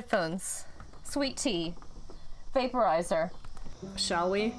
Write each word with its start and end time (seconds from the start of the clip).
headphones, 0.00 0.66
sweet 1.04 1.38
tea, 1.38 1.72
vaporizer. 2.54 3.30
Shall 3.96 4.30
we? 4.30 4.52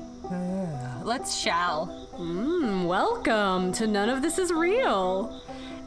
Let's 1.04 1.38
shall. 1.38 2.08
Mm, 2.18 2.88
welcome 2.88 3.72
to 3.74 3.86
None 3.86 4.10
of 4.10 4.24
This 4.24 4.40
Is 4.40 4.52
Real. 4.52 5.40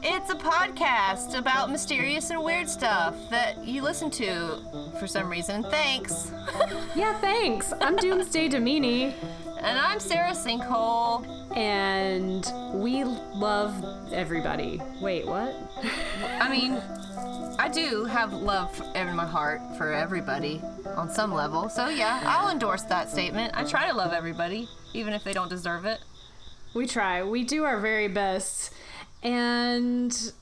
It's 0.03 0.29
a 0.29 0.35
podcast 0.35 1.37
about 1.37 1.69
mysterious 1.69 2.29
and 2.29 2.41
weird 2.41 2.69
stuff 2.69 3.13
that 3.29 3.65
you 3.65 3.81
listen 3.81 4.09
to 4.11 4.57
for 5.01 5.05
some 5.05 5.27
reason. 5.29 5.63
Thanks. 5.63 6.31
Yeah, 6.95 7.17
thanks. 7.19 7.71
I'm 7.81 7.95
Doomsday 7.97 8.47
Domini, 8.49 9.13
And 9.61 9.77
I'm 9.79 9.99
Sarah 9.99 10.31
Sinkhole. 10.31 11.25
and 11.57 12.45
we 12.81 13.03
love 13.05 13.73
everybody. 14.13 14.81
Wait, 15.01 15.25
what? 15.25 15.53
I 16.39 16.49
mean, 16.49 16.81
do 17.71 18.05
have 18.05 18.33
love 18.33 18.81
in 18.95 19.15
my 19.15 19.25
heart 19.25 19.61
for 19.77 19.93
everybody 19.93 20.61
on 20.97 21.09
some 21.09 21.33
level. 21.33 21.69
So 21.69 21.87
yeah, 21.87 22.21
I'll 22.25 22.51
endorse 22.51 22.83
that 22.83 23.09
statement. 23.09 23.53
I 23.55 23.63
try 23.63 23.89
to 23.89 23.95
love 23.95 24.13
everybody, 24.13 24.67
even 24.93 25.13
if 25.13 25.23
they 25.23 25.33
don't 25.33 25.49
deserve 25.49 25.85
it. 25.85 25.99
We 26.73 26.87
try. 26.87 27.23
We 27.23 27.43
do 27.43 27.63
our 27.63 27.79
very 27.79 28.07
best. 28.07 28.73
And 29.23 30.33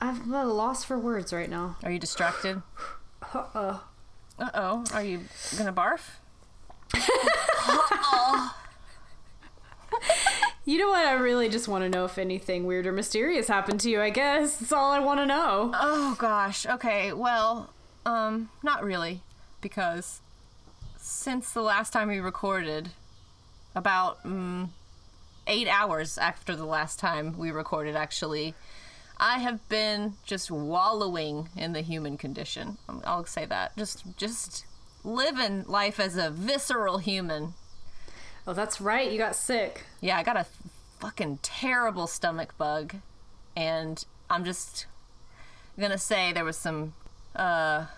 I'm 0.00 0.34
at 0.34 0.46
a 0.46 0.52
loss 0.52 0.84
for 0.84 0.98
words 0.98 1.32
right 1.32 1.50
now. 1.50 1.76
Are 1.82 1.90
you 1.90 1.98
distracted? 1.98 2.62
Uh 3.34 3.44
oh. 3.54 3.84
Uh 4.38 4.50
oh. 4.54 4.84
Are 4.94 5.02
you 5.02 5.20
gonna 5.56 5.72
barf? 5.72 6.10
You 10.68 10.76
know 10.76 10.90
what? 10.90 11.06
I 11.06 11.14
really 11.14 11.48
just 11.48 11.66
want 11.66 11.84
to 11.84 11.88
know 11.88 12.04
if 12.04 12.18
anything 12.18 12.64
weird 12.64 12.86
or 12.86 12.92
mysterious 12.92 13.48
happened 13.48 13.80
to 13.80 13.88
you, 13.88 14.02
I 14.02 14.10
guess. 14.10 14.58
That's 14.58 14.70
all 14.70 14.90
I 14.90 14.98
want 14.98 15.18
to 15.18 15.24
know. 15.24 15.72
Oh 15.74 16.14
gosh. 16.18 16.66
Okay. 16.66 17.10
Well, 17.14 17.70
um, 18.04 18.50
not 18.62 18.84
really, 18.84 19.22
because 19.62 20.20
since 20.98 21.52
the 21.52 21.62
last 21.62 21.94
time 21.94 22.08
we 22.08 22.18
recorded, 22.18 22.90
about 23.74 24.22
mm, 24.24 24.68
eight 25.46 25.68
hours 25.68 26.18
after 26.18 26.54
the 26.54 26.66
last 26.66 26.98
time 26.98 27.38
we 27.38 27.50
recorded, 27.50 27.96
actually, 27.96 28.54
I 29.16 29.38
have 29.38 29.66
been 29.70 30.16
just 30.22 30.50
wallowing 30.50 31.48
in 31.56 31.72
the 31.72 31.80
human 31.80 32.18
condition. 32.18 32.76
Um, 32.90 33.00
I'll 33.06 33.24
say 33.24 33.46
that. 33.46 33.74
Just, 33.78 34.04
just 34.18 34.66
living 35.02 35.64
life 35.66 35.98
as 35.98 36.18
a 36.18 36.28
visceral 36.28 36.98
human. 36.98 37.54
Oh, 38.48 38.54
that's 38.54 38.80
right. 38.80 39.12
You 39.12 39.18
got 39.18 39.36
sick. 39.36 39.84
Yeah, 40.00 40.16
I 40.16 40.22
got 40.22 40.38
a 40.38 40.46
fucking 41.00 41.40
terrible 41.42 42.06
stomach 42.06 42.56
bug, 42.56 42.94
and 43.54 44.02
I'm 44.30 44.42
just 44.42 44.86
gonna 45.78 45.98
say 45.98 46.32
there 46.32 46.46
was 46.46 46.56
some 46.56 46.94
uh, 47.36 47.88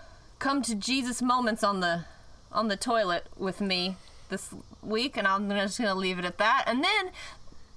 come 0.41 0.61
to 0.62 0.75
Jesus 0.75 1.23
moments 1.23 1.62
on 1.62 1.78
the 1.78 2.05
on 2.51 2.67
the 2.67 2.77
toilet 2.77 3.28
with 3.37 3.61
me 3.61 3.95
this 4.28 4.53
week, 4.83 5.17
and 5.17 5.25
I'm 5.25 5.48
just 5.51 5.78
gonna 5.78 5.95
leave 5.95 6.19
it 6.19 6.25
at 6.25 6.39
that. 6.39 6.65
And 6.67 6.83
then 6.83 7.12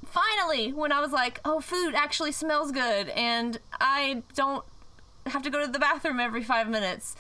finally, 0.03 0.73
when 0.73 0.91
I 0.91 0.99
was 0.99 1.11
like, 1.11 1.41
"Oh, 1.45 1.59
food 1.59 1.93
actually 1.93 2.31
smells 2.31 2.71
good," 2.71 3.09
and 3.09 3.59
I 3.79 4.23
don't 4.33 4.65
have 5.27 5.43
to 5.43 5.51
go 5.51 5.63
to 5.63 5.71
the 5.71 5.77
bathroom 5.77 6.19
every 6.19 6.43
five 6.43 6.67
minutes. 6.67 7.15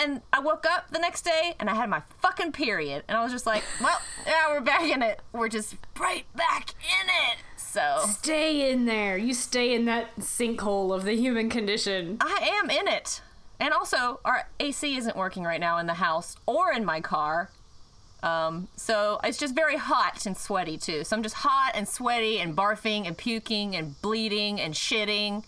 And 0.00 0.22
I 0.32 0.40
woke 0.40 0.64
up 0.64 0.90
the 0.90 0.98
next 0.98 1.26
day 1.26 1.54
and 1.60 1.68
I 1.68 1.74
had 1.74 1.90
my 1.90 2.00
fucking 2.22 2.52
period. 2.52 3.04
And 3.06 3.18
I 3.18 3.22
was 3.22 3.32
just 3.32 3.44
like, 3.44 3.62
well, 3.82 4.00
yeah, 4.26 4.48
we're 4.48 4.62
back 4.62 4.82
in 4.82 5.02
it. 5.02 5.20
We're 5.32 5.50
just 5.50 5.76
right 6.00 6.24
back 6.34 6.70
in 6.80 7.08
it. 7.08 7.38
So 7.56 8.04
Stay 8.08 8.72
in 8.72 8.86
there. 8.86 9.18
You 9.18 9.34
stay 9.34 9.74
in 9.74 9.84
that 9.84 10.16
sinkhole 10.16 10.94
of 10.94 11.04
the 11.04 11.14
human 11.14 11.50
condition. 11.50 12.16
I 12.18 12.60
am 12.62 12.70
in 12.70 12.88
it. 12.88 13.20
And 13.60 13.74
also, 13.74 14.20
our 14.24 14.48
AC 14.58 14.96
isn't 14.96 15.16
working 15.16 15.44
right 15.44 15.60
now 15.60 15.76
in 15.76 15.86
the 15.86 15.94
house 15.94 16.34
or 16.46 16.72
in 16.72 16.82
my 16.82 17.02
car. 17.02 17.50
Um, 18.22 18.68
so 18.76 19.20
it's 19.22 19.36
just 19.36 19.54
very 19.54 19.76
hot 19.76 20.24
and 20.24 20.34
sweaty 20.34 20.78
too. 20.78 21.04
So 21.04 21.14
I'm 21.14 21.22
just 21.22 21.36
hot 21.36 21.72
and 21.74 21.86
sweaty 21.86 22.38
and 22.38 22.56
barfing 22.56 23.06
and 23.06 23.16
puking 23.18 23.76
and 23.76 24.00
bleeding 24.00 24.60
and 24.60 24.72
shitting. 24.72 25.44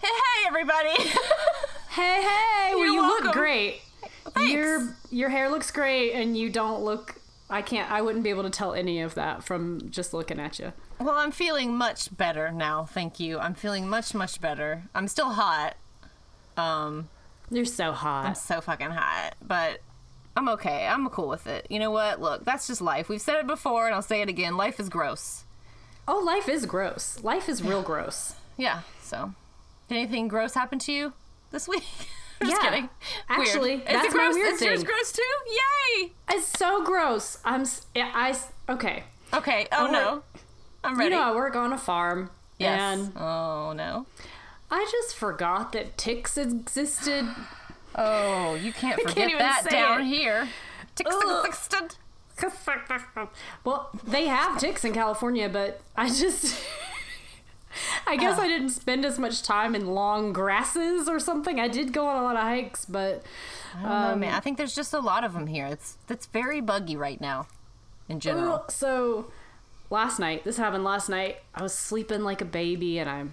Hey, 0.00 0.08
hey, 0.08 0.46
everybody! 0.48 1.10
Hey, 1.92 2.22
hey! 2.22 2.70
Well, 2.74 2.78
You're 2.86 2.94
you 2.94 3.02
look 3.02 3.32
great. 3.34 3.82
Thanks. 4.30 4.50
Your 4.50 4.96
your 5.10 5.28
hair 5.28 5.50
looks 5.50 5.70
great, 5.70 6.12
and 6.12 6.34
you 6.34 6.48
don't 6.48 6.82
look. 6.82 7.16
I 7.50 7.60
can't. 7.60 7.90
I 7.90 8.00
wouldn't 8.00 8.24
be 8.24 8.30
able 8.30 8.44
to 8.44 8.50
tell 8.50 8.72
any 8.72 9.02
of 9.02 9.14
that 9.16 9.44
from 9.44 9.90
just 9.90 10.14
looking 10.14 10.40
at 10.40 10.58
you. 10.58 10.72
Well, 10.98 11.16
I'm 11.16 11.32
feeling 11.32 11.76
much 11.76 12.16
better 12.16 12.50
now. 12.50 12.86
Thank 12.86 13.20
you. 13.20 13.38
I'm 13.38 13.52
feeling 13.52 13.90
much, 13.90 14.14
much 14.14 14.40
better. 14.40 14.84
I'm 14.94 15.06
still 15.06 15.32
hot. 15.32 15.76
Um, 16.56 17.10
You're 17.50 17.66
so 17.66 17.92
hot. 17.92 18.24
I'm 18.24 18.34
so 18.36 18.62
fucking 18.62 18.92
hot, 18.92 19.34
but 19.46 19.82
I'm 20.34 20.48
okay. 20.48 20.86
I'm 20.86 21.06
cool 21.10 21.28
with 21.28 21.46
it. 21.46 21.66
You 21.68 21.78
know 21.78 21.90
what? 21.90 22.22
Look, 22.22 22.46
that's 22.46 22.68
just 22.68 22.80
life. 22.80 23.10
We've 23.10 23.20
said 23.20 23.36
it 23.36 23.46
before, 23.46 23.84
and 23.84 23.94
I'll 23.94 24.00
say 24.00 24.22
it 24.22 24.30
again. 24.30 24.56
Life 24.56 24.80
is 24.80 24.88
gross. 24.88 25.44
Oh, 26.08 26.20
life 26.24 26.48
is 26.48 26.64
gross. 26.64 27.22
Life 27.22 27.50
is 27.50 27.62
real 27.62 27.82
gross. 27.82 28.36
Yeah. 28.56 28.80
So, 29.02 29.34
did 29.88 29.96
anything 29.98 30.28
gross 30.28 30.54
happen 30.54 30.78
to 30.78 30.92
you 30.92 31.12
this 31.52 31.68
week? 31.68 31.84
I'm 32.40 32.48
just 32.48 32.60
Yeah. 32.62 32.70
kidding. 32.70 32.88
Actually, 33.28 33.76
Weird. 33.76 33.86
that's 33.86 34.08
is 34.08 34.14
it 34.14 34.16
my 34.16 34.24
gross? 34.24 34.34
weird 34.34 34.54
is 34.54 34.60
yours 34.62 34.84
gross 34.84 35.12
too? 35.12 35.22
Yay! 36.00 36.12
It's 36.30 36.46
so 36.58 36.82
gross. 36.84 37.38
I'm. 37.44 37.64
yeah, 37.94 38.32
Okay. 38.68 39.04
Okay. 39.32 39.68
Oh 39.70 39.84
work- 39.84 39.92
no, 39.92 40.22
I'm 40.82 40.98
ready. 40.98 41.14
You 41.14 41.20
know, 41.20 41.32
I 41.32 41.34
work 41.36 41.54
on 41.54 41.72
a 41.72 41.78
farm, 41.78 42.30
yes. 42.58 43.08
oh 43.16 43.72
no. 43.76 44.06
I 44.70 44.88
just 44.90 45.14
forgot 45.14 45.72
that 45.72 45.96
ticks 45.96 46.36
existed. 46.36 47.28
Oh, 47.94 48.54
you 48.54 48.72
can't 48.72 49.00
forget 49.00 49.28
can't 49.28 49.38
that 49.38 49.68
down 49.70 50.00
it. 50.00 50.06
here. 50.06 50.48
Ticks 50.96 51.14
Ugh. 51.14 51.46
existed. 51.46 51.96
well, 53.64 53.90
they 54.04 54.26
have 54.26 54.58
ticks 54.58 54.84
in 54.84 54.92
California, 54.92 55.48
but 55.48 55.80
I 55.96 56.08
just. 56.08 56.56
I 58.06 58.16
guess 58.16 58.38
uh. 58.38 58.42
I 58.42 58.48
didn't 58.48 58.70
spend 58.70 59.04
as 59.04 59.18
much 59.18 59.42
time 59.42 59.74
in 59.74 59.86
long 59.86 60.32
grasses 60.32 61.08
or 61.08 61.18
something. 61.18 61.60
I 61.60 61.68
did 61.68 61.92
go 61.92 62.06
on 62.06 62.16
a 62.16 62.22
lot 62.22 62.36
of 62.36 62.42
hikes, 62.42 62.84
but 62.84 63.22
I 63.76 63.82
don't 63.82 63.90
know, 63.90 64.16
man. 64.16 64.30
Um, 64.30 64.36
I 64.36 64.40
think 64.40 64.58
there's 64.58 64.74
just 64.74 64.92
a 64.92 65.00
lot 65.00 65.24
of 65.24 65.32
them 65.32 65.46
here. 65.46 65.66
It's 65.66 65.96
it's 66.08 66.26
very 66.26 66.60
buggy 66.60 66.96
right 66.96 67.20
now, 67.20 67.46
in 68.08 68.20
general. 68.20 68.64
So 68.68 69.30
last 69.90 70.18
night, 70.18 70.44
this 70.44 70.56
happened 70.56 70.84
last 70.84 71.08
night. 71.08 71.38
I 71.54 71.62
was 71.62 71.74
sleeping 71.74 72.22
like 72.22 72.40
a 72.40 72.46
baby 72.46 72.98
and 72.98 73.08
I 73.08 73.24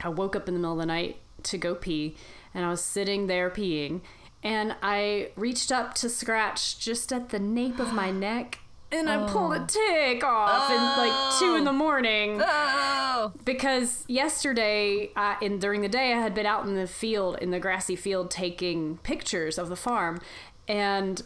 I 0.00 0.08
woke 0.08 0.36
up 0.36 0.48
in 0.48 0.54
the 0.54 0.60
middle 0.60 0.74
of 0.74 0.78
the 0.78 0.86
night 0.86 1.16
to 1.44 1.58
go 1.58 1.74
pee 1.74 2.16
and 2.54 2.64
I 2.64 2.70
was 2.70 2.82
sitting 2.82 3.26
there 3.26 3.50
peeing 3.50 4.00
and 4.42 4.76
I 4.82 5.30
reached 5.36 5.72
up 5.72 5.94
to 5.94 6.08
scratch 6.08 6.78
just 6.78 7.12
at 7.12 7.30
the 7.30 7.38
nape 7.38 7.78
of 7.78 7.92
my 7.92 8.10
neck 8.26 8.60
and 8.96 9.08
I 9.08 9.26
pulled 9.28 9.54
a 9.54 9.66
tick 9.66 10.24
off 10.24 10.70
in 10.70 10.76
like 10.76 11.38
two 11.38 11.56
in 11.56 11.64
the 11.64 11.72
morning. 11.72 12.40
Oh, 12.44 13.32
because 13.44 14.04
yesterday 14.08 15.10
uh, 15.16 15.36
in 15.40 15.58
during 15.58 15.80
the 15.82 15.88
day 15.88 16.12
I 16.12 16.18
had 16.18 16.34
been 16.34 16.46
out 16.46 16.66
in 16.66 16.74
the 16.74 16.86
field 16.86 17.38
in 17.40 17.50
the 17.50 17.60
grassy 17.60 17.96
field 17.96 18.30
taking 18.30 18.98
pictures 18.98 19.58
of 19.58 19.68
the 19.68 19.76
farm. 19.76 20.20
And 20.68 21.22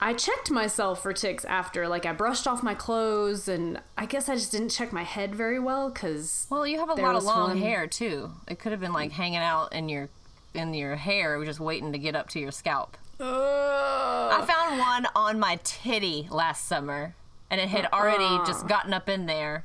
I 0.00 0.12
checked 0.12 0.50
myself 0.50 1.02
for 1.02 1.12
ticks 1.12 1.44
after 1.44 1.88
like 1.88 2.04
I 2.04 2.12
brushed 2.12 2.46
off 2.46 2.62
my 2.62 2.74
clothes 2.74 3.48
and 3.48 3.80
I 3.96 4.06
guess 4.06 4.28
I 4.28 4.34
just 4.34 4.52
didn't 4.52 4.68
check 4.68 4.92
my 4.92 5.04
head 5.04 5.34
very 5.34 5.58
well 5.58 5.90
cuz 5.90 6.46
well, 6.50 6.66
you 6.66 6.78
have 6.78 6.90
a 6.90 6.94
lot 6.94 7.14
of 7.14 7.24
long 7.24 7.50
one- 7.50 7.58
hair 7.58 7.86
too. 7.86 8.32
It 8.46 8.58
could 8.58 8.72
have 8.72 8.80
been 8.80 8.92
like 8.92 9.12
hanging 9.12 9.38
out 9.38 9.72
in 9.72 9.88
your 9.88 10.08
in 10.54 10.74
your 10.74 10.96
hair, 10.96 11.42
just 11.44 11.60
waiting 11.60 11.92
to 11.92 11.98
get 11.98 12.16
up 12.16 12.28
to 12.30 12.40
your 12.40 12.50
scalp. 12.50 12.96
I 13.20 14.44
found 14.46 14.78
one 14.78 15.06
on 15.14 15.38
my 15.38 15.58
titty 15.64 16.28
last 16.30 16.66
summer, 16.66 17.14
and 17.50 17.60
it 17.60 17.68
had 17.68 17.86
already 17.92 18.38
just 18.46 18.62
uh-uh. 18.62 18.68
gotten 18.68 18.92
up 18.92 19.08
in 19.08 19.26
there. 19.26 19.64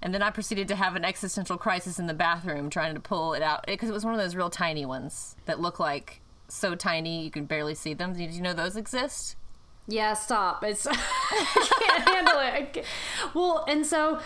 And 0.00 0.14
then 0.14 0.22
I 0.22 0.30
proceeded 0.30 0.68
to 0.68 0.76
have 0.76 0.94
an 0.94 1.04
existential 1.04 1.56
crisis 1.58 1.98
in 1.98 2.06
the 2.06 2.14
bathroom 2.14 2.70
trying 2.70 2.94
to 2.94 3.00
pull 3.00 3.34
it 3.34 3.42
out 3.42 3.66
because 3.66 3.88
it 3.88 3.92
was 3.92 4.04
one 4.04 4.14
of 4.14 4.20
those 4.20 4.36
real 4.36 4.50
tiny 4.50 4.86
ones 4.86 5.34
that 5.46 5.58
look 5.60 5.80
like 5.80 6.20
so 6.46 6.76
tiny 6.76 7.24
you 7.24 7.30
can 7.32 7.46
barely 7.46 7.74
see 7.74 7.94
them. 7.94 8.12
Did 8.14 8.32
you 8.32 8.40
know 8.40 8.52
those 8.54 8.76
exist? 8.76 9.34
Yeah, 9.88 10.14
stop. 10.14 10.62
It's 10.62 10.86
I 10.90 10.94
can't 11.80 12.08
handle 12.08 12.38
it. 12.38 12.54
I 12.54 12.62
can't- 12.72 12.86
Well, 13.34 13.64
and 13.66 13.84
so 13.84 14.20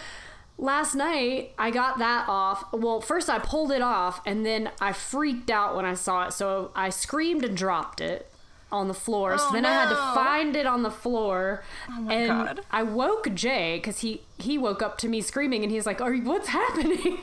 last 0.58 0.94
night 0.94 1.52
I 1.58 1.70
got 1.70 1.98
that 1.98 2.28
off. 2.28 2.64
Well, 2.72 3.00
first 3.00 3.28
I 3.28 3.38
pulled 3.38 3.72
it 3.72 3.82
off 3.82 4.20
and 4.26 4.44
then 4.44 4.70
I 4.80 4.92
freaked 4.92 5.50
out 5.50 5.74
when 5.76 5.84
I 5.84 5.94
saw 5.94 6.26
it. 6.26 6.32
So 6.32 6.70
I 6.74 6.90
screamed 6.90 7.44
and 7.44 7.56
dropped 7.56 8.00
it 8.00 8.28
on 8.70 8.88
the 8.88 8.94
floor. 8.94 9.36
so 9.36 9.48
Oh, 9.48 9.52
then 9.52 9.66
I 9.66 9.72
had 9.72 9.90
to 9.90 9.96
find 10.14 10.56
it 10.56 10.64
on 10.66 10.82
the 10.82 10.90
floor. 10.90 11.62
Oh 11.90 12.00
my 12.00 12.14
and 12.14 12.28
God. 12.28 12.60
I 12.70 12.82
woke 12.82 13.34
Jay 13.34 13.80
cuz 13.80 13.98
he 14.00 14.22
he 14.38 14.56
woke 14.56 14.82
up 14.82 14.96
to 14.98 15.08
me 15.08 15.20
screaming 15.20 15.62
and 15.62 15.70
he's 15.70 15.84
like, 15.86 16.00
"Are 16.00 16.14
you 16.14 16.22
what's 16.22 16.48
happening?" 16.48 17.18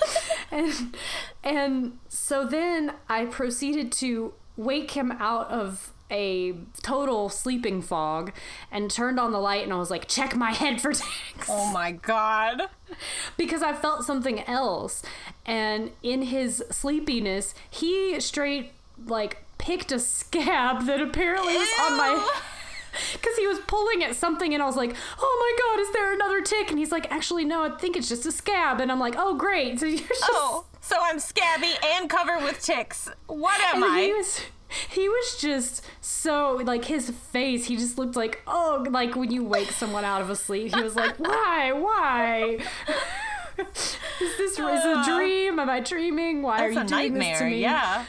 and 0.50 0.96
and 1.44 1.98
so 2.08 2.44
then 2.44 2.94
I 3.08 3.26
proceeded 3.26 3.92
to 3.92 4.34
wake 4.56 4.90
him 4.92 5.12
out 5.12 5.48
of 5.50 5.92
a 6.10 6.54
total 6.82 7.28
sleeping 7.28 7.82
fog 7.82 8.32
and 8.70 8.90
turned 8.90 9.20
on 9.20 9.32
the 9.32 9.38
light 9.38 9.64
and 9.64 9.72
I 9.72 9.76
was 9.76 9.90
like, 9.90 10.08
check 10.08 10.34
my 10.34 10.52
head 10.52 10.80
for 10.80 10.92
ticks. 10.92 11.04
Oh 11.50 11.72
my 11.72 11.92
god. 11.92 12.62
because 13.36 13.62
I 13.62 13.72
felt 13.72 14.04
something 14.04 14.40
else. 14.44 15.02
And 15.46 15.90
in 16.02 16.22
his 16.22 16.62
sleepiness, 16.70 17.54
he 17.70 18.18
straight 18.20 18.72
like 19.06 19.44
picked 19.58 19.92
a 19.92 19.98
scab 19.98 20.86
that 20.86 21.00
apparently 21.00 21.54
was 21.54 21.68
on 21.80 21.96
my 21.96 22.10
Ew. 22.10 22.30
because 23.12 23.36
he 23.36 23.46
was 23.46 23.58
pulling 23.66 24.02
at 24.02 24.14
something 24.16 24.54
and 24.54 24.62
I 24.62 24.66
was 24.66 24.76
like, 24.76 24.94
"Oh 25.20 25.36
my 25.40 25.76
god, 25.76 25.80
is 25.82 25.92
there 25.92 26.12
another 26.12 26.40
tick?" 26.40 26.70
And 26.70 26.78
he's 26.78 26.90
like, 26.92 27.10
"Actually, 27.12 27.44
no, 27.44 27.64
I 27.64 27.76
think 27.76 27.96
it's 27.96 28.08
just 28.08 28.26
a 28.26 28.32
scab." 28.32 28.80
And 28.80 28.90
I'm 28.90 28.98
like, 29.00 29.14
"Oh, 29.16 29.34
great!" 29.34 29.78
So 29.78 29.86
you're 29.86 30.00
oh, 30.00 30.08
just 30.08 30.24
Oh, 30.24 30.64
so 30.80 30.96
I'm 31.00 31.18
scabby 31.18 31.74
and 31.84 32.08
covered 32.08 32.42
with 32.42 32.62
ticks. 32.62 33.08
What 33.26 33.60
am 33.60 33.82
and 33.82 33.94
he 34.00 34.10
I? 34.10 34.16
was 34.16 34.40
he 34.90 35.08
was 35.08 35.36
just 35.40 35.84
so 36.00 36.60
like 36.64 36.84
his 36.86 37.10
face. 37.10 37.66
He 37.66 37.76
just 37.76 37.98
looked 37.98 38.16
like 38.16 38.42
oh, 38.46 38.84
like 38.90 39.16
when 39.16 39.30
you 39.30 39.44
wake 39.44 39.72
someone 39.72 40.04
out 40.04 40.20
of 40.20 40.30
a 40.30 40.36
sleep. 40.36 40.74
He 40.74 40.82
was 40.82 40.96
like, 40.96 41.16
"Why? 41.18 41.72
Why?" 41.72 42.58
Is 43.58 43.96
this 44.38 44.52
is 44.52 44.58
a 44.58 45.04
dream? 45.04 45.58
Am 45.58 45.68
I 45.68 45.80
dreaming? 45.80 46.42
Why 46.42 46.64
are 46.64 46.70
you 46.70 46.84
doing 46.84 47.14
this 47.14 47.38
to 47.38 47.44
me? 47.44 47.60
Yeah. 47.60 48.04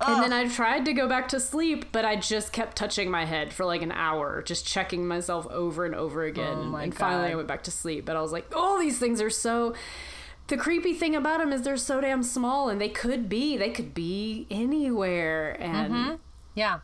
And 0.00 0.22
then 0.22 0.32
I 0.32 0.48
tried 0.48 0.84
to 0.86 0.92
go 0.92 1.08
back 1.08 1.28
to 1.28 1.40
sleep, 1.40 1.86
but 1.90 2.04
I 2.04 2.16
just 2.16 2.52
kept 2.52 2.76
touching 2.76 3.10
my 3.10 3.24
head 3.24 3.52
for 3.52 3.64
like 3.64 3.82
an 3.82 3.92
hour, 3.92 4.42
just 4.42 4.66
checking 4.66 5.06
myself 5.06 5.46
over 5.46 5.86
and 5.86 5.94
over 5.94 6.24
again. 6.24 6.58
Oh 6.58 6.64
my 6.64 6.84
and 6.84 6.94
finally 6.94 7.30
I 7.30 7.34
went 7.34 7.48
back 7.48 7.62
to 7.64 7.70
sleep. 7.70 8.04
But 8.04 8.16
I 8.16 8.20
was 8.20 8.32
like, 8.32 8.46
oh, 8.52 8.78
these 8.78 8.98
things 8.98 9.20
are 9.20 9.30
so. 9.30 9.74
The 10.48 10.56
creepy 10.56 10.92
thing 10.92 11.16
about 11.16 11.40
them 11.40 11.52
is 11.52 11.62
they're 11.62 11.76
so 11.76 12.00
damn 12.00 12.22
small, 12.22 12.68
and 12.68 12.80
they 12.80 12.88
could 12.88 13.28
be, 13.28 13.56
they 13.56 13.70
could 13.70 13.94
be 13.94 14.46
anywhere, 14.50 15.56
and 15.60 16.18
Yeah. 16.54 16.80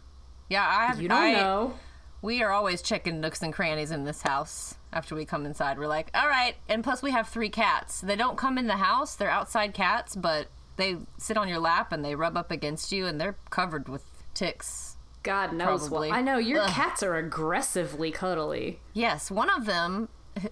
Yeah, 0.48 0.66
I 0.68 0.86
have 0.86 1.00
you 1.00 1.08
don't 1.08 1.18
I, 1.18 1.32
know. 1.32 1.74
We 2.20 2.42
are 2.42 2.50
always 2.50 2.82
checking 2.82 3.20
nooks 3.20 3.42
and 3.42 3.52
crannies 3.52 3.90
in 3.90 4.04
this 4.04 4.22
house 4.22 4.74
after 4.92 5.14
we 5.14 5.24
come 5.24 5.46
inside. 5.46 5.78
We're 5.78 5.86
like, 5.86 6.10
all 6.14 6.28
right. 6.28 6.54
And 6.68 6.84
plus, 6.84 7.02
we 7.02 7.10
have 7.12 7.28
three 7.28 7.48
cats. 7.48 8.00
They 8.00 8.16
don't 8.16 8.36
come 8.36 8.58
in 8.58 8.66
the 8.66 8.76
house, 8.76 9.14
they're 9.16 9.30
outside 9.30 9.74
cats, 9.74 10.14
but 10.14 10.48
they 10.76 10.98
sit 11.18 11.36
on 11.36 11.48
your 11.48 11.58
lap 11.58 11.92
and 11.92 12.04
they 12.04 12.14
rub 12.14 12.36
up 12.36 12.50
against 12.50 12.92
you 12.92 13.06
and 13.06 13.20
they're 13.20 13.36
covered 13.50 13.88
with 13.88 14.04
ticks. 14.34 14.96
God 15.22 15.52
knows 15.52 15.88
Probably. 15.88 16.08
what. 16.10 16.18
I 16.18 16.20
know 16.20 16.38
your 16.38 16.62
Ugh. 16.62 16.70
cats 16.70 17.02
are 17.02 17.16
aggressively 17.16 18.10
cuddly. 18.10 18.80
Yes, 18.92 19.30
one 19.30 19.48
of 19.50 19.66
them, 19.66 20.08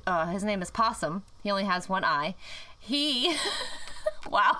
uh, 0.06 0.26
his 0.26 0.44
name 0.44 0.62
is 0.62 0.70
Possum. 0.70 1.24
He 1.42 1.50
only 1.50 1.64
has 1.64 1.88
one 1.88 2.04
eye. 2.04 2.36
He. 2.80 3.34
wow. 4.30 4.56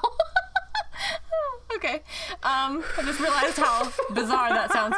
okay. 1.74 2.02
Um, 2.42 2.84
I 2.98 3.02
just 3.04 3.20
realized 3.20 3.56
how 3.56 3.90
bizarre 4.14 4.50
that 4.50 4.72
sounds. 4.72 4.94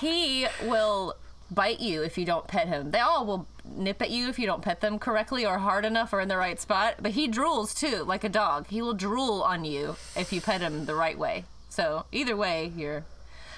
He 0.00 0.46
will 0.64 1.16
bite 1.50 1.80
you 1.80 2.02
if 2.02 2.18
you 2.18 2.24
don't 2.24 2.46
pet 2.46 2.68
him. 2.68 2.90
They 2.90 3.00
all 3.00 3.24
will 3.26 3.46
nip 3.64 4.00
at 4.02 4.10
you 4.10 4.28
if 4.28 4.38
you 4.38 4.46
don't 4.46 4.62
pet 4.62 4.80
them 4.80 4.98
correctly 4.98 5.46
or 5.46 5.58
hard 5.58 5.84
enough 5.84 6.12
or 6.12 6.20
in 6.20 6.28
the 6.28 6.36
right 6.36 6.60
spot. 6.60 6.96
But 7.00 7.12
he 7.12 7.28
drools 7.28 7.76
too, 7.76 8.04
like 8.04 8.24
a 8.24 8.28
dog. 8.28 8.66
He 8.68 8.82
will 8.82 8.94
drool 8.94 9.42
on 9.42 9.64
you 9.64 9.96
if 10.14 10.32
you 10.32 10.40
pet 10.40 10.60
him 10.60 10.86
the 10.86 10.94
right 10.94 11.18
way. 11.18 11.44
So 11.68 12.06
either 12.12 12.36
way, 12.36 12.72
you're. 12.76 13.04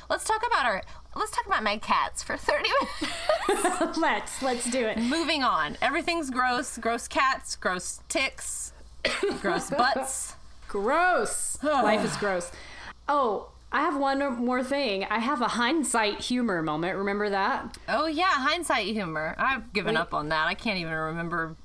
Let's 0.08 0.24
talk 0.24 0.42
about 0.46 0.64
our. 0.64 0.82
Let's 1.18 1.32
talk 1.32 1.46
about 1.46 1.62
my 1.64 1.78
cats 1.78 2.22
for 2.22 2.36
thirty 2.36 2.68
minutes. 2.68 3.98
let's 3.98 4.42
let's 4.42 4.70
do 4.70 4.86
it. 4.86 4.98
Moving 4.98 5.42
on. 5.42 5.76
Everything's 5.82 6.30
gross. 6.30 6.78
Gross 6.78 7.08
cats, 7.08 7.56
gross 7.56 8.00
ticks, 8.08 8.72
gross 9.42 9.70
butts. 9.70 10.34
Gross. 10.68 11.58
Life 11.62 12.04
is 12.04 12.16
gross. 12.18 12.52
Oh, 13.08 13.48
I 13.72 13.80
have 13.80 13.96
one 13.98 14.20
more 14.44 14.62
thing. 14.62 15.04
I 15.10 15.18
have 15.18 15.40
a 15.40 15.48
hindsight 15.48 16.20
humor 16.20 16.62
moment. 16.62 16.96
Remember 16.96 17.28
that? 17.30 17.76
Oh 17.88 18.06
yeah, 18.06 18.30
hindsight 18.34 18.86
humor. 18.86 19.34
I've 19.38 19.72
given 19.72 19.94
Wait. 19.96 20.00
up 20.00 20.14
on 20.14 20.28
that. 20.28 20.46
I 20.46 20.54
can't 20.54 20.78
even 20.78 20.92
remember. 20.92 21.56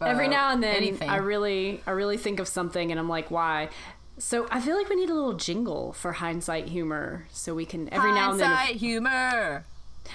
uh, 0.00 0.04
Every 0.06 0.28
now 0.28 0.52
and 0.52 0.62
then, 0.62 0.76
anything. 0.76 1.08
I 1.08 1.16
really, 1.16 1.82
I 1.86 1.90
really 1.92 2.16
think 2.16 2.38
of 2.38 2.48
something, 2.48 2.90
and 2.90 3.00
I'm 3.00 3.08
like, 3.08 3.30
why? 3.30 3.70
So 4.20 4.46
I 4.50 4.60
feel 4.60 4.76
like 4.76 4.90
we 4.90 4.96
need 4.96 5.08
a 5.08 5.14
little 5.14 5.32
jingle 5.32 5.94
for 5.94 6.12
hindsight 6.12 6.68
humor, 6.68 7.26
so 7.30 7.54
we 7.54 7.64
can 7.64 7.88
every 7.92 8.12
now 8.12 8.32
and 8.32 8.40
then. 8.40 8.50
hindsight 8.50 8.76
humor. 8.76 9.64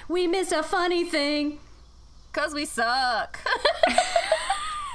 We 0.08 0.28
missed 0.28 0.52
a 0.52 0.62
funny 0.62 1.04
thing. 1.04 1.58
Cause 2.32 2.54
we 2.54 2.66
suck. 2.66 3.40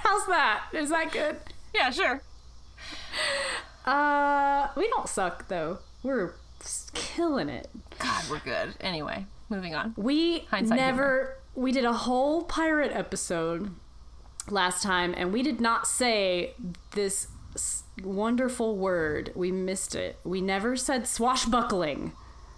How's 0.04 0.28
that? 0.28 0.64
Is 0.74 0.90
that 0.92 1.12
good? 1.12 1.38
yeah, 1.76 1.90
sure. 1.90 2.22
Uh, 3.86 4.70
we 4.78 4.88
don't 4.88 5.10
suck 5.10 5.50
though. 5.50 5.80
We're 6.04 6.36
killing 6.94 7.50
it. 7.50 7.70
God, 8.00 8.24
we're 8.30 8.40
good. 8.40 8.76
Anyway, 8.80 9.26
moving 9.50 9.76
on. 9.76 9.94
We 9.98 10.46
Hindsight 10.52 10.78
never. 10.78 11.38
We 11.54 11.74
did 11.74 11.84
a 11.84 11.94
whole 11.94 12.44
pirate 12.44 12.92
episode 12.94 13.72
last 14.50 14.82
time, 14.82 15.14
and 15.18 15.34
we 15.34 15.44
did 15.44 15.60
not 15.60 15.86
say 15.86 16.54
this 16.94 17.28
wonderful 18.04 18.76
word. 18.78 19.32
We 19.36 19.52
missed 19.52 19.96
it. 19.96 20.20
We 20.24 20.42
never 20.42 20.76
said 20.76 21.08
swashbuckling. 21.08 22.14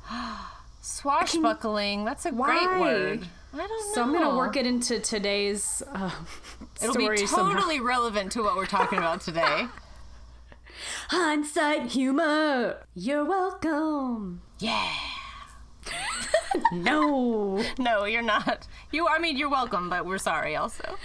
Swashbuckling. 0.81 2.03
That's 2.05 2.25
a 2.25 2.31
Why? 2.31 2.65
great 2.65 2.79
word. 2.79 3.27
I 3.53 3.57
don't 3.57 3.69
know. 3.69 3.93
So 3.93 4.01
I'm 4.03 4.11
gonna 4.11 4.35
work 4.35 4.57
it 4.57 4.65
into 4.67 4.99
today's 4.99 5.81
uh, 5.93 6.11
It'll 6.81 6.93
story 6.93 7.17
be 7.17 7.25
somehow. 7.27 7.53
totally 7.53 7.79
relevant 7.79 8.31
to 8.33 8.41
what 8.43 8.55
we're 8.55 8.65
talking 8.65 8.97
about 8.99 9.21
today. 9.21 9.67
Hindsight 11.09 11.91
humor. 11.91 12.77
You're 12.95 13.23
welcome. 13.25 14.41
yeah. 14.59 14.89
No, 16.71 17.63
No, 17.79 18.05
you're 18.05 18.21
not. 18.21 18.67
You. 18.91 19.07
I 19.07 19.17
mean, 19.17 19.37
you're 19.37 19.49
welcome, 19.49 19.89
but 19.89 20.05
we're 20.05 20.19
sorry 20.19 20.55
also. 20.55 20.95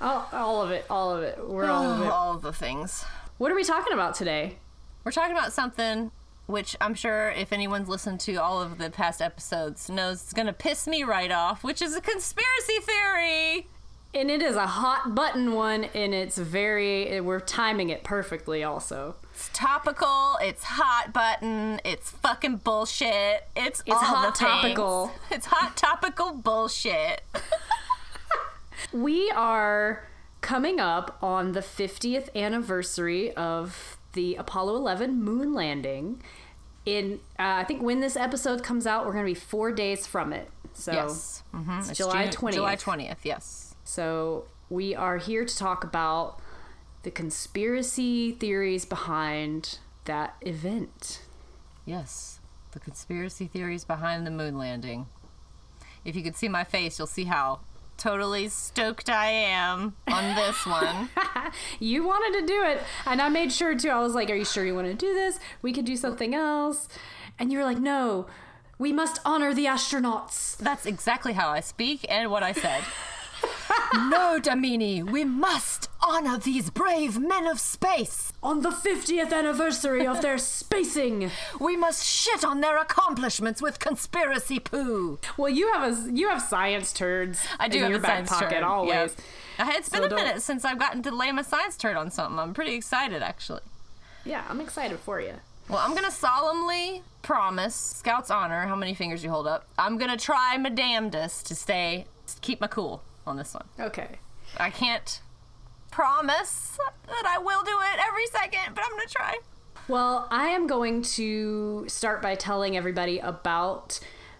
all, 0.00 0.28
all 0.32 0.62
of 0.62 0.70
it, 0.70 0.84
all 0.90 1.10
of 1.16 1.22
it. 1.22 1.38
We're 1.48 1.70
all 1.70 1.90
of 1.90 2.02
it. 2.02 2.06
All 2.10 2.34
of 2.34 2.42
the 2.42 2.52
things. 2.52 3.04
What 3.40 3.50
are 3.50 3.54
we 3.54 3.64
talking 3.64 3.94
about 3.94 4.14
today? 4.14 4.58
We're 5.02 5.12
talking 5.12 5.34
about 5.34 5.54
something 5.54 6.10
which 6.44 6.76
I'm 6.78 6.92
sure 6.92 7.30
if 7.30 7.54
anyone's 7.54 7.88
listened 7.88 8.20
to 8.20 8.34
all 8.34 8.60
of 8.60 8.76
the 8.76 8.90
past 8.90 9.22
episodes 9.22 9.88
knows 9.88 10.20
it's 10.22 10.34
gonna 10.34 10.52
piss 10.52 10.86
me 10.86 11.04
right 11.04 11.30
off, 11.30 11.64
which 11.64 11.80
is 11.80 11.96
a 11.96 12.02
conspiracy 12.02 12.80
theory. 12.82 13.66
And 14.12 14.30
it 14.30 14.42
is 14.42 14.56
a 14.56 14.66
hot 14.66 15.14
button 15.14 15.54
one, 15.54 15.84
and 15.84 16.12
it's 16.12 16.36
very. 16.36 17.18
We're 17.22 17.40
timing 17.40 17.88
it 17.88 18.04
perfectly, 18.04 18.62
also. 18.62 19.14
It's 19.32 19.48
topical. 19.54 20.36
It's 20.42 20.62
hot 20.64 21.14
button. 21.14 21.80
It's 21.82 22.10
fucking 22.10 22.56
bullshit. 22.56 23.48
It's 23.56 23.80
It's 23.80 23.88
all 23.88 23.96
hot 24.00 24.34
the 24.34 24.38
things. 24.38 24.50
topical. 24.50 25.12
It's 25.30 25.46
hot 25.46 25.78
topical 25.78 26.32
bullshit. 26.34 27.22
We 28.92 29.30
are 29.30 30.08
coming 30.40 30.80
up 30.80 31.18
on 31.22 31.52
the 31.52 31.60
50th 31.60 32.34
anniversary 32.34 33.32
of 33.34 33.98
the 34.12 34.34
Apollo 34.36 34.76
11 34.76 35.22
moon 35.22 35.54
landing. 35.54 36.22
In 36.86 37.20
uh, 37.38 37.60
I 37.60 37.64
think 37.64 37.82
when 37.82 38.00
this 38.00 38.16
episode 38.16 38.62
comes 38.62 38.86
out, 38.86 39.04
we're 39.04 39.12
going 39.12 39.24
to 39.26 39.30
be 39.30 39.38
four 39.38 39.70
days 39.70 40.06
from 40.06 40.32
it. 40.32 40.50
So 40.72 40.92
yes. 40.92 41.42
Mm-hmm. 41.54 41.78
it's 41.80 41.98
July 41.98 42.24
June- 42.24 42.32
20th. 42.32 42.54
July 42.54 42.76
twentieth. 42.76 43.18
Yes. 43.22 43.74
So 43.84 44.44
we 44.70 44.94
are 44.94 45.18
here 45.18 45.44
to 45.44 45.56
talk 45.56 45.84
about 45.84 46.40
the 47.02 47.10
conspiracy 47.10 48.32
theories 48.32 48.84
behind 48.84 49.78
that 50.06 50.36
event. 50.40 51.22
Yes. 51.84 52.40
The 52.72 52.80
conspiracy 52.80 53.46
theories 53.46 53.84
behind 53.84 54.26
the 54.26 54.30
moon 54.30 54.56
landing. 54.56 55.06
If 56.04 56.16
you 56.16 56.22
could 56.22 56.36
see 56.36 56.48
my 56.48 56.64
face, 56.64 56.98
you'll 56.98 57.06
see 57.08 57.24
how 57.24 57.60
totally 58.00 58.48
stoked 58.48 59.08
I 59.10 59.28
am 59.30 59.94
on 60.08 60.34
this 60.34 60.66
one. 60.66 61.10
You 61.80 62.04
wanted 62.06 62.40
to 62.40 62.46
do 62.46 62.62
it, 62.64 62.80
and 63.06 63.20
I 63.20 63.28
made 63.28 63.52
sure 63.52 63.76
too. 63.76 63.88
I 63.90 64.00
was 64.00 64.14
like, 64.14 64.30
"Are 64.30 64.34
you 64.34 64.44
sure 64.44 64.64
you 64.64 64.74
want 64.74 64.86
to 64.86 64.94
do 64.94 65.12
this? 65.12 65.38
We 65.62 65.72
could 65.72 65.84
do 65.84 65.96
something 65.96 66.34
else." 66.34 66.88
And 67.38 67.50
you 67.50 67.58
were 67.58 67.64
like, 67.64 67.78
"No, 67.78 68.26
we 68.78 68.92
must 68.92 69.20
honor 69.24 69.52
the 69.52 69.66
astronauts." 69.66 70.56
That's 70.58 70.86
exactly 70.86 71.32
how 71.32 71.48
I 71.48 71.60
speak 71.60 72.06
and 72.08 72.30
what 72.30 72.42
I 72.42 72.52
said. 72.52 72.82
no, 73.94 74.38
Damini, 74.40 75.02
we 75.08 75.24
must 75.24 75.88
honor 76.02 76.38
these 76.38 76.70
brave 76.70 77.18
men 77.18 77.46
of 77.46 77.58
space. 77.60 78.32
On 78.42 78.62
the 78.62 78.70
50th 78.70 79.32
anniversary 79.32 80.06
of 80.06 80.22
their 80.22 80.38
spacing. 80.38 81.30
We 81.60 81.76
must 81.76 82.04
shit 82.06 82.44
on 82.44 82.60
their 82.60 82.78
accomplishments 82.78 83.60
with 83.60 83.78
conspiracy 83.78 84.58
poo. 84.58 85.18
Well, 85.36 85.50
you 85.50 85.72
have 85.72 85.82
a 86.08 86.12
you 86.12 86.28
have 86.28 86.40
science 86.42 86.92
turds. 86.92 87.40
I 87.58 87.68
do 87.68 87.76
in 87.78 87.82
have 87.82 87.90
your 87.90 87.98
a 87.98 88.02
back 88.02 88.28
science 88.28 88.30
pocket 88.30 88.50
turd, 88.54 88.62
always. 88.62 89.16
Uh, 89.58 89.70
It's 89.76 89.88
been 89.88 90.00
So 90.00 90.06
a 90.06 90.08
don't- 90.08 90.24
minute 90.24 90.42
since 90.42 90.64
I've 90.64 90.78
gotten 90.78 91.02
to 91.02 91.10
lay 91.14 91.30
my 91.32 91.42
science 91.42 91.76
turd 91.76 91.96
on 91.96 92.10
something. 92.10 92.38
I'm 92.38 92.54
pretty 92.54 92.74
excited, 92.74 93.22
actually. 93.22 93.60
Yeah, 94.24 94.44
I'm 94.48 94.60
excited 94.60 94.98
for 95.00 95.20
you. 95.20 95.34
Well, 95.68 95.78
I'm 95.78 95.94
gonna 95.94 96.10
solemnly 96.10 97.02
promise, 97.22 97.74
Scout's 97.74 98.30
honor, 98.30 98.66
how 98.66 98.74
many 98.76 98.94
fingers 98.94 99.22
you 99.22 99.30
hold 99.30 99.46
up. 99.46 99.66
I'm 99.78 99.98
gonna 99.98 100.16
try 100.16 100.56
my 100.56 100.70
damnedest 100.70 101.46
to 101.46 101.54
stay, 101.54 102.06
keep 102.40 102.60
my 102.60 102.66
cool 102.66 103.02
on 103.26 103.36
this 103.36 103.54
one. 103.54 103.66
Okay. 103.78 104.18
I 104.56 104.70
can't 104.70 105.20
promise 105.90 106.78
that 107.06 107.26
I 107.26 107.38
will 107.38 107.62
do 107.62 107.78
it 107.92 108.00
every 108.06 108.26
second, 108.26 108.74
but 108.74 108.84
I'm 108.84 108.90
gonna 108.90 109.08
try. 109.08 109.38
Well, 109.88 110.28
I 110.30 110.48
am 110.48 110.66
going 110.66 111.02
to 111.02 111.84
start 111.88 112.22
by 112.22 112.36
telling 112.36 112.76
everybody 112.76 113.18
about 113.18 113.98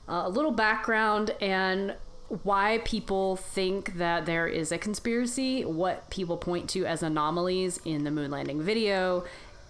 uh, 0.08 0.22
a 0.26 0.28
little 0.28 0.52
background 0.52 1.34
and 1.40 1.96
why 2.44 2.80
people 2.84 3.34
think 3.34 3.94
that 3.94 4.26
there 4.26 4.46
is 4.46 4.70
a 4.70 4.78
conspiracy, 4.78 5.64
what 5.64 6.08
people 6.10 6.36
point 6.36 6.70
to 6.70 6.86
as 6.86 7.02
anomalies 7.02 7.80
in 7.84 8.04
the 8.04 8.10
moon 8.12 8.30
landing 8.30 8.62
video, 8.62 9.24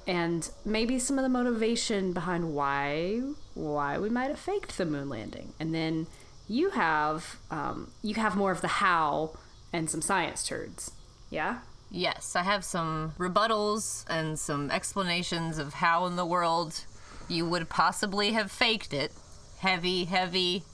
and 0.07 0.51
maybe 0.65 0.99
some 0.99 1.19
of 1.19 1.23
the 1.23 1.29
motivation 1.31 2.13
behind 2.13 2.53
why 2.53 3.23
why 3.55 3.99
we 3.99 4.11
might 4.11 4.29
have 4.29 4.39
faked 4.39 4.77
the 4.77 4.85
moon 4.85 5.09
landing. 5.09 5.55
And 5.59 5.75
then 5.75 6.07
you 6.51 6.71
have 6.71 7.39
um, 7.53 7.93
you 8.03 8.15
have 8.17 8.37
more 8.37 8.51
of 8.51 8.61
the 8.61 8.69
how 8.69 9.31
and 9.73 9.89
some 9.89 10.03
science 10.03 10.47
turds. 10.47 10.91
Yeah. 11.31 11.59
Yes, 11.93 12.35
I 12.35 12.43
have 12.43 12.65
some 12.65 13.15
rebuttals 13.19 14.05
and 14.11 14.39
some 14.39 14.71
explanations 14.71 15.59
of 15.59 15.75
how 15.75 16.07
in 16.07 16.17
the 16.17 16.27
world 16.27 16.85
you 17.29 17.47
would 17.49 17.69
possibly 17.69 18.33
have 18.33 18.51
faked 18.51 18.93
it. 18.93 19.13
Heavy, 19.61 20.05
heavy 20.05 20.65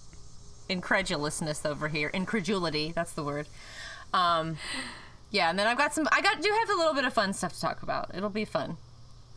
incredulousness 0.69 1.67
over 1.67 1.89
here. 1.89 2.09
Incredulity, 2.09 2.93
that's 2.95 3.13
the 3.13 3.23
word. 3.23 3.47
Um, 4.15 4.57
yeah, 5.31 5.51
and 5.51 5.59
then 5.59 5.67
I've 5.67 5.79
got 5.79 5.93
some. 5.93 6.09
I 6.11 6.23
got 6.23 6.41
do 6.41 6.51
have 6.61 6.71
a 6.71 6.79
little 6.79 6.95
bit 6.95 7.05
of 7.05 7.13
fun 7.13 7.35
stuff 7.35 7.53
to 7.53 7.61
talk 7.61 7.83
about. 7.83 8.13
It'll 8.15 8.31
be 8.31 8.47
fun. 8.47 8.79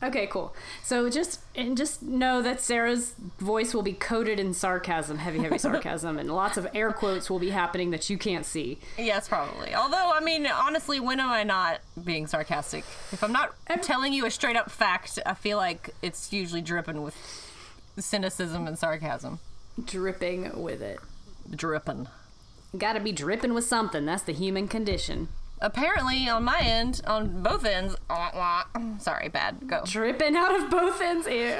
Okay, 0.01 0.27
cool. 0.27 0.55
So 0.81 1.09
just 1.09 1.41
and 1.55 1.75
just 1.75 2.01
know 2.01 2.41
that 2.41 2.61
Sarah's 2.61 3.15
voice 3.37 3.73
will 3.73 3.81
be 3.81 3.91
coated 3.91 4.39
in 4.39 4.53
sarcasm, 4.53 5.17
heavy, 5.17 5.39
heavy 5.39 5.57
sarcasm, 5.57 6.17
and 6.17 6.33
lots 6.33 6.55
of 6.55 6.67
air 6.73 6.93
quotes 6.93 7.29
will 7.29 7.39
be 7.39 7.49
happening 7.49 7.91
that 7.91 8.09
you 8.09 8.17
can't 8.17 8.45
see. 8.45 8.79
Yes, 8.97 9.27
probably. 9.27 9.75
Although, 9.75 10.13
I 10.13 10.21
mean, 10.21 10.47
honestly, 10.47 11.01
when 11.01 11.19
am 11.19 11.29
I 11.29 11.43
not 11.43 11.81
being 12.01 12.27
sarcastic? 12.27 12.85
If 13.11 13.21
I'm 13.23 13.33
not 13.33 13.53
telling 13.81 14.13
you 14.13 14.25
a 14.25 14.31
straight 14.31 14.55
up 14.55 14.71
fact, 14.71 15.19
I 15.25 15.33
feel 15.33 15.57
like 15.57 15.89
it's 16.01 16.31
usually 16.31 16.61
dripping 16.61 17.01
with 17.01 17.15
cynicism 17.97 18.67
and 18.67 18.79
sarcasm. 18.79 19.39
Dripping 19.83 20.61
with 20.61 20.81
it. 20.81 20.99
Dripping. 21.53 22.07
Got 22.77 22.93
to 22.93 22.99
be 23.01 23.11
dripping 23.11 23.53
with 23.53 23.65
something. 23.65 24.05
That's 24.05 24.23
the 24.23 24.31
human 24.31 24.69
condition. 24.69 25.27
Apparently, 25.61 26.29
on 26.29 26.43
my 26.43 26.59
end, 26.59 27.01
on 27.05 27.43
both 27.43 27.65
ends, 27.65 27.95
sorry, 28.99 29.27
bad. 29.29 29.67
Go. 29.67 29.81
Dripping 29.85 30.35
out 30.35 30.55
of 30.59 30.69
both 30.69 31.01
ends. 31.01 31.27
Ew. 31.27 31.53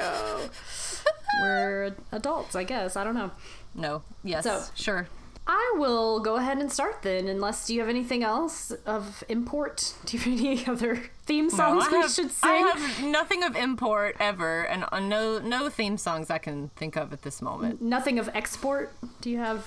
We're 1.42 1.94
adults, 2.12 2.56
I 2.56 2.64
guess. 2.64 2.96
I 2.96 3.04
don't 3.04 3.14
know. 3.14 3.30
No. 3.74 4.02
Yes. 4.24 4.44
So- 4.44 4.62
sure. 4.74 5.08
I 5.46 5.72
will 5.78 6.20
go 6.20 6.36
ahead 6.36 6.58
and 6.58 6.70
start 6.70 7.02
then, 7.02 7.26
unless 7.26 7.66
do 7.66 7.74
you 7.74 7.80
have 7.80 7.88
anything 7.88 8.22
else 8.22 8.70
of 8.86 9.24
import? 9.28 9.94
Do 10.04 10.16
you 10.16 10.22
have 10.22 10.32
any 10.40 10.66
other 10.66 11.02
theme 11.24 11.50
songs 11.50 11.86
I 11.88 11.90
we 11.90 11.96
have, 12.02 12.10
should 12.12 12.30
sing? 12.30 12.50
I 12.50 12.56
have 12.72 13.02
nothing 13.04 13.42
of 13.42 13.56
import 13.56 14.16
ever, 14.20 14.62
and 14.62 14.84
uh, 14.92 15.00
no 15.00 15.40
no 15.40 15.68
theme 15.68 15.96
songs 15.96 16.30
I 16.30 16.38
can 16.38 16.68
think 16.76 16.94
of 16.94 17.12
at 17.12 17.22
this 17.22 17.42
moment. 17.42 17.82
Nothing 17.82 18.20
of 18.20 18.28
export? 18.32 18.92
Do 19.22 19.28
you 19.30 19.38
have 19.38 19.64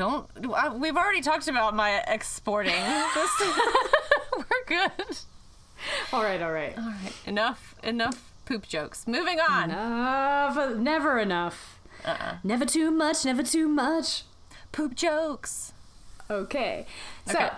Don't. 0.00 0.26
I, 0.56 0.70
we've 0.74 0.96
already 0.96 1.20
talked 1.20 1.46
about 1.46 1.74
my 1.76 1.98
exporting. 2.08 2.72
This, 3.14 3.30
we're 4.36 4.64
good. 4.66 4.92
All 6.12 6.22
right, 6.22 6.40
all 6.40 6.52
right. 6.52 6.76
All 6.78 6.84
right. 6.84 7.12
Enough. 7.26 7.74
Enough 7.82 8.32
poop 8.46 8.66
jokes. 8.66 9.06
Moving 9.06 9.38
on. 9.40 9.70
Enough, 9.70 10.76
never 10.78 11.18
enough. 11.18 11.78
Uh-uh. 12.04 12.36
Never 12.42 12.64
too 12.64 12.90
much, 12.90 13.26
never 13.26 13.42
too 13.42 13.68
much. 13.68 14.22
Poop 14.72 14.94
jokes. 14.94 15.74
Okay. 16.30 16.86
So, 17.26 17.38
Okay. 17.38 17.50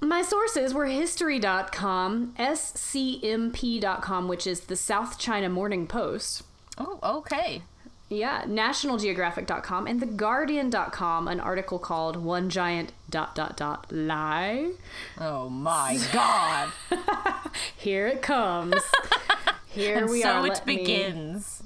my 0.00 0.22
sources 0.22 0.72
were 0.72 0.86
history.com, 0.86 2.34
scmp.com, 2.38 4.28
which 4.28 4.46
is 4.46 4.60
the 4.60 4.76
South 4.76 5.18
China 5.18 5.48
Morning 5.48 5.86
Post. 5.88 6.42
Oh, 6.78 7.00
okay. 7.02 7.62
Yeah, 8.10 8.44
nationalgeographic.com 8.44 9.86
and 9.86 10.00
theguardian.com, 10.00 11.26
an 11.28 11.40
article 11.40 11.78
called 11.78 12.16
One 12.16 12.50
Giant 12.50 12.92
dot 13.08 13.34
dot 13.34 13.56
dot 13.56 13.86
lie. 13.90 14.72
Oh 15.18 15.48
my 15.48 15.98
god. 16.12 16.70
Here 17.76 18.06
it 18.06 18.20
comes. 18.22 18.76
Here 19.68 19.96
and 19.98 20.08
we 20.10 20.22
so 20.22 20.28
are. 20.28 20.40
So 20.42 20.44
it 20.44 20.48
let 20.50 20.66
me- 20.66 20.76
begins. 20.76 21.62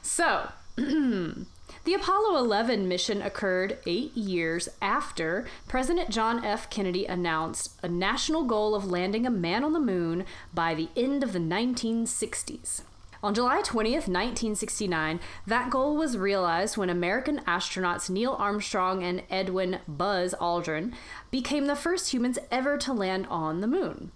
So, 0.00 0.50
the 0.76 1.94
Apollo 1.94 2.36
11 2.38 2.88
mission 2.88 3.20
occurred 3.20 3.78
eight 3.84 4.16
years 4.16 4.68
after 4.80 5.46
President 5.68 6.08
John 6.10 6.42
F. 6.44 6.70
Kennedy 6.70 7.04
announced 7.04 7.72
a 7.82 7.88
national 7.88 8.44
goal 8.44 8.74
of 8.74 8.86
landing 8.90 9.26
a 9.26 9.30
man 9.30 9.62
on 9.64 9.72
the 9.72 9.80
moon 9.80 10.24
by 10.54 10.74
the 10.74 10.88
end 10.96 11.22
of 11.22 11.32
the 11.32 11.38
1960s. 11.38 12.82
On 13.22 13.34
July 13.34 13.60
20th, 13.60 14.08
1969, 14.08 15.20
that 15.46 15.68
goal 15.68 15.94
was 15.94 16.16
realized 16.16 16.78
when 16.78 16.88
American 16.88 17.40
astronauts 17.40 18.08
Neil 18.08 18.32
Armstrong 18.32 19.02
and 19.02 19.22
Edwin 19.28 19.80
Buzz 19.86 20.34
Aldrin 20.40 20.94
became 21.30 21.66
the 21.66 21.76
first 21.76 22.14
humans 22.14 22.38
ever 22.50 22.78
to 22.78 22.94
land 22.94 23.26
on 23.28 23.60
the 23.60 23.66
moon. 23.66 24.12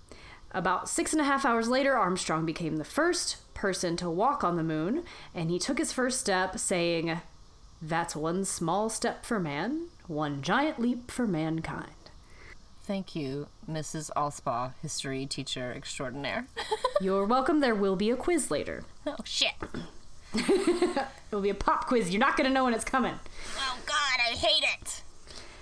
About 0.52 0.88
six 0.88 1.12
and 1.12 1.20
a 1.20 1.25
half 1.25 1.44
hours 1.44 1.68
later, 1.68 1.94
Armstrong 1.94 2.46
became 2.46 2.78
the 2.78 2.84
first 2.84 3.37
person 3.52 3.94
to 3.99 4.08
walk 4.08 4.42
on 4.42 4.56
the 4.56 4.62
moon, 4.62 5.04
and 5.34 5.50
he 5.50 5.58
took 5.58 5.76
his 5.76 5.92
first 5.92 6.18
step, 6.18 6.58
saying, 6.58 7.20
That's 7.82 8.16
one 8.16 8.46
small 8.46 8.88
step 8.88 9.26
for 9.26 9.38
man, 9.38 9.88
one 10.06 10.40
giant 10.40 10.80
leap 10.80 11.11
for 11.11 11.26
mankind. 11.26 12.03
Thank 12.86 13.16
you, 13.16 13.46
Mrs. 13.70 14.10
Allspaw, 14.14 14.72
history 14.82 15.24
teacher 15.24 15.72
extraordinaire. 15.74 16.46
You're 17.00 17.24
welcome. 17.24 17.60
There 17.60 17.74
will 17.74 17.96
be 17.96 18.10
a 18.10 18.16
quiz 18.16 18.50
later. 18.50 18.84
oh 19.06 19.16
shit. 19.24 19.52
It 20.36 21.36
will 21.36 21.40
be 21.42 21.50
a 21.50 21.54
pop 21.54 21.86
quiz. 21.86 22.10
You're 22.10 22.20
not 22.20 22.36
going 22.36 22.46
to 22.46 22.52
know 22.52 22.64
when 22.64 22.74
it's 22.74 22.84
coming. 22.84 23.14
Oh 23.58 23.76
god, 23.86 24.18
I 24.20 24.34
hate 24.36 24.62
it. 24.80 25.02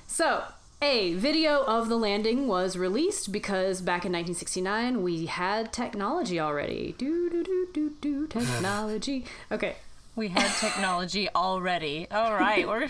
So, 0.06 0.44
a 0.82 1.14
video 1.14 1.62
of 1.64 1.88
the 1.88 1.96
landing 1.96 2.46
was 2.48 2.76
released 2.76 3.32
because 3.32 3.80
back 3.80 4.04
in 4.04 4.12
1969 4.12 5.02
we 5.02 5.26
had 5.26 5.72
technology 5.72 6.38
already. 6.40 6.94
Do 6.98 7.30
do 7.30 7.42
do 7.44 7.68
do 7.72 7.90
do 8.00 8.26
technology. 8.26 9.24
Okay. 9.52 9.76
We 10.14 10.28
had 10.28 10.50
technology 10.58 11.28
already. 11.34 12.06
All 12.10 12.34
right, 12.34 12.68
we're 12.68 12.88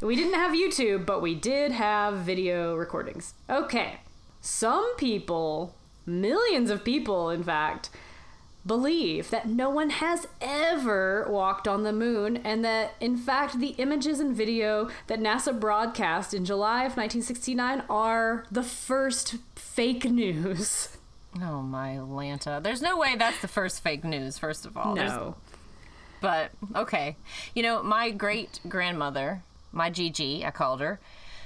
We 0.00 0.14
didn't 0.16 0.34
have 0.34 0.52
YouTube, 0.52 1.04
but 1.06 1.20
we 1.20 1.34
did 1.34 1.72
have 1.72 2.18
video 2.18 2.74
recordings. 2.76 3.34
Okay. 3.50 3.96
Some 4.40 4.94
people, 4.96 5.74
millions 6.06 6.70
of 6.70 6.84
people 6.84 7.30
in 7.30 7.42
fact, 7.42 7.90
believe 8.66 9.30
that 9.30 9.48
no 9.48 9.70
one 9.70 9.90
has 9.90 10.26
ever 10.40 11.26
walked 11.28 11.66
on 11.66 11.82
the 11.84 11.92
moon 11.92 12.36
and 12.38 12.64
that 12.64 12.92
in 13.00 13.16
fact 13.16 13.58
the 13.60 13.68
images 13.78 14.20
and 14.20 14.36
video 14.36 14.88
that 15.06 15.18
NASA 15.20 15.58
broadcast 15.58 16.34
in 16.34 16.44
July 16.44 16.80
of 16.80 16.96
1969 16.96 17.82
are 17.88 18.44
the 18.50 18.62
first 18.62 19.36
fake 19.56 20.04
news. 20.04 20.96
Oh 21.42 21.62
my 21.62 21.96
Lanta. 21.96 22.62
There's 22.62 22.82
no 22.82 22.96
way 22.96 23.14
that's 23.16 23.40
the 23.40 23.48
first 23.48 23.82
fake 23.82 24.02
news, 24.04 24.38
first 24.38 24.64
of 24.66 24.76
all. 24.76 24.94
There's- 24.94 25.10
No. 25.12 25.36
But 26.20 26.50
okay. 26.74 27.16
You 27.54 27.62
know, 27.62 27.82
my 27.82 28.10
great 28.10 28.60
grandmother, 28.68 29.42
my 29.72 29.90
Gigi, 29.90 30.44
I 30.44 30.50
called 30.50 30.80
her, 30.80 31.00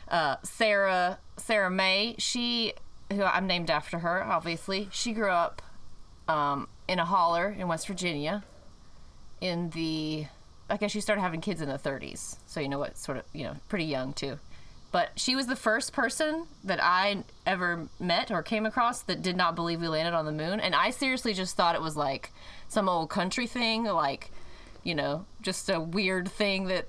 uh, 0.08 0.36
Sarah 0.42 1.18
Sarah 1.36 1.70
May, 1.70 2.14
she 2.18 2.74
who 3.10 3.22
I'm 3.22 3.46
named 3.46 3.70
after 3.70 3.98
her, 3.98 4.22
obviously. 4.22 4.88
She 4.90 5.12
grew 5.12 5.30
up 5.30 5.62
um, 6.28 6.68
in 6.88 6.98
a 6.98 7.04
holler 7.04 7.54
in 7.56 7.68
West 7.68 7.86
Virginia 7.86 8.44
in 9.40 9.70
the 9.70 10.26
I 10.70 10.78
guess 10.78 10.90
she 10.90 11.00
started 11.00 11.20
having 11.20 11.40
kids 11.40 11.60
in 11.60 11.68
the 11.68 11.78
30s. 11.78 12.36
So 12.46 12.60
you 12.60 12.68
know 12.68 12.78
what 12.78 12.96
sort 12.96 13.18
of, 13.18 13.24
you 13.34 13.44
know, 13.44 13.56
pretty 13.68 13.84
young 13.84 14.14
too. 14.14 14.38
But 14.90 15.10
she 15.16 15.34
was 15.34 15.46
the 15.46 15.56
first 15.56 15.92
person 15.92 16.46
that 16.64 16.78
I 16.82 17.24
ever 17.46 17.88
met 17.98 18.30
or 18.30 18.42
came 18.42 18.66
across 18.66 19.02
that 19.02 19.22
did 19.22 19.36
not 19.36 19.54
believe 19.54 19.80
we 19.80 19.88
landed 19.88 20.14
on 20.14 20.26
the 20.26 20.32
moon. 20.32 20.60
And 20.60 20.74
I 20.74 20.90
seriously 20.90 21.34
just 21.34 21.56
thought 21.56 21.74
it 21.74 21.80
was 21.80 21.96
like 21.96 22.30
some 22.68 22.88
old 22.88 23.10
country 23.10 23.46
thing, 23.46 23.84
like, 23.84 24.30
you 24.82 24.94
know, 24.94 25.24
just 25.40 25.70
a 25.70 25.80
weird 25.80 26.30
thing 26.30 26.66
that, 26.66 26.88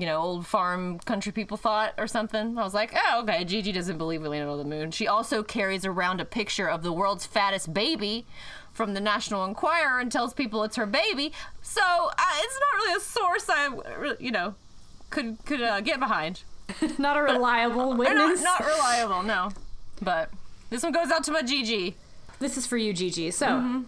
you 0.00 0.06
know, 0.06 0.18
old 0.20 0.46
farm 0.46 0.98
country 1.00 1.32
people 1.32 1.56
thought 1.56 1.94
or 1.98 2.06
something. 2.06 2.58
I 2.58 2.62
was 2.64 2.74
like, 2.74 2.92
oh, 2.94 3.22
okay, 3.22 3.44
Gigi 3.44 3.72
doesn't 3.72 3.98
believe 3.98 4.22
we 4.22 4.28
landed 4.28 4.50
on 4.50 4.58
the 4.58 4.64
moon. 4.64 4.90
She 4.90 5.06
also 5.06 5.42
carries 5.42 5.84
around 5.84 6.20
a 6.20 6.24
picture 6.24 6.68
of 6.68 6.82
the 6.82 6.92
world's 6.92 7.26
fattest 7.26 7.72
baby 7.74 8.26
from 8.72 8.94
the 8.94 9.00
National 9.00 9.44
Enquirer 9.44 9.98
and 9.98 10.10
tells 10.10 10.32
people 10.34 10.62
it's 10.62 10.76
her 10.76 10.86
baby. 10.86 11.32
So 11.62 11.82
uh, 11.82 12.12
it's 12.38 12.60
not 12.60 12.76
really 12.76 12.96
a 12.96 13.00
source 13.00 13.46
I, 13.48 14.14
you 14.20 14.30
know, 14.30 14.54
could 15.10 15.38
could 15.44 15.60
uh, 15.62 15.80
get 15.80 15.98
behind. 15.98 16.42
not 16.98 17.16
a 17.16 17.22
reliable 17.22 17.90
They're 17.96 18.14
witness. 18.14 18.42
not, 18.42 18.60
not 18.60 18.68
reliable, 18.68 19.22
no. 19.22 19.50
But 20.02 20.30
this 20.70 20.82
one 20.82 20.92
goes 20.92 21.10
out 21.10 21.24
to 21.24 21.32
my 21.32 21.42
Gigi. 21.42 21.96
This 22.38 22.56
is 22.56 22.66
for 22.66 22.76
you, 22.76 22.92
Gigi. 22.92 23.30
So, 23.30 23.84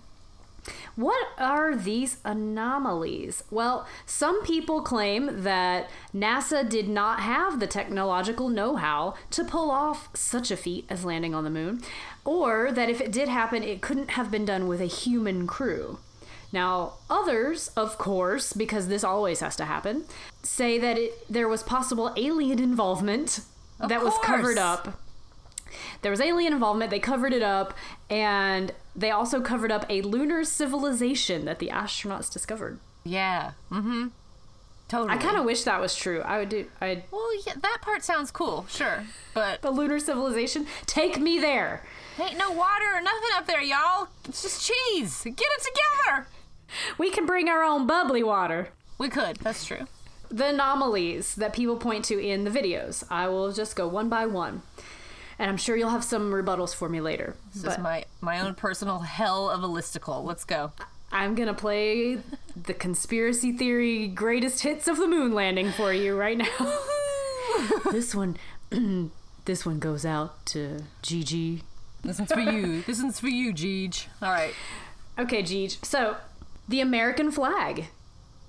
what 0.96 1.28
are 1.38 1.76
these 1.76 2.18
anomalies? 2.24 3.42
Well, 3.50 3.86
some 4.06 4.42
people 4.42 4.82
claim 4.82 5.42
that 5.42 5.90
NASA 6.14 6.68
did 6.68 6.88
not 6.88 7.20
have 7.20 7.60
the 7.60 7.66
technological 7.66 8.48
know 8.48 8.76
how 8.76 9.14
to 9.30 9.44
pull 9.44 9.70
off 9.70 10.08
such 10.14 10.50
a 10.50 10.56
feat 10.56 10.86
as 10.88 11.04
landing 11.04 11.34
on 11.34 11.44
the 11.44 11.50
moon, 11.50 11.82
or 12.24 12.72
that 12.72 12.90
if 12.90 13.00
it 13.00 13.12
did 13.12 13.28
happen, 13.28 13.62
it 13.62 13.80
couldn't 13.80 14.10
have 14.10 14.30
been 14.30 14.44
done 14.44 14.66
with 14.68 14.80
a 14.80 14.86
human 14.86 15.46
crew. 15.46 15.98
Now, 16.52 16.94
others, 17.08 17.68
of 17.76 17.96
course, 17.96 18.52
because 18.52 18.88
this 18.88 19.04
always 19.04 19.40
has 19.40 19.54
to 19.56 19.64
happen, 19.64 20.04
say 20.42 20.78
that 20.78 20.98
it, 20.98 21.32
there 21.32 21.48
was 21.48 21.62
possible 21.62 22.12
alien 22.16 22.58
involvement 22.58 23.40
that 23.78 24.02
was 24.02 24.14
covered 24.22 24.58
up 24.58 25.00
there 26.02 26.10
was 26.10 26.20
alien 26.20 26.52
involvement 26.52 26.90
they 26.90 26.98
covered 26.98 27.32
it 27.32 27.42
up 27.42 27.74
and 28.08 28.72
they 28.94 29.10
also 29.10 29.40
covered 29.40 29.72
up 29.72 29.86
a 29.88 30.02
lunar 30.02 30.44
civilization 30.44 31.44
that 31.44 31.58
the 31.58 31.68
astronauts 31.68 32.32
discovered. 32.32 32.78
Yeah. 33.04 33.52
Mm-hmm. 33.70 34.08
Totally. 34.88 35.10
I 35.10 35.18
kind 35.18 35.36
of 35.36 35.44
wish 35.44 35.62
that 35.62 35.80
was 35.80 35.94
true. 35.94 36.20
I 36.22 36.38
would 36.38 36.48
do. 36.48 36.66
I 36.80 37.04
Well, 37.12 37.30
yeah, 37.46 37.54
that 37.62 37.78
part 37.80 38.02
sounds 38.02 38.32
cool, 38.32 38.66
sure. 38.68 39.04
But 39.34 39.62
the 39.62 39.70
lunar 39.70 40.00
civilization. 40.00 40.66
Take 40.86 41.20
me 41.20 41.38
there. 41.38 41.84
ain't 42.18 42.36
no 42.36 42.50
water 42.50 42.86
or 42.92 43.00
nothing 43.00 43.30
up 43.36 43.46
there, 43.46 43.62
y'all. 43.62 44.08
It's 44.28 44.42
just 44.42 44.66
cheese. 44.66 45.22
Get 45.22 45.38
it 45.38 45.62
together. 45.62 46.26
We 46.98 47.10
can 47.10 47.24
bring 47.24 47.48
our 47.48 47.62
own 47.62 47.86
bubbly 47.86 48.24
water. 48.24 48.70
We 48.98 49.08
could. 49.08 49.36
That's 49.36 49.64
true. 49.64 49.86
The 50.28 50.48
anomalies 50.48 51.36
that 51.36 51.52
people 51.52 51.76
point 51.76 52.04
to 52.06 52.20
in 52.20 52.42
the 52.42 52.50
videos. 52.50 53.04
I 53.10 53.28
will 53.28 53.52
just 53.52 53.76
go 53.76 53.86
one 53.86 54.08
by 54.08 54.26
one. 54.26 54.62
And 55.40 55.48
I'm 55.48 55.56
sure 55.56 55.74
you'll 55.74 55.88
have 55.88 56.04
some 56.04 56.30
rebuttals 56.30 56.74
for 56.74 56.86
me 56.86 57.00
later. 57.00 57.34
This 57.54 57.62
but 57.62 57.72
is 57.72 57.78
my 57.78 58.04
my 58.20 58.40
own 58.40 58.54
personal 58.54 58.98
hell 58.98 59.48
of 59.48 59.62
a 59.62 59.66
listicle. 59.66 60.22
Let's 60.22 60.44
go. 60.44 60.72
I'm 61.10 61.34
gonna 61.34 61.54
play 61.54 62.18
the 62.54 62.74
conspiracy 62.74 63.50
theory 63.52 64.06
greatest 64.06 64.62
hits 64.62 64.86
of 64.86 64.98
the 64.98 65.06
moon 65.06 65.32
landing 65.32 65.72
for 65.72 65.94
you 65.94 66.14
right 66.14 66.36
now. 66.36 66.78
this 67.90 68.14
one, 68.14 68.36
this 69.46 69.64
one 69.64 69.78
goes 69.78 70.04
out 70.04 70.44
to 70.46 70.80
Gigi. 71.00 71.62
This 72.04 72.18
one's 72.18 72.32
for 72.32 72.40
you. 72.40 72.82
This 72.82 73.02
one's 73.02 73.18
for 73.18 73.28
you, 73.28 73.54
Jeej. 73.54 74.08
All 74.20 74.30
right. 74.30 74.52
Okay, 75.18 75.42
Gigi. 75.42 75.78
So, 75.82 76.18
the 76.68 76.82
American 76.82 77.30
flag 77.30 77.86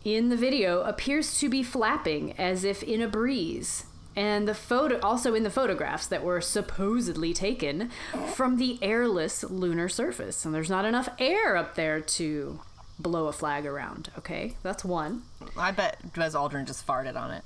in 0.04 0.28
the 0.28 0.38
video 0.38 0.82
appears 0.82 1.40
to 1.40 1.48
be 1.48 1.64
flapping 1.64 2.34
as 2.34 2.66
if 2.66 2.84
in 2.84 3.02
a 3.02 3.08
breeze. 3.08 3.86
And 4.15 4.48
the 4.48 4.53
photo, 4.53 5.00
also 5.01 5.34
in 5.34 5.44
the 5.44 5.50
photographs 5.50 6.08
that 6.08 6.24
were 6.24 6.41
supposedly 6.41 7.34
taken 7.34 7.89
from 8.34 8.58
the 8.58 8.77
airless 8.82 9.44
lunar 9.44 9.88
surface. 9.88 10.44
And 10.46 10.53
there's 10.53 10.70
not 10.70 10.84
enough 10.86 11.08
air 11.18 11.56
up 11.56 11.75
there 11.75 12.01
to 12.01 12.60
blow 13.00 13.27
a 13.27 13.32
flag 13.32 13.65
around, 13.65 14.12
okay? 14.18 14.56
That's 14.63 14.84
one. 14.84 15.24
I 15.58 15.72
bet 15.72 16.13
Buzz 16.13 16.36
Aldrin 16.36 16.68
just 16.68 16.86
farted 16.86 17.15
on 17.15 17.32
it. 17.32 17.44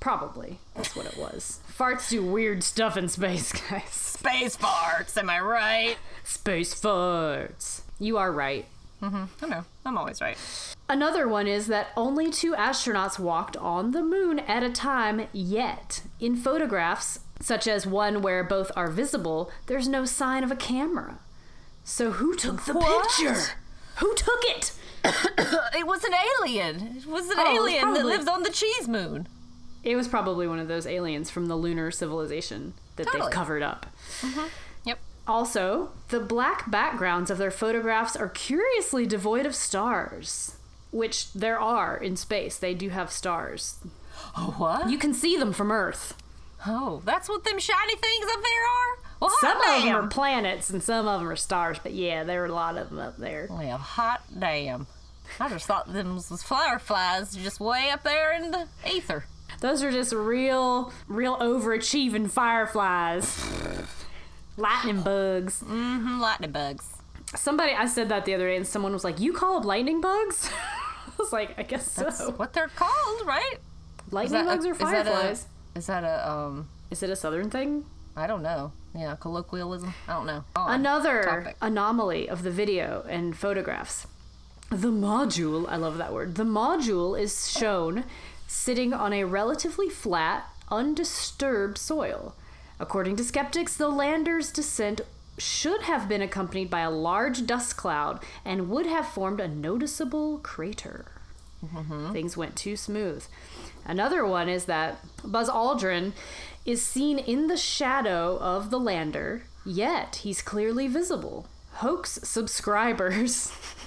Probably. 0.00 0.58
That's 0.74 0.96
what 0.96 1.06
it 1.06 1.16
was. 1.18 1.60
Farts 1.76 2.08
do 2.08 2.24
weird 2.24 2.62
stuff 2.62 2.96
in 2.96 3.08
space, 3.08 3.52
guys. 3.70 3.84
Space 3.90 4.56
farts. 4.56 5.16
Am 5.18 5.28
I 5.28 5.40
right? 5.40 5.96
Space 6.24 6.74
farts. 6.74 7.82
You 7.98 8.16
are 8.16 8.32
right. 8.32 8.66
Mm-hmm. 9.02 9.44
I 9.44 9.48
know. 9.48 9.64
I'm 9.86 9.96
always 9.98 10.20
right. 10.20 10.36
Another 10.88 11.26
one 11.28 11.46
is 11.46 11.68
that 11.68 11.88
only 11.96 12.30
two 12.30 12.52
astronauts 12.54 13.18
walked 13.18 13.56
on 13.56 13.92
the 13.92 14.02
moon 14.02 14.40
at 14.40 14.62
a 14.62 14.70
time 14.70 15.26
yet. 15.32 16.02
In 16.18 16.36
photographs, 16.36 17.20
such 17.40 17.66
as 17.66 17.86
one 17.86 18.20
where 18.22 18.44
both 18.44 18.70
are 18.76 18.90
visible, 18.90 19.50
there's 19.66 19.88
no 19.88 20.04
sign 20.04 20.44
of 20.44 20.50
a 20.50 20.56
camera. 20.56 21.18
So 21.84 22.10
who 22.12 22.34
took 22.36 22.64
the 22.66 22.74
What? 22.74 23.08
picture? 23.08 23.40
Who 23.96 24.14
took 24.14 24.40
it? 24.44 24.72
It 25.74 25.86
was 25.86 26.04
an 26.04 26.12
alien. 26.14 26.96
It 26.98 27.06
was 27.06 27.30
an 27.30 27.36
Oh, 27.38 27.54
it 27.56 27.60
was 27.60 27.70
alien 27.72 27.94
that 27.94 28.04
lives 28.04 28.28
on 28.28 28.42
the 28.42 28.50
cheese 28.50 28.86
moon. 28.86 29.28
It 29.82 29.96
was 29.96 30.08
probably 30.08 30.46
one 30.46 30.58
of 30.58 30.68
those 30.68 30.86
aliens 30.86 31.30
from 31.30 31.46
the 31.46 31.56
lunar 31.56 31.90
civilization 31.90 32.74
that 32.96 33.06
Totally. 33.06 33.22
they've 33.24 33.30
covered 33.32 33.62
up. 33.62 33.86
Yep. 34.22 34.50
Also, 35.30 35.90
the 36.08 36.18
black 36.18 36.68
backgrounds 36.72 37.30
of 37.30 37.38
their 37.38 37.52
photographs 37.52 38.16
are 38.16 38.28
curiously 38.28 39.06
devoid 39.06 39.46
of 39.46 39.54
stars, 39.54 40.56
which 40.90 41.32
there 41.34 41.58
are 41.60 41.96
in 41.96 42.16
space. 42.16 42.58
They 42.58 42.74
do 42.74 42.88
have 42.88 43.12
stars. 43.12 43.78
Oh, 44.36 44.54
what? 44.58 44.90
You 44.90 44.98
can 44.98 45.14
see 45.14 45.36
them 45.36 45.52
from 45.52 45.70
Earth. 45.70 46.14
oh, 46.66 47.00
that's 47.04 47.28
what 47.28 47.44
them 47.44 47.60
shiny 47.60 47.94
things 47.94 48.26
up 48.26 48.42
there 48.42 48.64
are? 48.64 48.98
Well, 49.20 49.30
Some 49.40 49.56
of 49.58 49.82
them 49.84 49.94
are 49.94 50.08
planets 50.08 50.68
and 50.68 50.82
some 50.82 51.06
of 51.06 51.20
them 51.20 51.28
are 51.28 51.36
stars, 51.36 51.78
but 51.80 51.92
yeah, 51.92 52.24
there 52.24 52.42
are 52.42 52.46
a 52.46 52.52
lot 52.52 52.76
of 52.76 52.90
them 52.90 52.98
up 52.98 53.16
there. 53.16 53.46
Well, 53.48 53.78
hot 53.78 54.22
damn. 54.36 54.88
I 55.38 55.48
just 55.48 55.66
thought 55.66 55.92
them 55.92 56.16
was 56.16 56.42
fireflies 56.42 57.36
just 57.36 57.60
way 57.60 57.90
up 57.90 58.02
there 58.02 58.32
in 58.32 58.50
the 58.50 58.66
ether. 58.84 59.26
Those 59.60 59.84
are 59.84 59.92
just 59.92 60.12
real, 60.12 60.92
real 61.06 61.36
overachieving 61.36 62.28
fireflies. 62.30 63.38
Lightning 64.60 65.02
bugs. 65.02 65.62
Mm-hmm, 65.62 66.20
lightning 66.20 66.52
bugs. 66.52 66.86
Somebody, 67.34 67.72
I 67.72 67.86
said 67.86 68.08
that 68.08 68.24
the 68.24 68.34
other 68.34 68.48
day, 68.48 68.56
and 68.56 68.66
someone 68.66 68.92
was 68.92 69.04
like, 69.04 69.20
"You 69.20 69.32
call 69.32 69.58
them 69.60 69.66
lightning 69.68 70.00
bugs?" 70.00 70.50
I 71.06 71.10
was 71.18 71.32
like, 71.32 71.58
"I 71.58 71.62
guess 71.62 71.94
That's 71.94 72.18
so." 72.18 72.30
what 72.32 72.52
they're 72.52 72.68
called, 72.74 73.26
right? 73.26 73.56
Lightning 74.10 74.44
that 74.44 74.52
a- 74.52 74.56
bugs 74.56 74.66
are 74.66 74.72
is 74.72 74.78
that 74.78 75.06
a- 75.06 75.10
fireflies. 75.10 75.46
Is 75.76 75.86
that 75.86 76.02
a, 76.04 76.28
um, 76.30 76.68
Is 76.90 77.02
it 77.02 77.10
a 77.10 77.16
southern 77.16 77.50
thing? 77.50 77.84
I 78.16 78.26
don't 78.26 78.42
know. 78.42 78.72
Yeah, 78.94 79.14
colloquialism? 79.20 79.94
I 80.08 80.14
don't 80.14 80.26
know. 80.26 80.42
On 80.56 80.72
Another 80.80 81.22
topic. 81.22 81.56
anomaly 81.62 82.28
of 82.28 82.42
the 82.42 82.50
video 82.50 83.04
and 83.08 83.36
photographs. 83.36 84.08
The 84.70 84.88
module, 84.90 85.68
I 85.68 85.76
love 85.76 85.96
that 85.98 86.12
word. 86.12 86.34
The 86.34 86.42
module 86.44 87.18
is 87.18 87.48
shown 87.50 88.02
sitting 88.48 88.92
on 88.92 89.12
a 89.12 89.22
relatively 89.24 89.88
flat, 89.88 90.44
undisturbed 90.72 91.78
soil. 91.78 92.34
According 92.80 93.16
to 93.16 93.24
skeptics, 93.24 93.76
the 93.76 93.90
lander's 93.90 94.50
descent 94.50 95.02
should 95.36 95.82
have 95.82 96.08
been 96.08 96.22
accompanied 96.22 96.70
by 96.70 96.80
a 96.80 96.90
large 96.90 97.46
dust 97.46 97.76
cloud 97.76 98.24
and 98.44 98.70
would 98.70 98.86
have 98.86 99.06
formed 99.06 99.38
a 99.38 99.46
noticeable 99.46 100.38
crater. 100.38 101.04
Mm-hmm. 101.64 102.12
Things 102.12 102.36
went 102.38 102.56
too 102.56 102.76
smooth. 102.76 103.24
Another 103.84 104.24
one 104.24 104.48
is 104.48 104.64
that 104.64 104.98
Buzz 105.22 105.50
Aldrin 105.50 106.12
is 106.64 106.82
seen 106.82 107.18
in 107.18 107.48
the 107.48 107.56
shadow 107.56 108.38
of 108.38 108.70
the 108.70 108.80
lander, 108.80 109.44
yet 109.64 110.16
he's 110.16 110.40
clearly 110.40 110.88
visible. 110.88 111.46
Hoax 111.74 112.20
subscribers, 112.22 113.52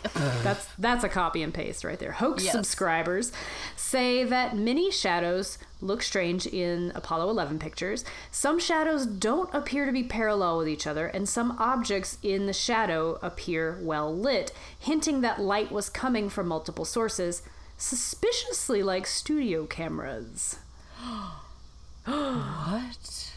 that's 0.44 0.68
that's 0.78 1.04
a 1.04 1.10
copy 1.10 1.42
and 1.44 1.54
paste 1.54 1.84
right 1.84 1.98
there. 2.00 2.12
Hoax 2.14 2.44
Yes. 2.44 2.52
subscribers 2.54 3.32
say 3.76 4.24
that 4.24 4.56
many 4.56 4.92
shadows 4.92 5.58
look 5.82 6.02
strange 6.02 6.46
in 6.48 6.92
Apollo 6.96 7.30
11 7.30 7.60
pictures. 7.60 8.06
Some 8.32 8.60
shadows 8.60 9.06
don't 9.06 9.54
appear 9.54 9.86
to 9.86 9.92
be 9.92 10.04
parallel 10.04 10.58
with 10.58 10.68
each 10.70 10.88
other, 10.88 11.08
and 11.08 11.28
some 11.28 11.56
objects 11.60 12.18
in 12.24 12.46
the 12.46 12.54
shadow 12.54 13.20
appear 13.22 13.78
well 13.82 14.16
lit, 14.16 14.52
hinting 14.80 15.22
that 15.22 15.40
light 15.42 15.72
was 15.72 15.90
coming 15.90 16.30
from 16.30 16.48
multiple 16.48 16.86
sources, 16.86 17.42
suspiciously 17.78 18.82
like 18.84 19.06
studio 19.08 19.66
cameras. 19.66 20.60
What? 22.06 23.33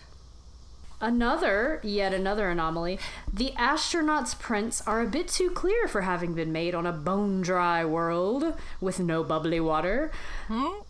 Another, 1.00 1.80
yet 1.82 2.14
another 2.14 2.48
anomaly, 2.48 2.98
the 3.30 3.52
astronauts' 3.58 4.38
prints 4.38 4.80
are 4.86 5.02
a 5.02 5.06
bit 5.06 5.28
too 5.28 5.50
clear 5.50 5.86
for 5.86 6.02
having 6.02 6.32
been 6.32 6.52
made 6.52 6.74
on 6.74 6.86
a 6.86 6.92
bone 6.92 7.42
dry 7.42 7.84
world 7.84 8.54
with 8.80 8.98
no 8.98 9.22
bubbly 9.22 9.60
water. 9.60 10.10
Hmm? 10.48 10.80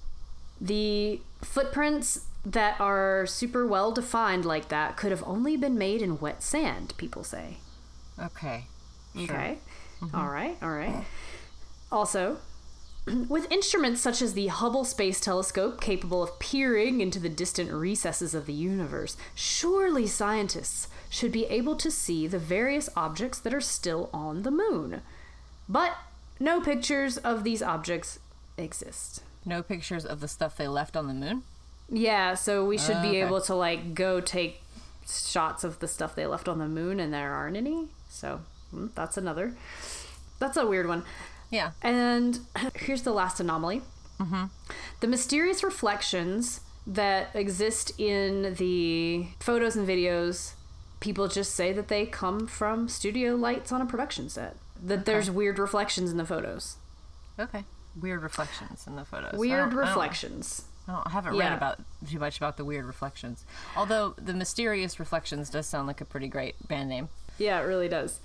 The 0.60 1.20
footprints 1.42 2.26
that 2.44 2.80
are 2.80 3.26
super 3.26 3.66
well 3.66 3.90
defined 3.90 4.44
like 4.44 4.68
that 4.68 4.96
could 4.96 5.10
have 5.10 5.24
only 5.26 5.56
been 5.56 5.76
made 5.76 6.00
in 6.00 6.20
wet 6.20 6.42
sand, 6.42 6.94
people 6.96 7.24
say. 7.24 7.56
Okay. 8.18 8.66
Okay. 9.18 9.58
Mm-hmm. 10.00 10.16
All 10.16 10.28
right. 10.28 10.56
All 10.62 10.70
right. 10.70 11.04
Also, 11.90 12.38
with 13.28 13.50
instruments 13.52 14.00
such 14.00 14.20
as 14.20 14.34
the 14.34 14.48
Hubble 14.48 14.84
Space 14.84 15.20
Telescope 15.20 15.80
capable 15.80 16.22
of 16.22 16.38
peering 16.38 17.00
into 17.00 17.18
the 17.18 17.28
distant 17.28 17.72
recesses 17.72 18.34
of 18.34 18.46
the 18.46 18.52
universe, 18.52 19.16
surely 19.34 20.06
scientists 20.06 20.88
should 21.08 21.32
be 21.32 21.44
able 21.46 21.76
to 21.76 21.90
see 21.90 22.26
the 22.26 22.38
various 22.38 22.88
objects 22.96 23.38
that 23.40 23.54
are 23.54 23.60
still 23.60 24.10
on 24.12 24.42
the 24.42 24.50
moon. 24.50 25.02
But 25.68 25.96
no 26.40 26.60
pictures 26.60 27.16
of 27.18 27.44
these 27.44 27.62
objects 27.62 28.18
exist. 28.58 29.22
No 29.44 29.62
pictures 29.62 30.04
of 30.04 30.20
the 30.20 30.28
stuff 30.28 30.56
they 30.56 30.68
left 30.68 30.96
on 30.96 31.06
the 31.06 31.14
moon? 31.14 31.42
Yeah, 31.88 32.34
so 32.34 32.64
we 32.64 32.78
should 32.78 33.00
be 33.00 33.08
Okay. 33.10 33.22
able 33.22 33.40
to 33.42 33.54
like 33.54 33.94
go 33.94 34.20
take 34.20 34.62
shots 35.08 35.62
of 35.62 35.78
the 35.78 35.86
stuff 35.86 36.16
they 36.16 36.26
left 36.26 36.48
on 36.48 36.58
the 36.58 36.66
moon 36.66 36.98
and 36.98 37.14
there 37.14 37.32
aren't 37.32 37.56
any. 37.56 37.86
So, 38.08 38.40
mm, 38.74 38.90
that's 38.96 39.16
another. 39.16 39.54
That's 40.40 40.56
a 40.56 40.66
weird 40.66 40.88
one. 40.88 41.04
Yeah. 41.50 41.72
And 41.82 42.40
here's 42.74 43.02
the 43.02 43.12
last 43.12 43.40
anomaly 43.40 43.82
mm-hmm. 44.20 44.44
the 45.00 45.06
mysterious 45.06 45.62
reflections 45.62 46.60
that 46.86 47.34
exist 47.34 47.92
in 47.98 48.54
the 48.54 49.26
photos 49.40 49.76
and 49.76 49.88
videos, 49.88 50.52
people 51.00 51.28
just 51.28 51.54
say 51.54 51.72
that 51.72 51.88
they 51.88 52.06
come 52.06 52.46
from 52.46 52.88
studio 52.88 53.34
lights 53.34 53.72
on 53.72 53.80
a 53.80 53.86
production 53.86 54.28
set. 54.28 54.56
That 54.82 55.04
there's 55.04 55.30
weird 55.30 55.58
reflections 55.58 56.10
in 56.10 56.16
the 56.16 56.24
photos. 56.24 56.76
Okay. 57.38 57.64
Weird 58.00 58.22
reflections 58.22 58.86
in 58.86 58.96
the 58.96 59.04
photos. 59.04 59.38
Weird 59.38 59.72
I 59.72 59.76
reflections. 59.76 60.66
I, 60.86 61.02
I 61.06 61.10
haven't 61.10 61.34
Yeah. 61.34 61.48
read 61.48 61.56
about 61.56 61.78
too 62.08 62.18
much 62.18 62.36
about 62.36 62.56
the 62.56 62.64
weird 62.64 62.84
reflections. 62.84 63.44
Although 63.76 64.14
the 64.16 64.34
mysterious 64.34 65.00
reflections 65.00 65.50
does 65.50 65.66
sound 65.66 65.86
like 65.86 66.00
a 66.00 66.04
pretty 66.04 66.28
great 66.28 66.68
band 66.68 66.88
name. 66.88 67.08
Yeah, 67.38 67.60
it 67.60 67.64
really 67.64 67.88
does. 67.88 68.20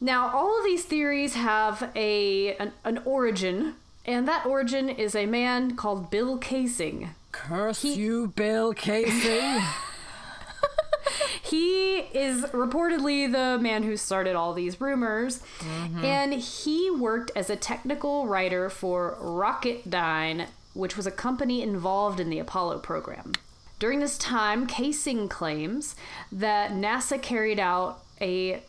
Now, 0.00 0.30
all 0.34 0.58
of 0.58 0.64
these 0.64 0.84
theories 0.84 1.34
have 1.34 1.90
a 1.96 2.54
an, 2.56 2.72
an 2.84 2.98
origin, 3.04 3.74
and 4.04 4.28
that 4.28 4.44
origin 4.44 4.88
is 4.88 5.14
a 5.14 5.26
man 5.26 5.74
called 5.76 6.10
Bill 6.10 6.38
Kaysing. 6.38 7.10
Curse 7.32 7.84
you, 7.84 8.28
Bill 8.28 8.72
Casey. 8.72 9.58
he 11.42 11.96
is 11.96 12.44
reportedly 12.46 13.30
the 13.30 13.58
man 13.62 13.82
who 13.82 13.96
started 13.96 14.36
all 14.36 14.52
these 14.52 14.80
rumors, 14.80 15.40
mm-hmm. 15.60 16.04
and 16.04 16.34
he 16.34 16.90
worked 16.90 17.30
as 17.34 17.48
a 17.48 17.56
technical 17.56 18.26
writer 18.26 18.68
for 18.68 19.16
Rocketdyne, 19.20 20.46
which 20.74 20.96
was 20.96 21.06
a 21.06 21.10
company 21.10 21.62
involved 21.62 22.20
in 22.20 22.28
the 22.28 22.38
Apollo 22.38 22.80
program. 22.80 23.32
During 23.78 24.00
this 24.00 24.16
time, 24.16 24.66
Kaysing 24.66 25.28
claims 25.28 25.96
that 26.32 26.70
NASA 26.70 27.20
carried 27.20 27.60
out 27.60 28.02
a 28.20 28.62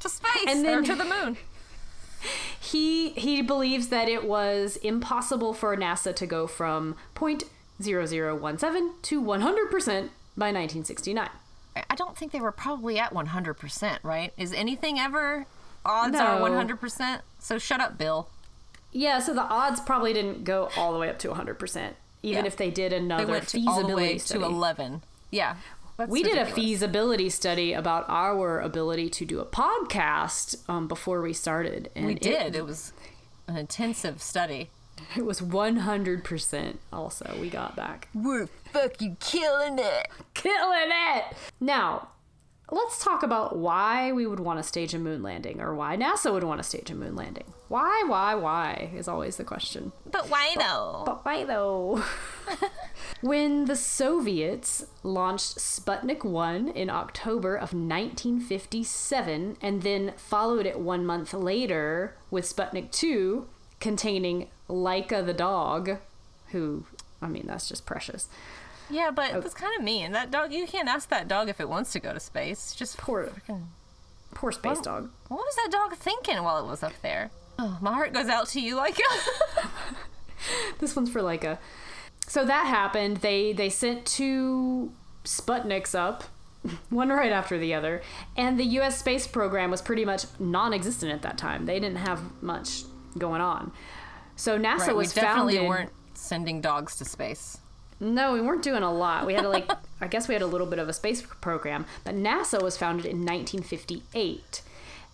to 0.00 0.10
space 0.10 0.44
And 0.46 0.66
or 0.66 0.82
to 0.82 0.94
the 0.94 1.04
moon. 1.04 1.38
he 2.60 3.10
he 3.10 3.42
believes 3.42 3.88
that 3.88 4.08
it 4.08 4.24
was 4.24 4.76
impossible 4.76 5.52
for 5.54 5.76
NASA 5.76 6.14
to 6.16 6.26
go 6.26 6.46
from 6.46 6.96
0.0017 7.14 8.90
to 9.02 9.22
100% 9.22 10.10
by 10.36 10.52
1969. 10.52 11.30
I- 11.90 11.94
don't 11.94 12.16
think 12.16 12.32
they 12.32 12.40
were 12.40 12.52
probably 12.52 12.98
at 12.98 13.12
100%, 13.12 13.98
right? 14.02 14.32
Is 14.36 14.52
anything 14.52 14.98
ever 14.98 15.46
odds 15.84 16.12
No. 16.14 16.20
are 16.26 16.40
100%? 16.40 17.22
So 17.38 17.58
shut 17.58 17.80
up, 17.80 17.96
Bill. 17.98 18.28
Yeah, 18.92 19.18
so 19.18 19.34
the 19.34 19.42
odds 19.42 19.80
probably 19.80 20.12
didn't 20.12 20.44
go 20.44 20.70
all 20.76 20.92
the 20.92 20.98
way 20.98 21.08
up 21.10 21.18
to 21.20 21.28
100%, 21.30 21.96
even 22.22 22.44
Yeah. 22.44 22.48
if 22.48 22.56
they 22.56 22.70
did 22.70 22.92
another 22.92 23.24
They 23.26 23.30
went 23.32 23.44
feasibility 23.44 23.82
all 23.82 23.88
the 23.88 23.94
way 23.94 24.18
study. 24.18 24.40
to 24.40 24.46
11. 24.46 25.02
Yeah. 25.30 25.56
that's 25.96 26.10
we 26.12 26.22
did 26.22 26.38
a 26.38 26.46
feasibility 26.46 27.28
study 27.28 27.72
about 27.72 28.04
our 28.08 28.60
ability 28.60 29.10
to 29.10 29.24
do 29.24 29.40
a 29.40 29.44
podcast 29.44 30.56
um, 30.70 30.86
before 30.86 31.20
we 31.20 31.32
started. 31.32 31.90
And 31.96 32.06
We 32.06 32.12
it- 32.14 32.22
did. 32.22 32.54
It 32.54 32.64
was 32.64 32.92
an 33.48 33.56
intensive 33.56 34.22
study. 34.22 34.70
It, 35.16 35.24
was 35.24 35.40
100% 35.40 36.76
also, 36.92 37.36
we 37.40 37.50
got 37.50 37.76
back. 37.76 38.08
We're 38.14 38.48
fucking 38.72 39.18
killing 39.20 39.78
it. 39.78 40.08
Killing 40.34 40.90
it! 40.90 41.24
Now, 41.60 42.08
let's 42.70 43.02
talk 43.02 43.22
about 43.22 43.56
why 43.56 44.12
we 44.12 44.26
would 44.26 44.40
want 44.40 44.58
to 44.58 44.62
stage 44.62 44.94
a 44.94 44.98
moon 44.98 45.22
landing, 45.22 45.60
or 45.60 45.74
why 45.74 45.96
NASA 45.96 46.32
would 46.32 46.44
want 46.44 46.58
to 46.60 46.68
stage 46.68 46.90
a 46.90 46.94
moon 46.94 47.16
landing. 47.16 47.52
Why, 47.68 48.04
why, 48.06 48.34
why 48.34 48.90
is 48.94 49.08
always 49.08 49.36
the 49.36 49.44
question. 49.44 49.92
But 50.10 50.30
why 50.30 50.54
though? 50.58 51.02
But 51.04 51.24
why 51.24 51.44
though? 51.44 52.02
when 53.20 53.66
the 53.66 53.76
Soviets 53.76 54.86
launched 55.02 55.58
Sputnik 55.58 56.24
1 56.24 56.68
in 56.68 56.88
October 56.88 57.56
of 57.56 57.74
1957 57.74 59.56
and 59.60 59.82
then 59.82 60.14
followed 60.16 60.64
it 60.64 60.80
one 60.80 61.04
month 61.04 61.34
later 61.34 62.16
with 62.30 62.44
Sputnik 62.44 62.90
2 62.90 63.46
containing 63.80 64.48
Laika 64.68 65.24
the 65.24 65.34
dog, 65.34 65.98
who, 66.50 66.84
I 67.22 67.28
mean, 67.28 67.46
that's 67.46 67.68
just 67.68 67.86
precious. 67.86 68.28
Yeah, 68.90 69.10
but 69.10 69.34
oh. 69.34 69.40
that's 69.40 69.54
kind 69.54 69.76
of 69.76 69.84
mean. 69.84 70.12
That 70.12 70.30
dog, 70.30 70.52
you 70.52 70.66
can't 70.66 70.88
ask 70.88 71.08
that 71.10 71.28
dog 71.28 71.48
if 71.48 71.60
it 71.60 71.68
wants 71.68 71.92
to 71.92 72.00
go 72.00 72.12
to 72.14 72.20
space. 72.20 72.74
Just 72.74 72.96
Poor, 72.96 73.26
freaking. 73.26 73.64
poor 74.34 74.52
space 74.52 74.80
dog. 74.80 75.10
What 75.28 75.38
was 75.38 75.56
that 75.56 75.68
dog 75.70 75.94
thinking 75.96 76.42
while 76.42 76.64
it 76.64 76.68
was 76.68 76.82
up 76.82 76.94
there? 77.02 77.30
Oh, 77.58 77.78
my 77.80 77.92
heart 77.92 78.12
goes 78.12 78.28
out 78.28 78.48
to 78.48 78.60
you, 78.60 78.76
like. 78.76 78.98
This 80.78 80.94
one's 80.94 81.10
for 81.10 81.20
Laika. 81.20 81.58
So 82.26 82.44
that 82.44 82.66
happened. 82.66 83.18
They 83.18 83.52
they 83.52 83.70
sent 83.70 84.06
two 84.06 84.92
Sputniks 85.24 85.94
up, 85.94 86.24
one 86.90 87.08
right 87.08 87.32
after 87.32 87.58
the 87.58 87.74
other, 87.74 88.02
and 88.36 88.58
the 88.58 88.64
U.S. 88.64 88.98
space 88.98 89.26
program 89.26 89.70
was 89.70 89.82
pretty 89.82 90.04
much 90.04 90.24
non-existent 90.38 91.12
at 91.12 91.22
that 91.22 91.38
time. 91.38 91.66
They 91.66 91.80
didn't 91.80 91.98
have 91.98 92.20
much 92.42 92.82
going 93.18 93.40
on. 93.40 93.72
So 94.36 94.58
NASA 94.58 94.78
right, 94.78 94.88
we 94.88 94.94
was 94.94 95.12
definitely 95.12 95.54
founded. 95.56 95.68
weren't 95.68 95.90
sending 96.14 96.60
dogs 96.60 96.96
to 96.96 97.04
space. 97.04 97.58
No, 98.00 98.32
we 98.32 98.40
weren't 98.40 98.62
doing 98.62 98.82
a 98.82 98.92
lot. 98.92 99.26
We 99.26 99.34
had 99.34 99.42
to 99.42 99.48
like, 99.48 99.68
I 100.00 100.06
guess 100.06 100.28
we 100.28 100.34
had 100.34 100.42
a 100.42 100.46
little 100.46 100.66
bit 100.66 100.78
of 100.78 100.88
a 100.88 100.92
space 100.92 101.22
program, 101.40 101.86
but 102.04 102.14
NASA 102.14 102.62
was 102.62 102.76
founded 102.76 103.06
in 103.06 103.18
1958, 103.18 104.62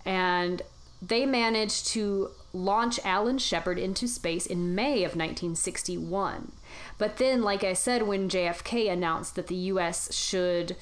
and 0.04 0.62
they 1.00 1.24
managed 1.24 1.86
to 1.88 2.30
launch 2.52 3.00
Alan 3.04 3.38
Shepard 3.38 3.78
into 3.78 4.06
space 4.06 4.46
in 4.46 4.74
May 4.74 4.98
of 4.98 5.16
1961. 5.16 6.52
But 6.98 7.16
then, 7.16 7.42
like 7.42 7.64
I 7.64 7.72
said, 7.72 8.02
when 8.02 8.28
JFK 8.28 8.90
announced 8.90 9.34
that 9.36 9.48
the 9.48 9.54
U.S. 9.56 10.14
should 10.14 10.76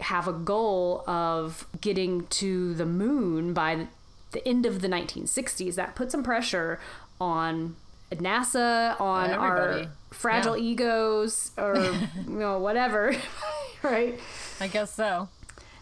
have 0.00 0.26
a 0.26 0.32
goal 0.32 1.04
of 1.06 1.66
getting 1.80 2.26
to 2.28 2.74
the 2.74 2.86
moon 2.86 3.52
by 3.52 3.86
the 4.32 4.46
end 4.46 4.66
of 4.66 4.80
the 4.80 4.88
1960s, 4.88 5.74
that 5.74 5.94
put 5.94 6.10
some 6.10 6.22
pressure 6.22 6.78
on 7.20 7.76
NASA, 8.12 9.00
on 9.00 9.30
our 9.30 9.86
fragile 10.10 10.56
Yeah. 10.56 10.70
egos, 10.70 11.50
or 11.56 11.76
you 12.26 12.32
know 12.34 12.58
whatever, 12.58 13.14
right? 13.82 14.18
I 14.60 14.66
guess 14.68 14.92
so. 14.94 15.28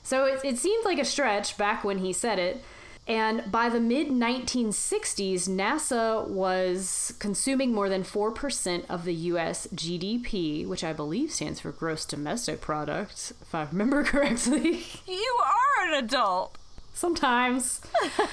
So 0.03 0.25
it, 0.25 0.41
it 0.45 0.59
seemed 0.59 0.85
like 0.85 0.99
a 0.99 1.05
stretch 1.05 1.57
back 1.59 1.85
when 1.85 1.99
he 1.99 2.13
said 2.13 2.39
it. 2.39 2.63
And 3.07 3.51
by 3.51 3.71
the 3.71 3.81
mid 3.81 4.09
1960s, 4.09 5.49
NASA 5.49 6.27
was 6.29 7.15
consuming 7.19 7.73
more 7.73 7.89
than 7.89 8.03
4% 8.03 8.85
of 8.91 9.05
the 9.05 9.15
US 9.15 9.67
GDP, 9.69 10.67
which 10.67 10.85
I 10.85 10.93
believe 10.93 11.31
stands 11.33 11.61
for 11.61 11.73
gross 11.73 12.05
domestic 12.05 12.61
product, 12.61 13.33
if 13.41 13.55
I 13.55 13.65
remember 13.65 14.05
correctly. 14.13 14.85
You 15.07 15.39
are 15.43 15.89
an 15.89 16.05
adult. 16.05 16.59
Sometimes. 16.99 17.81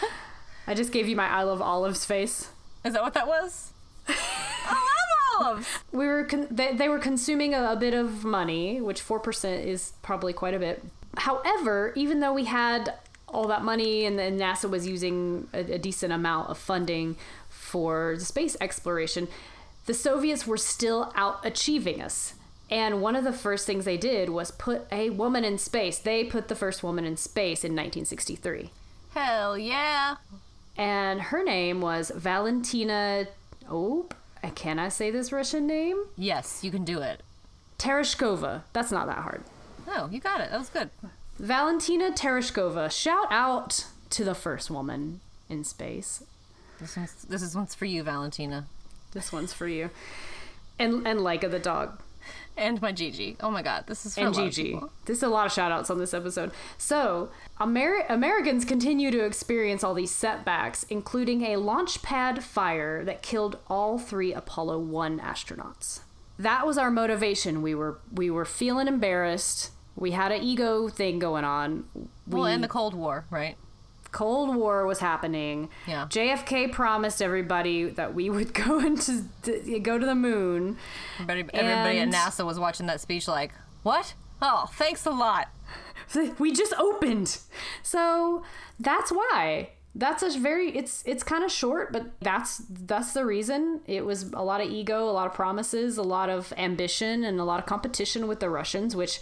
I 0.67 0.73
just 0.73 0.91
gave 0.91 1.07
you 1.07 1.15
my 1.15 1.27
I 1.27 1.43
love 1.43 1.61
olives 1.61 2.03
face. 2.03 2.49
Is 2.83 2.93
that 2.93 3.03
what 3.03 3.13
that 3.13 3.27
was? 3.27 3.71
I 4.07 4.73
love 5.39 5.45
olives. 5.45 5.67
We 5.91 6.07
were 6.07 6.23
con- 6.23 6.47
they, 6.49 6.73
they 6.73 6.89
were 6.89 6.97
consuming 6.97 7.53
a, 7.53 7.73
a 7.73 7.75
bit 7.75 7.93
of 7.93 8.23
money, 8.25 8.81
which 8.81 9.03
4% 9.03 9.63
is 9.63 9.93
probably 10.01 10.33
quite 10.33 10.55
a 10.55 10.59
bit. 10.59 10.83
However, 11.15 11.93
even 11.95 12.21
though 12.21 12.33
we 12.33 12.45
had 12.45 12.95
all 13.27 13.47
that 13.49 13.63
money 13.63 14.03
and 14.03 14.17
then 14.17 14.39
NASA 14.39 14.67
was 14.67 14.87
using 14.87 15.47
a, 15.53 15.59
a 15.73 15.77
decent 15.77 16.11
amount 16.11 16.49
of 16.49 16.57
funding 16.57 17.17
for 17.47 18.15
the 18.17 18.25
space 18.25 18.57
exploration, 18.59 19.27
the 19.85 19.93
Soviets 19.93 20.47
were 20.47 20.57
still 20.57 21.13
out 21.13 21.45
achieving 21.45 22.01
us. 22.01 22.33
And 22.69 23.01
one 23.01 23.15
of 23.15 23.23
the 23.23 23.33
first 23.33 23.65
things 23.65 23.85
they 23.85 23.97
did 23.97 24.29
was 24.29 24.51
put 24.51 24.87
a 24.91 25.11
woman 25.11 25.45
in 25.45 25.57
space. 25.57 25.99
They 25.99 26.23
put 26.23 26.47
the 26.47 26.55
first 26.55 26.83
woman 26.83 27.05
in 27.05 27.17
space 27.17 27.63
in 27.63 27.71
1963. 27.71 28.71
Hell 29.13 29.57
yeah. 29.57 30.15
And 30.77 31.21
her 31.21 31.43
name 31.43 31.79
was 31.79 32.11
Valentina. 32.15 33.27
Oh, 33.69 34.07
can 34.55 34.79
I 34.79 34.89
say 34.89 35.11
this 35.11 35.31
Russian 35.31 35.67
name? 35.67 36.05
Yes, 36.17 36.63
you 36.63 36.71
can 36.71 36.83
do 36.83 37.01
it. 37.01 37.21
Tereshkova. 37.77 38.63
That's 38.73 38.91
not 38.91 39.07
that 39.07 39.19
hard. 39.19 39.43
Oh, 39.87 40.09
you 40.11 40.19
got 40.19 40.41
it. 40.41 40.49
That 40.51 40.59
was 40.59 40.69
good. 40.69 40.89
Valentina 41.37 42.11
Tereshkova. 42.11 42.91
Shout 42.91 43.27
out 43.29 43.85
to 44.11 44.23
the 44.23 44.35
first 44.35 44.69
woman 44.71 45.21
in 45.49 45.63
space. 45.63 46.23
This 46.79 46.97
one's 46.97 47.13
this 47.23 47.41
is 47.41 47.55
one's 47.55 47.75
for 47.75 47.85
you, 47.85 48.03
Valentina. 48.03 48.65
This 49.11 49.31
one's 49.31 49.53
for 49.53 49.67
you. 49.67 49.89
And 50.79 51.07
and 51.07 51.19
Laika 51.19 51.49
the 51.49 51.59
dog. 51.59 52.01
And 52.57 52.81
my 52.81 52.93
Gigi. 52.93 53.35
Oh 53.41 53.51
my 53.51 53.61
god, 53.61 53.83
this 53.87 54.05
is 54.05 54.15
for 54.15 54.21
And 54.21 54.33
Gigi. 54.33 54.79
This 55.05 55.17
is 55.17 55.23
a 55.23 55.27
lot 55.27 55.45
of 55.45 55.51
shout 55.51 55.73
outs 55.73 55.89
on 55.89 55.99
this 55.99 56.13
episode. 56.13 56.51
So, 56.77 57.29
Amer- 57.61 58.05
Americans 58.07 58.63
continue 58.63 59.11
to 59.11 59.25
experience 59.25 59.83
all 59.83 59.93
these 59.93 60.11
setbacks, 60.11 60.83
including 60.89 61.41
a 61.43 61.57
launch 61.57 62.01
pad 62.01 62.43
fire 62.43 63.03
that 63.03 63.21
killed 63.21 63.57
all 63.67 63.99
three 63.99 64.31
Apollo 64.31 64.79
1 64.79 65.19
astronauts. 65.19 65.99
That 66.39 66.65
was 66.65 66.77
our 66.77 66.89
motivation. 66.91 67.61
We 67.61 67.75
were 67.75 67.99
we 68.13 68.29
were 68.29 68.45
feeling 68.45 68.87
embarrassed. 68.87 69.71
We 69.95 70.11
had 70.11 70.31
an 70.31 70.41
ego 70.41 70.87
thing 70.89 71.19
going 71.19 71.43
on. 71.45 71.85
We, 71.93 72.07
Well, 72.27 72.45
and 72.45 72.63
the 72.63 72.67
Cold 72.67 72.93
War, 72.93 73.25
right? 73.29 73.57
Cold 74.15 74.55
War 74.55 74.85
was 74.85 74.99
happening. 74.99 75.67
Yeah. 75.85 76.07
JFK 76.09 76.71
promised 76.71 77.21
everybody 77.21 77.89
that 77.89 78.15
we 78.15 78.29
would 78.29 78.53
go 78.65 78.79
into 78.79 79.25
to 79.43 79.79
go 79.79 79.99
to 79.99 80.05
the 80.05 80.15
moon. 80.15 80.77
Everybody, 81.19 81.53
everybody 81.53 81.99
at 81.99 82.09
NASA 82.09 82.45
was 82.45 82.57
watching 82.57 82.85
that 82.85 83.01
speech 83.01 83.27
like, 83.27 83.51
what? 83.83 84.13
Oh, 84.41 84.67
thanks 84.71 85.05
a 85.05 85.11
lot. 85.11 85.49
we 86.39 86.51
just 86.51 86.73
opened 86.77 87.39
so 87.81 88.43
that's 88.79 89.11
why 89.11 89.69
that's 89.95 90.21
a 90.21 90.39
very 90.39 90.69
it's 90.77 91.03
it's 91.07 91.23
kind 91.23 91.43
of 91.43 91.51
short 91.51 91.91
but 91.91 92.11
that's 92.19 92.61
that's 92.69 93.13
the 93.13 93.25
reason 93.25 93.81
it 93.87 94.05
was 94.05 94.31
a 94.33 94.43
lot 94.43 94.61
of 94.61 94.69
ego 94.69 95.09
a 95.09 95.11
lot 95.11 95.25
of 95.25 95.33
promises 95.33 95.97
a 95.97 96.03
lot 96.03 96.29
of 96.29 96.53
ambition 96.57 97.23
and 97.23 97.39
a 97.39 97.43
lot 97.43 97.59
of 97.59 97.65
competition 97.65 98.27
with 98.27 98.39
the 98.39 98.49
russians 98.49 98.95
which 98.95 99.19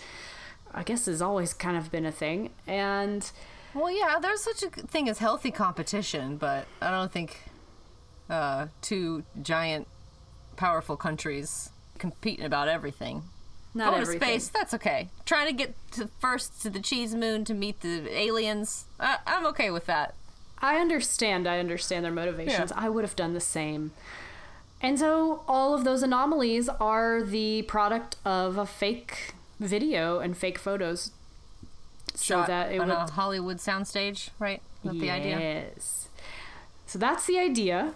i 0.73 0.83
guess 0.83 1.05
has 1.05 1.21
always 1.21 1.53
kind 1.53 1.77
of 1.77 1.89
been 1.89 2.05
a 2.05 2.11
thing 2.11 2.49
and 2.67 3.31
Well, 3.73 3.91
yeah, 3.91 4.19
there's 4.21 4.41
such 4.41 4.63
a 4.63 4.69
thing 4.69 5.09
as 5.09 5.17
healthy 5.19 5.51
competition, 5.51 6.37
but 6.37 6.67
I 6.81 6.91
don't 6.91 7.11
think 7.11 7.41
uh, 8.29 8.67
two 8.81 9.23
giant, 9.41 9.87
powerful 10.55 10.95
countries 10.95 11.71
competing 11.97 12.45
about 12.45 12.67
everything. 12.67 13.23
Not 13.75 13.91
Going 13.91 14.05
to 14.05 14.11
space, 14.11 14.49
that's 14.49 14.73
okay. 14.75 15.09
Trying 15.25 15.47
to 15.47 15.53
get 15.53 15.75
to 15.93 16.07
first 16.19 16.61
to 16.61 16.69
the 16.69 16.79
cheese 16.79 17.15
moon 17.15 17.43
to 17.45 17.55
meet 17.55 17.81
the 17.81 18.07
aliens, 18.15 18.85
uh, 18.99 19.17
I'm 19.25 19.47
okay 19.47 19.71
with 19.71 19.87
that. 19.87 20.13
I 20.59 20.77
understand. 20.77 21.47
I 21.47 21.59
understand 21.59 22.05
their 22.05 22.11
motivations. 22.11 22.71
Yeah. 22.71 22.85
I 22.85 22.89
would 22.89 23.03
have 23.03 23.15
done 23.15 23.33
the 23.33 23.41
same. 23.41 23.91
And 24.79 24.99
so 24.99 25.43
all 25.47 25.73
of 25.73 25.85
those 25.85 26.03
anomalies 26.03 26.69
are 26.69 27.23
the 27.23 27.63
product 27.63 28.17
of 28.23 28.57
a 28.57 28.65
fake 28.65 29.33
video 29.59 30.19
and 30.19 30.37
fake 30.37 30.59
photos. 30.59 31.11
So 32.15 32.43
that 32.45 32.71
it 32.71 32.79
on 32.79 32.87
would 32.87 32.95
a 32.95 33.11
Hollywood 33.11 33.57
soundstage, 33.57 34.29
right? 34.39 34.61
That's 34.83 34.99
the 34.99 35.09
idea. 35.09 35.39
Yes. 35.39 36.09
So 36.85 36.99
that's 36.99 37.25
the 37.25 37.39
idea. 37.39 37.95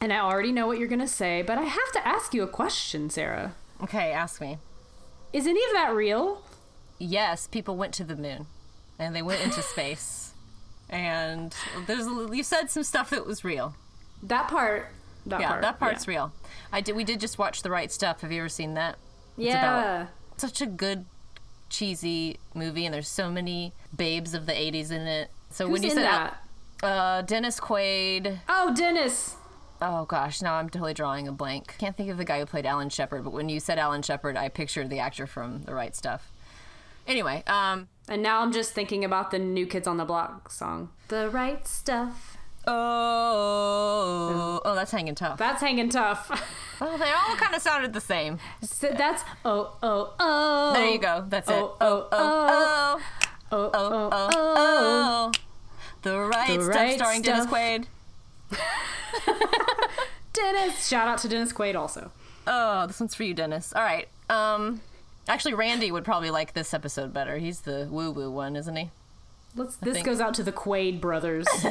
And 0.00 0.12
I 0.12 0.20
already 0.20 0.52
know 0.52 0.66
what 0.66 0.78
you're 0.78 0.88
going 0.88 1.00
to 1.00 1.08
say, 1.08 1.42
but 1.42 1.58
I 1.58 1.64
have 1.64 1.92
to 1.92 2.06
ask 2.06 2.32
you 2.32 2.42
a 2.42 2.48
question, 2.48 3.10
Sarah. 3.10 3.54
Okay, 3.82 4.12
ask 4.12 4.40
me. 4.40 4.58
Is 5.32 5.46
any 5.46 5.62
of 5.64 5.72
that 5.72 5.94
real? 5.94 6.42
Yes, 6.98 7.46
people 7.46 7.76
went 7.76 7.94
to 7.94 8.04
the 8.04 8.16
moon, 8.16 8.46
and 8.98 9.14
they 9.14 9.22
went 9.22 9.42
into 9.42 9.62
space, 9.62 10.32
and 10.88 11.54
there's 11.86 12.06
you 12.06 12.42
said 12.42 12.70
some 12.70 12.82
stuff 12.82 13.10
that 13.10 13.26
was 13.26 13.42
real. 13.44 13.74
That 14.22 14.48
part. 14.48 14.88
That 15.26 15.40
yeah, 15.40 15.48
part. 15.48 15.62
that 15.62 15.78
part's 15.78 16.06
yeah. 16.06 16.10
real. 16.10 16.32
I 16.72 16.80
did. 16.80 16.96
We 16.96 17.04
did 17.04 17.20
just 17.20 17.38
watch 17.38 17.62
the 17.62 17.70
right 17.70 17.90
stuff. 17.90 18.20
Have 18.20 18.32
you 18.32 18.40
ever 18.40 18.48
seen 18.48 18.74
that? 18.74 18.96
It's 19.36 19.46
Yeah. 19.46 20.02
about 20.02 20.08
such 20.36 20.60
a 20.60 20.66
good 20.66 21.06
cheesy 21.70 22.38
movie, 22.54 22.84
and 22.84 22.92
there's 22.94 23.08
so 23.08 23.30
many 23.30 23.72
babes 23.96 24.34
of 24.34 24.44
the 24.46 24.52
'80s 24.52 24.90
in 24.90 25.02
it. 25.06 25.30
So 25.50 25.66
Who's 25.66 25.72
when 25.80 25.82
you 25.84 25.90
said 25.90 26.04
that? 26.04 26.42
uh, 26.82 27.22
Dennis 27.22 27.58
Quaid, 27.58 28.38
Oh, 28.48 28.74
Dennis. 28.74 29.36
oh 29.80 30.04
gosh, 30.04 30.42
now 30.42 30.54
I'm 30.54 30.68
totally 30.68 30.92
drawing 30.94 31.26
a 31.26 31.32
blank. 31.32 31.76
Can't 31.78 31.96
think 31.96 32.10
of 32.10 32.18
the 32.18 32.24
guy 32.24 32.38
who 32.40 32.46
played 32.46 32.66
Alan 32.66 32.90
Shepard, 32.90 33.24
but 33.24 33.32
when 33.32 33.48
you 33.48 33.58
said 33.60 33.78
Alan 33.78 34.02
Shepard, 34.02 34.36
I 34.36 34.48
pictured 34.48 34.90
the 34.90 34.98
actor 34.98 35.26
from 35.26 35.62
The 35.62 35.74
Right 35.74 35.96
Stuff. 35.96 36.30
Anyway, 37.06 37.42
um, 37.46 37.88
And 38.08 38.22
now 38.22 38.40
I'm 38.42 38.52
just 38.52 38.72
thinking 38.72 39.04
about 39.04 39.30
the 39.30 39.38
New 39.38 39.66
Kids 39.66 39.88
on 39.88 39.96
the 39.96 40.04
Block 40.04 40.50
song. 40.52 40.90
The 41.08 41.28
right 41.30 41.66
stuff. 41.66 42.36
oh, 42.66 44.60
oh, 44.64 44.74
that's 44.74 44.90
hanging 44.92 45.14
tough. 45.14 45.38
That's 45.38 45.60
hanging 45.60 45.88
tough. 45.90 46.30
Oh, 46.80 46.96
they 46.96 47.10
all 47.10 47.36
kind 47.36 47.54
of 47.54 47.60
sounded 47.60 47.92
the 47.92 48.00
same. 48.00 48.38
So 48.62 48.90
that's 48.96 49.22
oh 49.44 49.76
oh 49.82 50.14
oh. 50.18 50.72
There 50.74 50.88
you 50.88 50.98
go. 50.98 51.24
That's 51.28 51.48
it. 51.48 51.52
Oh 51.54 51.76
oh 51.80 52.08
oh 52.12 53.00
oh, 53.00 53.00
oh 53.52 53.70
oh 53.72 53.72
oh, 53.72 54.08
oh. 54.12 55.32
oh. 55.32 55.32
The 56.02 56.18
right 56.18 56.48
The 56.48 56.64
stuff, 56.64 56.74
Right 56.74 56.96
starring 56.96 57.22
Dennis 57.22 57.42
Stuff. 57.42 57.54
Quaid. 57.54 57.86
Dennis. 60.32 60.88
Shout 60.88 61.08
out 61.08 61.18
to 61.18 61.28
Dennis 61.28 61.52
Quaid 61.52 61.74
also. 61.74 62.10
Oh, 62.46 62.86
this 62.86 62.98
one's 62.98 63.14
for 63.14 63.24
you, 63.24 63.34
Dennis. 63.34 63.72
All 63.74 63.82
right. 63.82 64.08
Um, 64.30 64.80
actually, 65.28 65.54
Randy 65.54 65.92
would 65.92 66.04
probably 66.04 66.30
like 66.30 66.54
this 66.54 66.72
episode 66.72 67.12
better. 67.12 67.36
He's 67.38 67.60
the 67.60 67.86
woo 67.90 68.10
woo 68.12 68.30
one, 68.30 68.56
isn't 68.56 68.76
he? 68.76 68.90
Let's. 69.54 69.76
This 69.76 69.94
think- 69.94 70.06
goes 70.06 70.20
out 70.20 70.34
to 70.34 70.42
the 70.42 70.52
Quaid 70.52 71.00
brothers. 71.00 71.46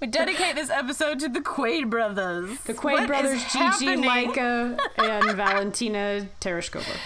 We 0.00 0.06
dedicate 0.06 0.54
this 0.54 0.70
episode 0.70 1.20
to 1.20 1.28
the 1.28 1.40
Quaid 1.40 1.90
brothers. 1.90 2.58
The 2.62 2.72
Quaid 2.74 2.92
What 2.92 3.06
brothers, 3.06 3.42
Gigi? 3.52 3.86
Laika, 3.96 4.78
and 4.98 5.36
Valentina 5.36 6.26
Tereshkova. 6.40 6.96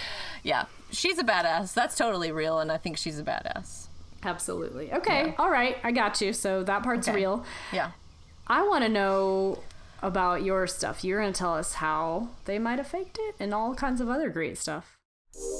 Yeah, 0.43 0.65
she's 0.91 1.19
a 1.19 1.23
badass. 1.23 1.73
That's 1.73 1.95
totally 1.97 2.31
real, 2.31 2.59
and 2.59 2.71
I 2.71 2.77
think 2.77 2.97
she's 2.97 3.19
a 3.19 3.23
badass. 3.23 3.87
Absolutely. 4.23 4.91
Okay. 4.93 5.27
Yeah. 5.27 5.33
All 5.37 5.49
right. 5.51 5.77
I 5.83 5.91
got 5.91 6.19
you. 6.21 6.33
So 6.33 6.63
that 6.63 6.83
part's 6.83 7.07
Okay. 7.07 7.15
real. 7.17 7.45
Yeah. 7.71 7.91
I 8.47 8.65
want 8.67 8.83
to 8.83 8.89
know 8.89 9.59
about 10.01 10.43
your 10.43 10.65
stuff. 10.67 11.03
You're 11.03 11.19
going 11.21 11.33
to 11.33 11.37
tell 11.37 11.53
us 11.53 11.73
how 11.75 12.29
they 12.45 12.57
might 12.59 12.77
have 12.79 12.87
faked 12.87 13.17
it 13.19 13.35
and 13.39 13.53
all 13.53 13.75
kinds 13.75 14.01
of 14.01 14.09
other 14.09 14.29
great 14.29 14.57
stuff. 14.57 14.94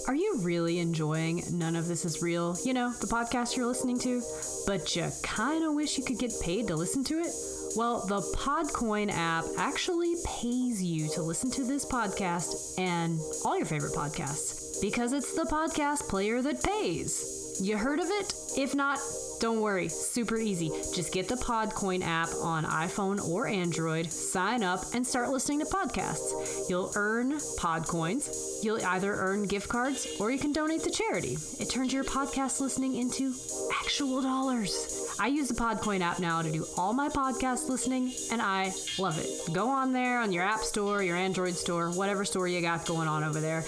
Are 0.07 0.15
you 0.15 0.38
really 0.39 0.79
enjoying 0.79 1.43
None 1.51 1.75
of 1.75 1.88
This 1.88 2.05
Is 2.05 2.21
Real? 2.21 2.55
You 2.63 2.73
know, 2.73 2.93
the 3.01 3.07
podcast 3.07 3.57
you're 3.57 3.65
listening 3.65 3.99
to, 3.99 4.21
but 4.65 4.95
you 4.95 5.11
kind 5.23 5.63
of 5.63 5.73
wish 5.73 5.97
you 5.97 6.03
could 6.03 6.19
get 6.19 6.31
paid 6.41 6.67
to 6.67 6.75
listen 6.75 7.03
to 7.05 7.19
it? 7.19 7.33
Well, 7.75 8.05
the 8.05 8.21
Podcoin 8.38 9.11
app 9.11 9.43
actually 9.57 10.15
pays 10.25 10.81
you 10.81 11.09
to 11.09 11.21
listen 11.21 11.51
to 11.51 11.63
this 11.63 11.85
podcast 11.85 12.79
and 12.79 13.19
all 13.43 13.57
your 13.57 13.65
favorite 13.65 13.93
podcasts 13.93 14.79
because 14.81 15.11
it's 15.11 15.33
the 15.33 15.43
podcast 15.43 16.07
player 16.07 16.41
that 16.41 16.63
pays. 16.63 17.59
You 17.61 17.77
heard 17.77 17.99
of 17.99 18.07
it? 18.09 18.33
If 18.57 18.75
not, 18.75 18.99
don't 19.39 19.61
worry, 19.61 19.87
super 19.87 20.37
easy. 20.37 20.69
Just 20.93 21.11
get 21.11 21.27
the 21.27 21.35
Podcoin 21.35 22.03
app 22.03 22.29
on 22.41 22.63
iPhone 22.65 23.23
or 23.27 23.47
Android, 23.47 24.11
sign 24.11 24.63
up, 24.63 24.93
and 24.93 25.05
start 25.05 25.29
listening 25.29 25.59
to 25.59 25.65
podcasts. 25.65 26.69
You'll 26.69 26.91
earn 26.95 27.33
Podcoins. 27.59 28.63
You'll 28.63 28.83
either 28.85 29.13
earn 29.13 29.43
gift 29.43 29.67
cards 29.69 30.07
or 30.19 30.31
you 30.31 30.39
can 30.39 30.51
donate 30.51 30.83
to 30.83 30.89
charity. 30.89 31.37
It 31.59 31.69
turns 31.69 31.93
your 31.93 32.03
podcast 32.03 32.59
listening 32.61 32.95
into 32.95 33.33
actual 33.81 34.21
dollars. 34.21 35.15
I 35.19 35.27
use 35.27 35.47
the 35.47 35.53
Podcoin 35.53 36.01
app 36.01 36.19
now 36.19 36.41
to 36.41 36.51
do 36.51 36.65
all 36.77 36.93
my 36.93 37.09
podcast 37.09 37.69
listening, 37.69 38.11
and 38.31 38.41
I 38.41 38.73
love 38.99 39.17
it. 39.17 39.29
Go 39.53 39.69
on 39.69 39.93
there 39.93 40.19
on 40.19 40.31
your 40.31 40.43
App 40.43 40.61
Store, 40.61 41.01
your 41.01 41.15
Android 41.15 41.55
store, 41.55 41.89
whatever 41.91 42.25
store 42.25 42.47
you 42.47 42.61
got 42.61 42.85
going 42.85 43.07
on 43.07 43.23
over 43.23 43.39
there 43.39 43.63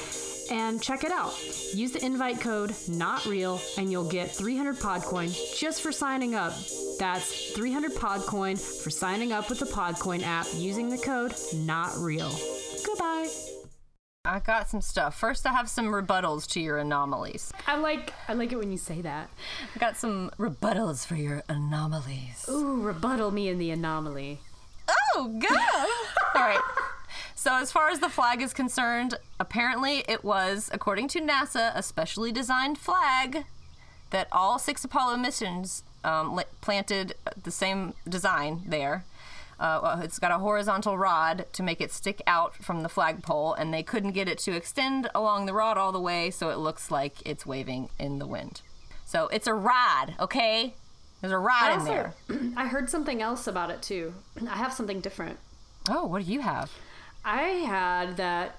and 0.52 0.82
check 0.82 1.04
it 1.04 1.12
out. 1.12 1.34
Use 1.74 1.92
the 1.92 2.04
invite 2.06 2.42
code 2.42 2.74
not 2.88 3.26
real 3.26 3.60
and 3.78 3.92
you'll 3.92 4.10
get 4.10 4.32
300 4.32 4.76
Podcoin 4.78 5.30
just 5.58 5.82
for 5.82 5.92
signing 5.92 6.36
up. 6.36 6.54
That's 7.00 7.52
300 7.52 7.92
Podcoin 7.94 8.60
for 8.84 8.90
signing 8.90 9.32
up 9.32 9.50
with 9.50 9.60
the 9.60 9.66
Podcoin 9.66 10.24
app 10.24 10.48
using 10.56 10.90
the 10.90 10.98
code 10.98 11.34
not 11.54 11.96
real. 11.98 12.32
Goodbye. 12.86 13.30
I 14.26 14.40
got 14.40 14.68
some 14.68 14.82
stuff. 14.82 15.18
First, 15.18 15.46
I 15.46 15.54
have 15.54 15.70
some 15.70 15.88
rebuttals 15.88 16.48
to 16.52 16.60
your 16.60 16.78
anomalies. 16.78 17.54
I 17.66 17.78
like 17.78 18.14
I 18.28 18.34
like 18.34 18.52
it 18.52 18.58
when 18.58 18.72
you 18.72 18.78
say 18.78 19.02
that. 19.02 19.30
I 19.74 19.80
got 19.80 19.96
some 19.96 20.32
rebuttals 20.38 21.06
for 21.06 21.16
your 21.16 21.44
anomalies. 21.48 22.46
Ooh, 22.50 22.82
rebuttal 22.82 23.32
me 23.32 23.48
in 23.48 23.58
the 23.58 23.72
anomaly. 23.72 24.40
Oh, 24.90 25.34
go! 25.40 25.56
All 26.40 26.46
right. 26.48 26.60
So, 27.38 27.54
as 27.54 27.72
far 27.72 27.90
as 27.90 28.00
the 28.00 28.10
flag 28.10 28.42
is 28.42 28.52
concerned, 28.52 29.14
apparently 29.40 30.04
it 30.08 30.24
was, 30.24 30.72
according 30.74 31.08
to 31.10 31.22
NASA, 31.22 31.72
a 31.76 31.84
specially 31.84 32.32
designed 32.32 32.80
flag 32.80 33.46
that 34.10 34.28
all 34.32 34.58
six 34.58 34.84
Apollo 34.84 35.18
missions 35.18 35.84
um, 36.04 36.42
planted 36.62 37.14
the 37.42 37.52
same 37.52 37.94
design 38.10 38.64
there. 38.66 39.06
Uh, 39.60 39.80
well, 39.84 40.02
it's 40.02 40.18
got 40.18 40.32
a 40.32 40.40
horizontal 40.40 40.98
rod 40.98 41.46
to 41.54 41.62
make 41.62 41.80
it 41.80 41.92
stick 41.92 42.24
out 42.26 42.56
from 42.56 42.82
the 42.82 42.90
flagpole, 42.90 43.54
and 43.54 43.72
they 43.72 43.84
couldn't 43.84 44.14
get 44.14 44.28
it 44.28 44.40
to 44.40 44.54
extend 44.54 45.08
along 45.14 45.46
the 45.46 45.54
rod 45.54 45.78
all 45.78 45.92
the 45.92 46.02
way, 46.02 46.32
so 46.32 46.50
it 46.50 46.58
looks 46.58 46.90
like 46.90 47.18
it's 47.24 47.46
waving 47.46 47.90
in 48.00 48.18
the 48.18 48.26
wind. 48.26 48.62
So 49.06 49.28
it's 49.28 49.46
a 49.46 49.54
rod, 49.54 50.16
okay? 50.20 50.74
There's 51.22 51.34
a 51.34 51.38
rod 51.38 51.66
I 51.66 51.74
in 51.74 51.80
also 51.82 51.92
there. 51.92 52.14
I 52.58 52.68
heard 52.68 52.90
something 52.90 53.22
else 53.22 53.46
about 53.46 53.70
it 53.70 53.84
too. 53.84 54.16
I 54.50 54.56
have 54.56 54.74
something 54.74 55.02
different. 55.02 55.38
Oh, 55.88 56.08
what 56.08 56.26
do 56.26 56.32
you 56.32 56.42
have? 56.42 56.72
I 57.28 57.42
had 57.68 58.16
that 58.18 58.56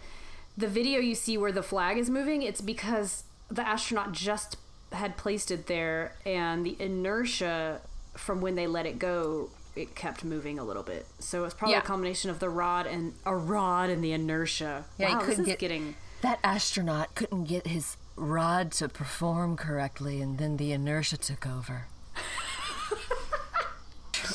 the 0.57 0.69
video 0.69 1.01
you 1.01 1.15
see 1.15 1.39
where 1.39 1.53
the 1.53 1.63
flag 1.63 1.97
is 1.97 2.11
moving, 2.11 2.43
it's 2.43 2.61
because 2.61 3.25
the 3.49 3.67
astronaut 3.67 4.13
just 4.13 4.59
had 4.93 5.17
placed 5.17 5.51
it 5.51 5.67
there 5.69 6.13
and 6.27 6.67
the 6.67 6.77
inertia 6.79 7.81
from 8.15 8.43
when 8.43 8.57
they 8.57 8.67
let 8.67 8.85
it 8.85 8.99
go, 8.99 9.49
it 9.75 9.95
kept 9.95 10.23
moving 10.23 10.59
a 10.59 10.65
little 10.65 10.83
bit. 10.83 11.07
So 11.19 11.45
it's 11.45 11.55
probably 11.55 11.77
Yeah. 11.77 11.81
a 11.81 11.85
combination 11.85 12.31
of 12.31 12.41
the 12.41 12.51
rod 12.51 12.87
and 12.87 13.15
a 13.25 13.35
rod 13.35 13.89
and 13.89 14.05
the 14.05 14.13
inertia. 14.13 14.85
Yeah, 14.99 15.13
wow, 15.15 15.19
this 15.21 15.29
couldn't 15.29 15.45
is 15.45 15.49
get- 15.49 15.59
getting 15.61 15.95
That 16.21 16.39
astronaut 16.45 17.15
couldn't 17.15 17.45
get 17.45 17.69
his 17.69 17.97
rod 18.17 18.73
to 18.73 18.89
perform 18.89 19.57
correctly, 19.57 20.21
and 20.21 20.37
then 20.37 20.57
the 20.59 20.73
inertia 20.73 21.17
took 21.17 21.47
over. 21.47 21.87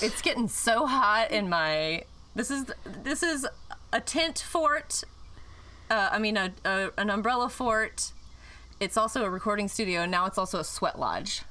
it's 0.01 0.21
getting 0.21 0.47
so 0.47 0.85
hot 0.87 1.29
in 1.31 1.49
my. 1.49 2.03
This 2.35 2.49
is 2.49 2.65
this 3.03 3.21
is 3.21 3.45
a 3.93 4.01
tent 4.01 4.39
fort. 4.39 5.03
Uh, 5.89 6.09
I 6.11 6.19
mean, 6.19 6.35
a, 6.37 6.51
a 6.65 6.89
an 6.97 7.09
umbrella 7.09 7.49
fort. 7.49 8.11
It's 8.79 8.97
also 8.97 9.23
a 9.23 9.29
recording 9.29 9.67
studio. 9.69 10.01
and 10.01 10.11
Now 10.11 10.25
it's 10.25 10.37
also 10.37 10.59
a 10.59 10.63
sweat 10.63 10.99
lodge. 10.99 11.43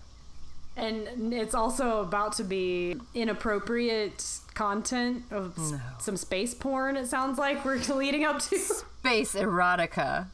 and 0.76 1.32
it's 1.32 1.54
also 1.54 2.00
about 2.02 2.32
to 2.34 2.44
be 2.44 2.96
inappropriate 3.14 4.24
content 4.54 5.24
of 5.30 5.56
s- 5.58 5.74
some 6.00 6.16
space 6.16 6.54
porn 6.54 6.96
it 6.96 7.06
sounds 7.06 7.38
like 7.38 7.64
we're 7.64 7.76
leading 7.94 8.24
up 8.24 8.40
to. 8.40 8.58
Space 8.58 9.34
erotica. 9.34 10.26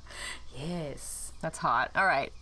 yes. 0.57 1.33
That's 1.40 1.59
hot. 1.59 1.90
All 1.94 2.07
right. 2.07 2.33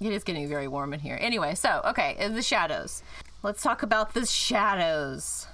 It 0.00 0.12
is 0.12 0.24
getting 0.24 0.48
very 0.48 0.66
warm 0.66 0.92
in 0.94 0.98
here. 1.00 1.16
Anyway, 1.20 1.54
so, 1.54 1.80
okay, 1.84 2.16
uh, 2.18 2.28
the 2.28 2.42
shadows. 2.42 3.02
Let's 3.44 3.62
talk 3.62 3.82
about 3.84 4.14
the 4.14 4.26
shadows. 4.26 5.46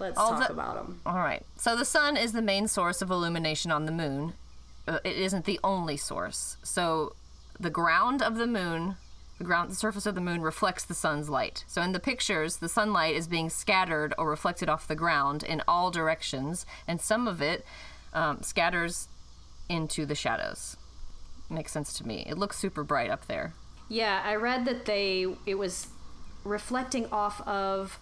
Let's 0.00 0.18
All 0.18 0.30
talk 0.30 0.48
the- 0.48 0.52
about 0.54 0.74
them. 0.76 1.00
All 1.06 1.14
right. 1.18 1.44
So 1.56 1.76
the 1.76 1.84
sun 1.84 2.16
is 2.16 2.32
the 2.32 2.42
main 2.42 2.66
source 2.66 3.00
of 3.02 3.10
illumination 3.10 3.70
on 3.70 3.84
the 3.86 3.92
moon. 3.92 4.32
Uh, 4.88 4.98
it 5.04 5.16
isn't 5.16 5.44
the 5.44 5.60
only 5.62 5.96
source. 5.96 6.56
So 6.62 7.14
the 7.58 7.70
ground 7.70 8.22
of 8.22 8.36
the 8.36 8.46
moon, 8.46 8.96
the 9.38 9.44
ground, 9.44 9.70
the 9.70 9.74
surface 9.76 10.06
of 10.06 10.14
the 10.14 10.20
moon 10.20 10.40
reflects 10.40 10.84
the 10.84 10.94
sun's 10.94 11.28
light. 11.28 11.64
So 11.68 11.82
in 11.82 11.92
the 11.92 12.00
pictures, 12.00 12.56
the 12.56 12.68
sunlight 12.68 13.14
is 13.14 13.28
being 13.28 13.50
scattered 13.50 14.14
or 14.18 14.28
reflected 14.28 14.68
off 14.70 14.88
the 14.88 14.96
ground 14.96 15.42
in 15.42 15.62
all 15.68 15.90
directions, 15.90 16.64
and 16.88 17.00
some 17.00 17.28
of 17.28 17.40
it 17.42 17.64
um, 18.14 18.42
scatters 18.42 19.08
into 19.68 20.04
the 20.06 20.14
shadows. 20.14 20.76
makes 21.50 21.72
sense 21.72 21.92
to 21.98 22.06
me. 22.06 22.24
It 22.26 22.38
looks 22.38 22.58
super 22.58 22.82
bright 22.82 23.10
up 23.10 23.26
there. 23.26 23.52
Yeah, 23.88 24.22
I 24.24 24.34
read 24.36 24.64
that 24.64 24.84
they 24.86 25.26
it 25.46 25.56
was 25.56 25.88
reflecting 26.44 27.06
off 27.12 27.40
of 27.46 27.98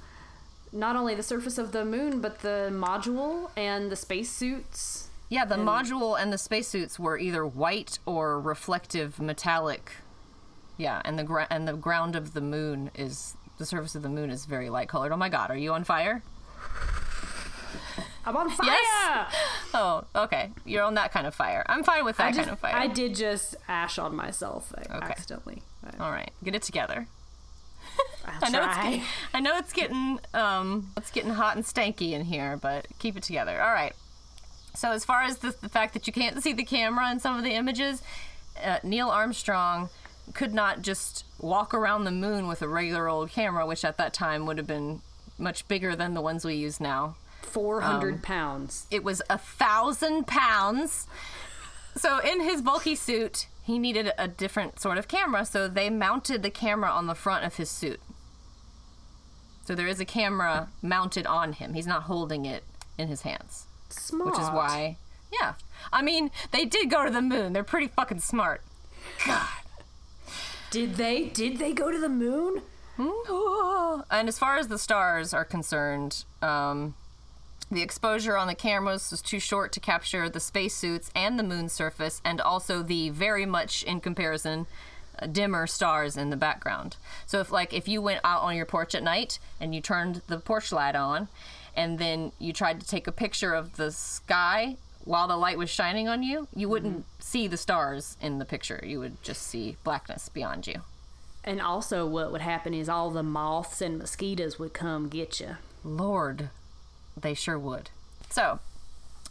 not 0.72 0.96
only 0.96 1.14
the 1.14 1.22
surface 1.22 1.58
of 1.58 1.72
the 1.72 1.84
moon 1.84 2.20
but 2.20 2.40
the 2.40 2.68
module 2.72 3.50
and 3.56 3.90
the 3.90 3.96
spacesuits. 3.96 5.10
Yeah, 5.28 5.44
the 5.44 5.56
module 5.56 6.20
and 6.20 6.32
the 6.32 6.38
spacesuits 6.38 6.98
were 6.98 7.18
either 7.18 7.46
white 7.46 7.98
or 8.06 8.40
reflective 8.40 9.20
metallic. 9.20 9.92
Yeah, 10.78 11.02
and 11.04 11.18
the 11.18 11.46
and 11.50 11.68
the 11.68 11.74
ground 11.74 12.16
of 12.16 12.32
the 12.32 12.40
moon 12.40 12.90
is 12.94 13.36
the 13.58 13.66
surface 13.66 13.94
of 13.94 14.02
the 14.02 14.08
moon 14.08 14.30
is 14.30 14.46
very 14.46 14.70
light 14.70 14.88
colored. 14.88 15.12
Oh 15.12 15.16
my 15.16 15.28
god, 15.28 15.50
are 15.50 15.56
you 15.56 15.72
on 15.72 15.84
fire? 15.84 16.22
I'm 18.24 18.36
on 18.36 18.50
fire. 18.50 18.66
Yes! 18.66 19.34
Oh, 19.74 20.04
okay. 20.16 20.50
You're 20.64 20.82
on 20.82 20.94
that 20.94 21.12
kind 21.12 21.26
of 21.26 21.34
fire. 21.34 21.62
I'm 21.66 21.84
fine 21.84 22.02
with 22.06 22.16
that 22.16 22.28
just, 22.28 22.38
kind 22.38 22.50
of 22.50 22.58
fire. 22.58 22.74
I 22.74 22.86
did 22.86 23.14
just 23.14 23.54
ash 23.68 23.98
on 23.98 24.16
myself 24.16 24.72
uh, 24.76 24.94
accidentally. 24.94 25.62
All 26.00 26.10
right, 26.10 26.30
get 26.42 26.54
it 26.54 26.62
together. 26.62 27.06
I'll 28.42 28.52
know 28.52 28.64
it's 28.64 28.74
try. 28.74 28.90
get- 28.96 29.04
I 29.34 29.40
know 29.40 29.56
it's 29.58 29.72
getting 29.72 30.20
um 30.34 30.90
it's 30.96 31.10
getting 31.10 31.30
hot 31.30 31.56
and 31.56 31.64
stanky 31.64 32.12
in 32.12 32.24
here, 32.24 32.56
but 32.56 32.86
keep 32.98 33.16
it 33.16 33.22
together. 33.22 33.60
All 33.62 33.72
right. 33.72 33.94
So 34.74 34.92
as 34.92 35.04
far 35.04 35.22
as 35.22 35.38
the, 35.38 35.54
the 35.60 35.68
fact 35.68 35.94
that 35.94 36.06
you 36.06 36.12
can't 36.12 36.40
see 36.42 36.52
the 36.52 36.64
camera 36.64 37.10
in 37.10 37.18
some 37.20 37.36
of 37.36 37.42
the 37.42 37.50
images, 37.52 38.02
uh, 38.64 38.78
Neil 38.84 39.08
Armstrong 39.08 39.88
could 40.34 40.54
not 40.54 40.82
just 40.82 41.24
walk 41.40 41.72
around 41.74 42.04
the 42.04 42.10
moon 42.12 42.46
with 42.46 42.62
a 42.62 42.68
regular 42.68 43.08
old 43.08 43.30
camera, 43.30 43.66
which 43.66 43.84
at 43.84 43.96
that 43.96 44.12
time 44.12 44.46
would 44.46 44.58
have 44.58 44.66
been 44.66 45.00
much 45.38 45.66
bigger 45.68 45.96
than 45.96 46.14
the 46.14 46.20
ones 46.20 46.44
we 46.44 46.54
use 46.54 46.80
now. 46.80 47.16
400 47.42 48.14
Um, 48.16 48.20
pounds. 48.20 48.86
It 48.90 49.02
was 49.02 49.22
a 49.30 49.38
thousand 49.38 50.26
pounds. 50.26 51.06
So 51.96 52.18
in 52.18 52.40
his 52.42 52.60
bulky 52.62 52.94
suit, 52.94 53.46
he 53.64 53.78
needed 53.78 54.12
a 54.18 54.28
different 54.28 54.78
sort 54.80 54.98
of 54.98 55.08
camera, 55.08 55.44
so 55.44 55.66
they 55.66 55.90
mounted 55.90 56.42
the 56.42 56.50
camera 56.50 56.90
on 56.90 57.06
the 57.06 57.14
front 57.14 57.44
of 57.44 57.56
his 57.56 57.70
suit. 57.70 58.00
So 59.68 59.74
there 59.74 59.86
is 59.86 60.00
a 60.00 60.06
camera 60.06 60.70
mounted 60.80 61.26
on 61.26 61.52
him. 61.52 61.74
He's 61.74 61.86
not 61.86 62.04
holding 62.04 62.46
it 62.46 62.64
in 62.96 63.08
his 63.08 63.20
hands, 63.20 63.66
Smart. 63.90 64.30
which 64.30 64.40
is 64.40 64.48
why, 64.48 64.96
yeah. 65.30 65.56
I 65.92 66.00
mean, 66.00 66.30
they 66.52 66.64
did 66.64 66.88
go 66.88 67.04
to 67.04 67.10
the 67.10 67.20
moon. 67.20 67.52
They're 67.52 67.62
pretty 67.62 67.88
fucking 67.88 68.20
smart. 68.20 68.62
God. 69.26 69.46
Did 70.70 70.94
they? 70.94 71.24
Did 71.28 71.58
they 71.58 71.74
go 71.74 71.90
to 71.90 72.00
the 72.00 72.08
moon? 72.08 72.62
And 74.10 74.26
as 74.26 74.38
far 74.38 74.56
as 74.56 74.68
the 74.68 74.78
stars 74.78 75.34
are 75.34 75.44
concerned, 75.44 76.24
um, 76.40 76.94
the 77.70 77.82
exposure 77.82 78.38
on 78.38 78.46
the 78.46 78.54
cameras 78.54 79.10
was 79.10 79.20
too 79.20 79.38
short 79.38 79.70
to 79.72 79.80
capture 79.80 80.30
the 80.30 80.40
spacesuits 80.40 81.10
and 81.14 81.38
the 81.38 81.42
moon 81.42 81.68
surface, 81.68 82.22
and 82.24 82.40
also 82.40 82.82
the 82.82 83.10
very 83.10 83.44
much, 83.44 83.82
in 83.82 84.00
comparison, 84.00 84.66
dimmer 85.26 85.66
stars 85.66 86.16
in 86.16 86.30
the 86.30 86.36
background. 86.36 86.96
So 87.26 87.40
if 87.40 87.50
like 87.50 87.72
if 87.72 87.88
you 87.88 88.00
went 88.00 88.20
out 88.24 88.42
on 88.42 88.56
your 88.56 88.66
porch 88.66 88.94
at 88.94 89.02
night 89.02 89.38
and 89.60 89.74
you 89.74 89.80
turned 89.80 90.22
the 90.26 90.38
porch 90.38 90.72
light 90.72 90.94
on, 90.94 91.28
and 91.74 91.98
then 91.98 92.32
you 92.38 92.52
tried 92.52 92.80
to 92.80 92.86
take 92.86 93.06
a 93.06 93.12
picture 93.12 93.54
of 93.54 93.76
the 93.76 93.90
sky 93.92 94.76
while 95.04 95.26
the 95.26 95.36
light 95.36 95.56
was 95.56 95.70
shining 95.70 96.06
on 96.06 96.22
you, 96.22 96.48
you 96.54 96.68
wouldn't 96.68 96.98
mm-hmm. 96.98 97.20
see 97.20 97.46
the 97.46 97.56
stars 97.56 98.16
in 98.20 98.38
the 98.38 98.44
picture. 98.44 98.80
You 98.84 99.00
would 99.00 99.22
just 99.22 99.42
see 99.42 99.76
blackness 99.82 100.28
beyond 100.28 100.66
you. 100.66 100.82
And 101.44 101.62
also, 101.62 102.04
what 102.06 102.30
would 102.30 102.42
happen 102.42 102.74
is 102.74 102.90
all 102.90 103.10
the 103.10 103.22
moths 103.22 103.80
and 103.80 103.96
mosquitoes 103.96 104.58
would 104.58 104.74
come 104.74 105.08
get 105.08 105.40
you. 105.40 105.56
Lord, 105.82 106.50
they 107.18 107.32
sure 107.32 107.58
would. 107.58 107.88
So, 108.28 108.58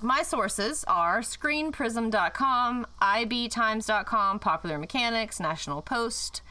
my 0.02 0.22
sources 0.22 0.84
are 0.88 1.22
screenprism.com, 1.22 2.86
ibtimes.com, 3.02 4.40
Popular 4.40 4.78
Mechanics, 4.78 5.40
National 5.40 5.82
Post, 5.82 6.42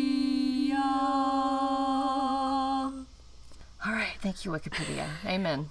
Thank 4.21 4.45
you, 4.45 4.51
Wikipedia. 4.51 5.07
Amen. 5.25 5.69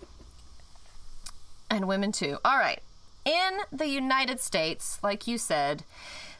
And 1.71 1.87
women 1.87 2.13
too. 2.13 2.39
All 2.45 2.59
right. 2.59 2.81
In 3.25 3.59
the 3.71 3.89
United 3.89 4.41
States, 4.41 4.99
like 5.03 5.27
you 5.27 5.37
said, 5.37 5.85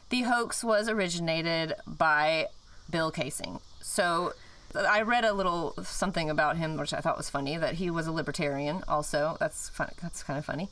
the 0.09 0.21
hoax 0.21 0.63
was 0.63 0.89
originated 0.89 1.75
by 1.85 2.47
Bill 2.89 3.11
Kaysing. 3.11 3.61
So 3.81 4.33
I 4.75 5.01
read 5.01 5.23
a 5.23 5.33
little 5.33 5.75
something 5.83 6.29
about 6.29 6.57
him, 6.57 6.77
which 6.77 6.93
I 6.93 6.99
thought 6.99 7.17
was 7.17 7.29
funny, 7.29 7.57
that 7.57 7.75
he 7.75 7.91
was 7.91 8.07
a 8.07 8.11
libertarian. 8.11 8.83
Also, 8.87 9.37
that's 9.39 9.69
fun, 9.69 9.91
that's 10.01 10.23
kind 10.23 10.39
of 10.39 10.45
funny. 10.45 10.69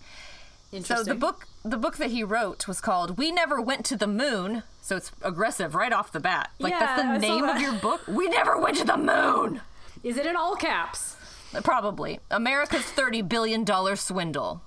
So 0.84 1.04
the 1.04 1.16
book 1.16 1.48
the 1.64 1.78
book 1.78 1.98
that 1.98 2.12
he 2.12 2.24
wrote 2.24 2.68
was 2.68 2.82
called 2.82 3.18
We 3.18 3.32
Never 3.32 3.62
Went 3.62 3.86
to 3.86 3.96
the 3.96 4.08
Moon. 4.08 4.64
So 4.82 4.98
it's 4.98 5.12
aggressive 5.22 5.76
right 5.76 5.94
off 5.94 6.12
the 6.12 6.20
bat. 6.20 6.52
Like 6.60 6.74
that's 6.78 7.02
Yeah, 7.02 7.12
I 7.12 7.18
the 7.18 7.28
saw 7.28 7.36
name 7.36 7.44
of 7.46 7.62
your 7.62 7.74
book. 7.74 8.02
We 8.08 8.28
never 8.28 8.60
went 8.60 8.78
to 8.78 8.84
the 8.84 8.98
moon. 8.98 9.62
Is 10.04 10.18
it 10.18 10.26
in 10.26 10.36
all 10.36 10.56
caps? 10.56 11.16
Probably. 11.64 12.20
America's 12.32 12.84
30 12.86 13.22
billion 13.24 13.64
dollar 13.64 13.96
swindle. 13.96 14.62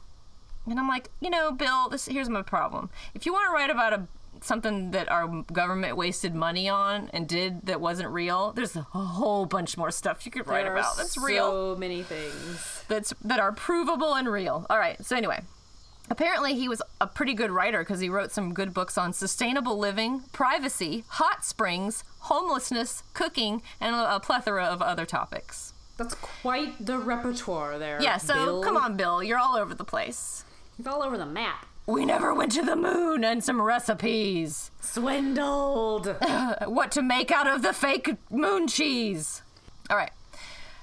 And 0.66 0.78
I'm 0.78 0.88
like, 0.88 1.10
you 1.20 1.30
know, 1.30 1.52
Bill, 1.52 1.88
this 1.88 2.06
here's 2.06 2.28
my 2.28 2.42
problem. 2.42 2.90
If 3.14 3.26
you 3.26 3.32
want 3.32 3.46
to 3.48 3.52
write 3.52 3.70
about 3.70 3.92
a 3.92 4.06
something 4.42 4.90
that 4.92 5.10
our 5.10 5.42
government 5.52 5.96
wasted 5.96 6.34
money 6.34 6.68
on 6.68 7.10
and 7.12 7.28
did 7.28 7.66
that 7.66 7.80
wasn't 7.80 8.08
real, 8.08 8.52
there's 8.52 8.76
a 8.76 8.82
whole 8.82 9.46
bunch 9.46 9.76
more 9.76 9.90
stuff 9.90 10.24
you 10.24 10.32
could 10.32 10.46
write 10.46 10.64
There 10.64 10.72
are 10.72 10.78
about 10.78 10.96
that's 10.96 11.14
so 11.14 11.22
real. 11.22 11.50
So 11.50 11.76
many 11.78 12.02
things. 12.02 12.84
that's 12.88 13.12
that 13.24 13.40
are 13.40 13.52
provable 13.52 14.14
and 14.14 14.28
real. 14.28 14.66
All 14.70 14.78
right. 14.78 15.04
So 15.04 15.16
anyway, 15.16 15.40
apparently 16.08 16.54
he 16.54 16.68
was 16.68 16.82
a 17.00 17.06
pretty 17.06 17.34
good 17.34 17.50
writer 17.50 17.80
because 17.80 18.00
he 18.00 18.08
wrote 18.08 18.32
some 18.32 18.54
good 18.54 18.72
books 18.72 18.96
on 18.96 19.12
sustainable 19.12 19.78
living, 19.78 20.22
privacy, 20.32 21.04
hot 21.08 21.44
springs, 21.44 22.04
homelessness, 22.20 23.02
cooking, 23.14 23.62
and 23.80 23.94
a 23.94 24.20
plethora 24.20 24.64
of 24.64 24.80
other 24.82 25.06
topics. 25.06 25.69
That's 26.00 26.14
quite 26.14 26.86
the 26.86 26.96
repertoire 26.96 27.78
there. 27.78 28.00
Yeah. 28.00 28.16
So 28.16 28.32
Bill. 28.32 28.62
come 28.62 28.78
on, 28.78 28.96
Bill, 28.96 29.22
you're 29.22 29.36
all 29.36 29.54
over 29.54 29.74
the 29.74 29.84
place. 29.84 30.46
You're 30.78 30.94
all 30.94 31.02
over 31.02 31.18
the 31.18 31.26
map. 31.26 31.66
We 31.86 32.06
never 32.06 32.32
went 32.32 32.52
to 32.52 32.62
the 32.62 32.74
moon 32.74 33.22
and 33.22 33.44
some 33.44 33.60
recipes. 33.60 34.70
Swindled. 34.80 36.16
What 36.64 36.90
to 36.92 37.02
make 37.02 37.30
out 37.30 37.46
of 37.46 37.60
the 37.60 37.74
fake 37.74 38.16
moon 38.30 38.66
cheese. 38.66 39.42
All 39.90 39.96
right. 39.98 40.12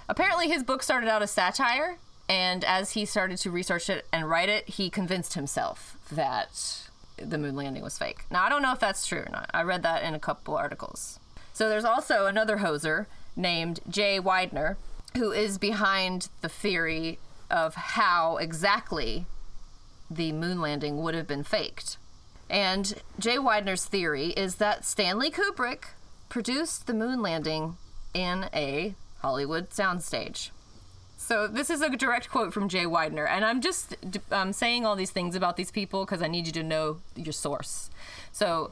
Apparently, 0.07 0.49
his 0.49 0.61
book 0.61 0.83
started 0.83 1.09
out 1.09 1.23
as 1.23 1.31
satire, 1.31 1.97
and 2.29 2.63
as 2.63 2.91
he 2.91 3.03
started 3.03 3.39
to 3.39 3.49
research 3.49 3.89
it 3.89 4.05
and 4.13 4.29
write 4.29 4.49
it, 4.49 4.69
he 4.69 4.91
convinced 4.91 5.33
himself 5.33 5.97
that 6.11 6.87
the 7.17 7.39
moon 7.39 7.55
landing 7.55 7.81
was 7.81 7.97
fake. 7.97 8.19
Now, 8.29 8.43
I 8.43 8.49
don't 8.49 8.61
know 8.61 8.71
if 8.71 8.79
that's 8.79 9.07
true 9.07 9.21
or 9.21 9.31
not. 9.31 9.49
I 9.51 9.63
read 9.63 9.81
that 9.81 10.03
in 10.03 10.13
a 10.13 10.19
couple 10.19 10.55
articles. 10.55 11.19
So, 11.53 11.69
there's 11.69 11.85
also 11.85 12.27
another 12.27 12.57
hoser 12.57 13.07
named 13.35 13.79
Jay 13.89 14.19
Weidner 14.19 14.75
who 15.17 15.31
is 15.31 15.57
behind 15.57 16.29
the 16.41 16.49
theory 16.49 17.19
of 17.49 17.75
how 17.75 18.37
exactly 18.37 19.25
the 20.09 20.31
moon 20.31 20.61
landing 20.61 21.01
would 21.01 21.13
have 21.13 21.27
been 21.27 21.43
faked. 21.43 21.97
And 22.49 22.93
Jay 23.19 23.37
Weidner's 23.37 23.85
theory 23.85 24.27
is 24.29 24.55
that 24.55 24.85
Stanley 24.85 25.29
Kubrick 25.29 25.89
produced 26.29 26.87
the 26.87 26.93
moon 26.93 27.21
landing 27.21 27.77
in 28.13 28.49
a 28.53 28.95
Hollywood 29.19 29.69
soundstage. 29.69 30.51
So 31.17 31.47
this 31.47 31.69
is 31.69 31.81
a 31.81 31.89
direct 31.89 32.29
quote 32.29 32.53
from 32.53 32.69
Jay 32.69 32.85
Weidner, 32.85 33.27
and 33.27 33.43
I'm 33.43 33.59
just 33.59 33.95
um, 34.31 34.53
saying 34.53 34.85
all 34.85 34.95
these 34.95 35.11
things 35.11 35.35
about 35.35 35.57
these 35.57 35.71
people 35.71 36.05
because 36.05 36.21
I 36.21 36.27
need 36.27 36.45
you 36.45 36.53
to 36.53 36.63
know 36.63 36.99
your 37.15 37.33
source. 37.33 37.89
So 38.31 38.71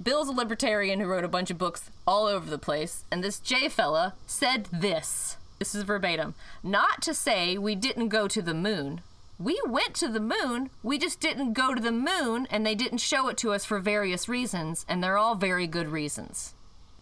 Bill's 0.00 0.28
a 0.28 0.32
libertarian 0.32 1.00
who 1.00 1.06
wrote 1.06 1.24
a 1.24 1.28
bunch 1.28 1.50
of 1.50 1.58
books 1.58 1.90
all 2.06 2.26
over 2.26 2.48
the 2.48 2.58
place, 2.58 3.04
and 3.10 3.22
this 3.22 3.38
Jay 3.38 3.68
fella 3.68 4.14
said 4.26 4.66
this. 4.72 5.36
This 5.60 5.74
is 5.74 5.82
verbatim. 5.82 6.34
Not 6.62 7.02
to 7.02 7.12
say 7.12 7.58
we 7.58 7.74
didn't 7.74 8.08
go 8.08 8.26
to 8.26 8.40
the 8.40 8.54
moon. 8.54 9.02
We 9.38 9.60
went 9.66 9.94
to 9.96 10.08
the 10.08 10.18
moon, 10.18 10.70
we 10.82 10.98
just 10.98 11.20
didn't 11.20 11.52
go 11.52 11.74
to 11.74 11.80
the 11.80 11.92
moon, 11.92 12.46
and 12.50 12.64
they 12.64 12.74
didn't 12.74 12.98
show 12.98 13.28
it 13.28 13.36
to 13.38 13.52
us 13.52 13.66
for 13.66 13.78
various 13.78 14.26
reasons, 14.26 14.86
and 14.88 15.04
they're 15.04 15.18
all 15.18 15.34
very 15.34 15.66
good 15.66 15.88
reasons. 15.88 16.54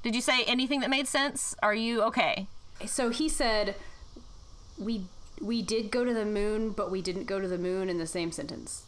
Did 0.03 0.17
you 0.17 0.21
say 0.21 0.43
anything 0.43 0.81
that 0.81 0.91
made 0.91 1.07
sense? 1.07 1.55
Are 1.63 1.75
you 1.75 2.03
okay? 2.03 2.49
so 2.87 3.11
he 3.11 3.29
said, 3.29 3.77
"We 4.77 5.05
we 5.41 5.63
did 5.63 5.93
go 5.93 6.05
to 6.05 6.13
the 6.13 6.25
moon, 6.25 6.71
but 6.71 6.91
we 6.91 7.01
didn't 7.01 7.25
go 7.25 7.41
to 7.41 7.49
the 7.49 7.59
moon." 7.59 7.89
In 7.89 7.99
the 7.99 8.07
same 8.07 8.33
sentence. 8.33 8.85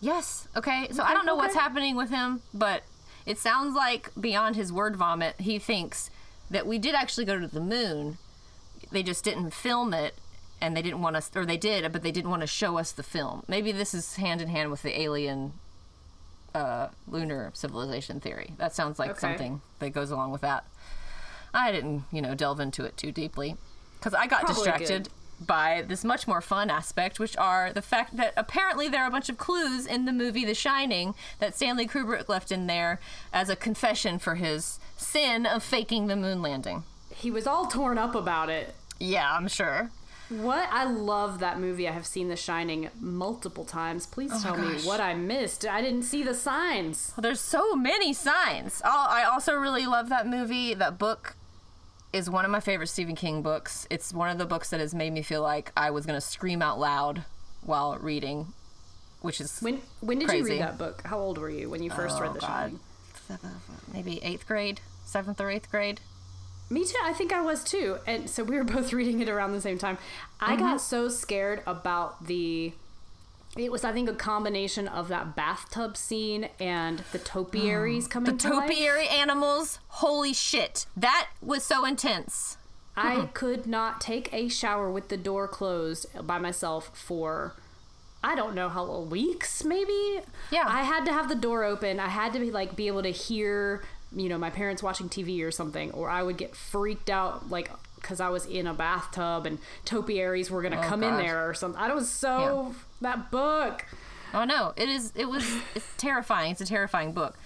Yes. 0.00 0.48
Okay. 0.56 0.88
So 0.90 1.04
I 1.04 1.14
don't 1.14 1.26
know 1.26 1.36
what's 1.36 1.54
happening 1.54 1.96
with 1.96 2.10
him, 2.10 2.42
but 2.52 2.82
it 3.26 3.38
sounds 3.38 3.74
like 3.74 4.10
beyond 4.20 4.56
his 4.56 4.72
word 4.72 4.96
vomit, 4.96 5.40
he 5.40 5.58
thinks 5.58 6.10
that 6.50 6.66
we 6.66 6.78
did 6.78 6.94
actually 6.94 7.24
go 7.24 7.38
to 7.38 7.48
the 7.48 7.60
moon. 7.60 8.18
They 8.94 9.02
just 9.02 9.24
didn't 9.24 9.50
film 9.50 9.92
it 9.92 10.14
and 10.60 10.76
they 10.76 10.80
didn't 10.82 11.02
want 11.02 11.16
us, 11.16 11.30
or 11.34 11.44
they 11.44 11.56
did, 11.56 11.92
but 11.92 12.02
they 12.02 12.12
didn't 12.12 12.30
want 12.30 12.40
to 12.42 12.46
show 12.46 12.78
us 12.78 12.92
the 12.92 13.02
film. 13.02 13.42
Maybe 13.48 13.72
this 13.72 13.92
is 13.92 14.16
hand 14.16 14.40
in 14.40 14.48
hand 14.48 14.70
with 14.70 14.82
the 14.82 14.98
alien 14.98 15.52
uh, 16.54 16.88
lunar 17.08 17.50
civilization 17.54 18.20
theory. 18.20 18.54
That 18.56 18.72
sounds 18.72 18.98
like 19.00 19.10
Okay. 19.10 19.20
something 19.20 19.60
that 19.80 19.90
goes 19.90 20.12
along 20.12 20.30
with 20.30 20.42
that. 20.42 20.64
I 21.52 21.72
didn't, 21.72 22.04
you 22.12 22.22
know, 22.22 22.34
delve 22.36 22.60
into 22.60 22.84
it 22.84 22.96
too 22.96 23.10
deeply 23.10 23.56
because 23.98 24.14
I 24.14 24.26
got 24.28 24.42
Probably 24.44 24.54
distracted 24.54 25.08
by 25.40 25.84
this 25.86 26.04
much 26.04 26.28
more 26.28 26.40
fun 26.40 26.70
aspect, 26.70 27.18
which 27.18 27.36
are 27.36 27.72
the 27.72 27.82
fact 27.82 28.16
that 28.16 28.32
apparently 28.36 28.88
there 28.88 29.02
are 29.02 29.08
a 29.08 29.10
bunch 29.10 29.28
of 29.28 29.36
clues 29.36 29.84
in 29.86 30.04
the 30.04 30.12
movie 30.12 30.44
The 30.44 30.54
Shining 30.54 31.14
that 31.40 31.56
Stanley 31.56 31.88
Kubrick 31.88 32.28
left 32.28 32.52
in 32.52 32.68
there 32.68 33.00
as 33.32 33.48
a 33.50 33.56
confession 33.56 34.20
for 34.20 34.36
his 34.36 34.78
sin 34.96 35.44
of 35.46 35.64
faking 35.64 36.06
the 36.06 36.14
moon 36.16 36.40
landing. 36.40 36.84
He 37.10 37.30
was 37.32 37.46
all 37.46 37.66
torn 37.66 37.98
up 37.98 38.14
about 38.14 38.48
it. 38.48 38.74
Yeah, 38.98 39.30
I'm 39.32 39.48
sure. 39.48 39.90
What? 40.30 40.68
I 40.72 40.84
love 40.84 41.38
that 41.40 41.60
movie. 41.60 41.86
I 41.86 41.92
have 41.92 42.06
seen 42.06 42.28
The 42.28 42.36
Shining 42.36 42.88
multiple 42.98 43.64
times. 43.64 44.06
Please 44.06 44.30
oh 44.34 44.40
tell 44.42 44.56
me 44.56 44.74
what 44.82 44.98
I 45.00 45.14
missed. 45.14 45.66
I 45.66 45.82
didn't 45.82 46.02
see 46.04 46.22
the 46.22 46.34
signs. 46.34 47.12
Well, 47.16 47.22
there's 47.22 47.40
so 47.40 47.74
many 47.76 48.12
signs. 48.14 48.80
Oh, 48.84 49.06
I 49.08 49.24
also 49.24 49.54
really 49.54 49.86
love 49.86 50.08
that 50.08 50.26
movie. 50.26 50.72
That 50.74 50.98
book 50.98 51.36
is 52.12 52.30
one 52.30 52.44
of 52.44 52.50
my 52.50 52.60
favorite 52.60 52.86
Stephen 52.86 53.14
King 53.16 53.42
books. 53.42 53.86
It's 53.90 54.14
one 54.14 54.30
of 54.30 54.38
the 54.38 54.46
books 54.46 54.70
that 54.70 54.80
has 54.80 54.94
made 54.94 55.12
me 55.12 55.20
feel 55.22 55.42
like 55.42 55.72
I 55.76 55.90
was 55.90 56.06
going 56.06 56.16
to 56.16 56.26
scream 56.26 56.62
out 56.62 56.78
loud 56.80 57.24
while 57.62 57.96
reading, 57.98 58.46
which 59.20 59.40
is 59.40 59.60
When 59.60 59.82
when 60.00 60.20
did 60.20 60.30
you 60.32 60.44
read 60.44 60.60
that 60.62 60.78
book? 60.78 61.02
How 61.04 61.18
old 61.18 61.36
were 61.38 61.50
you 61.50 61.68
when 61.68 61.82
you 61.82 61.90
first 61.90 62.16
Oh, 62.18 62.22
read 62.22 62.34
The 62.34 62.40
God. 62.40 62.48
Shining? 62.48 62.80
maybe 63.92 64.22
eighth 64.22 64.46
grade, 64.46 64.80
seventh 65.04 65.40
or 65.40 65.50
eighth 65.50 65.70
grade. 65.70 66.00
Me 66.74 66.84
too. 66.84 66.96
I 67.04 67.12
think 67.12 67.32
I 67.32 67.40
was 67.40 67.62
too. 67.62 67.98
And 68.04 68.28
so 68.28 68.42
we 68.42 68.56
were 68.56 68.64
both 68.76 68.92
reading 68.92 69.20
it 69.20 69.28
around 69.28 69.52
the 69.52 69.60
same 69.60 69.78
time. 69.78 69.96
I 70.40 70.56
got 70.56 70.76
mm-hmm. 70.76 70.78
so 70.78 71.08
scared 71.08 71.62
about 71.66 72.26
the. 72.26 72.72
It 73.56 73.70
was, 73.70 73.84
I 73.84 73.92
think, 73.92 74.08
a 74.08 74.14
combination 74.14 74.88
of 74.88 75.06
that 75.08 75.36
bathtub 75.36 75.96
scene 75.96 76.48
and 76.58 77.04
the 77.12 77.20
topiaries 77.20 78.08
coming 78.08 78.32
The 78.32 78.48
to 78.48 78.54
life. 78.54 78.68
topiary 78.68 79.06
animals, 79.06 79.78
holy 79.86 80.32
shit. 80.32 80.86
That 80.96 81.28
was 81.40 81.62
so 81.62 81.84
intense. 81.84 82.58
I 82.96 83.26
could 83.32 83.66
not 83.66 84.00
take 84.00 84.32
a 84.32 84.48
shower 84.48 84.90
with 84.90 85.08
the 85.08 85.16
door 85.16 85.46
closed 85.46 86.06
by 86.26 86.38
myself 86.38 86.90
for 86.96 87.54
I 88.24 88.34
don't 88.34 88.54
know 88.54 88.70
how 88.70 89.00
weeks 89.00 89.64
maybe. 89.64 90.20
Yeah. 90.50 90.64
I 90.66 90.82
had 90.82 91.04
to 91.04 91.12
have 91.12 91.28
the 91.28 91.34
door 91.34 91.62
open. 91.62 92.00
I 92.00 92.08
had 92.08 92.32
to 92.32 92.38
be 92.38 92.50
like 92.50 92.74
be 92.74 92.86
able 92.86 93.02
to 93.02 93.10
hear, 93.10 93.84
you 94.14 94.28
know, 94.28 94.38
my 94.38 94.50
parents 94.50 94.82
watching 94.82 95.08
TV 95.08 95.42
or 95.44 95.50
something 95.50 95.90
or 95.92 96.08
I 96.10 96.22
would 96.22 96.36
get 96.36 96.54
freaked 96.56 97.10
out 97.10 97.50
like 97.50 97.70
cuz 98.02 98.20
I 98.20 98.28
was 98.28 98.44
in 98.46 98.66
a 98.66 98.74
bathtub 98.74 99.46
and 99.46 99.58
topiaries 99.84 100.50
were 100.50 100.60
going 100.62 100.72
to 100.72 100.78
Oh, 100.84 100.88
come 100.88 101.02
in 101.02 101.16
there 101.16 101.48
or 101.48 101.54
something. 101.54 101.80
I 101.80 101.92
was 101.94 102.10
so 102.10 102.74
that 103.00 103.30
book. 103.30 103.86
Oh 104.34 104.44
no, 104.44 104.72
it 104.76 104.88
is 104.88 105.12
it 105.16 105.28
was 105.28 105.44
it's 105.74 105.86
terrifying. 105.96 106.52
It's 106.52 106.60
a 106.60 106.66
terrifying 106.66 107.12
book. 107.12 107.36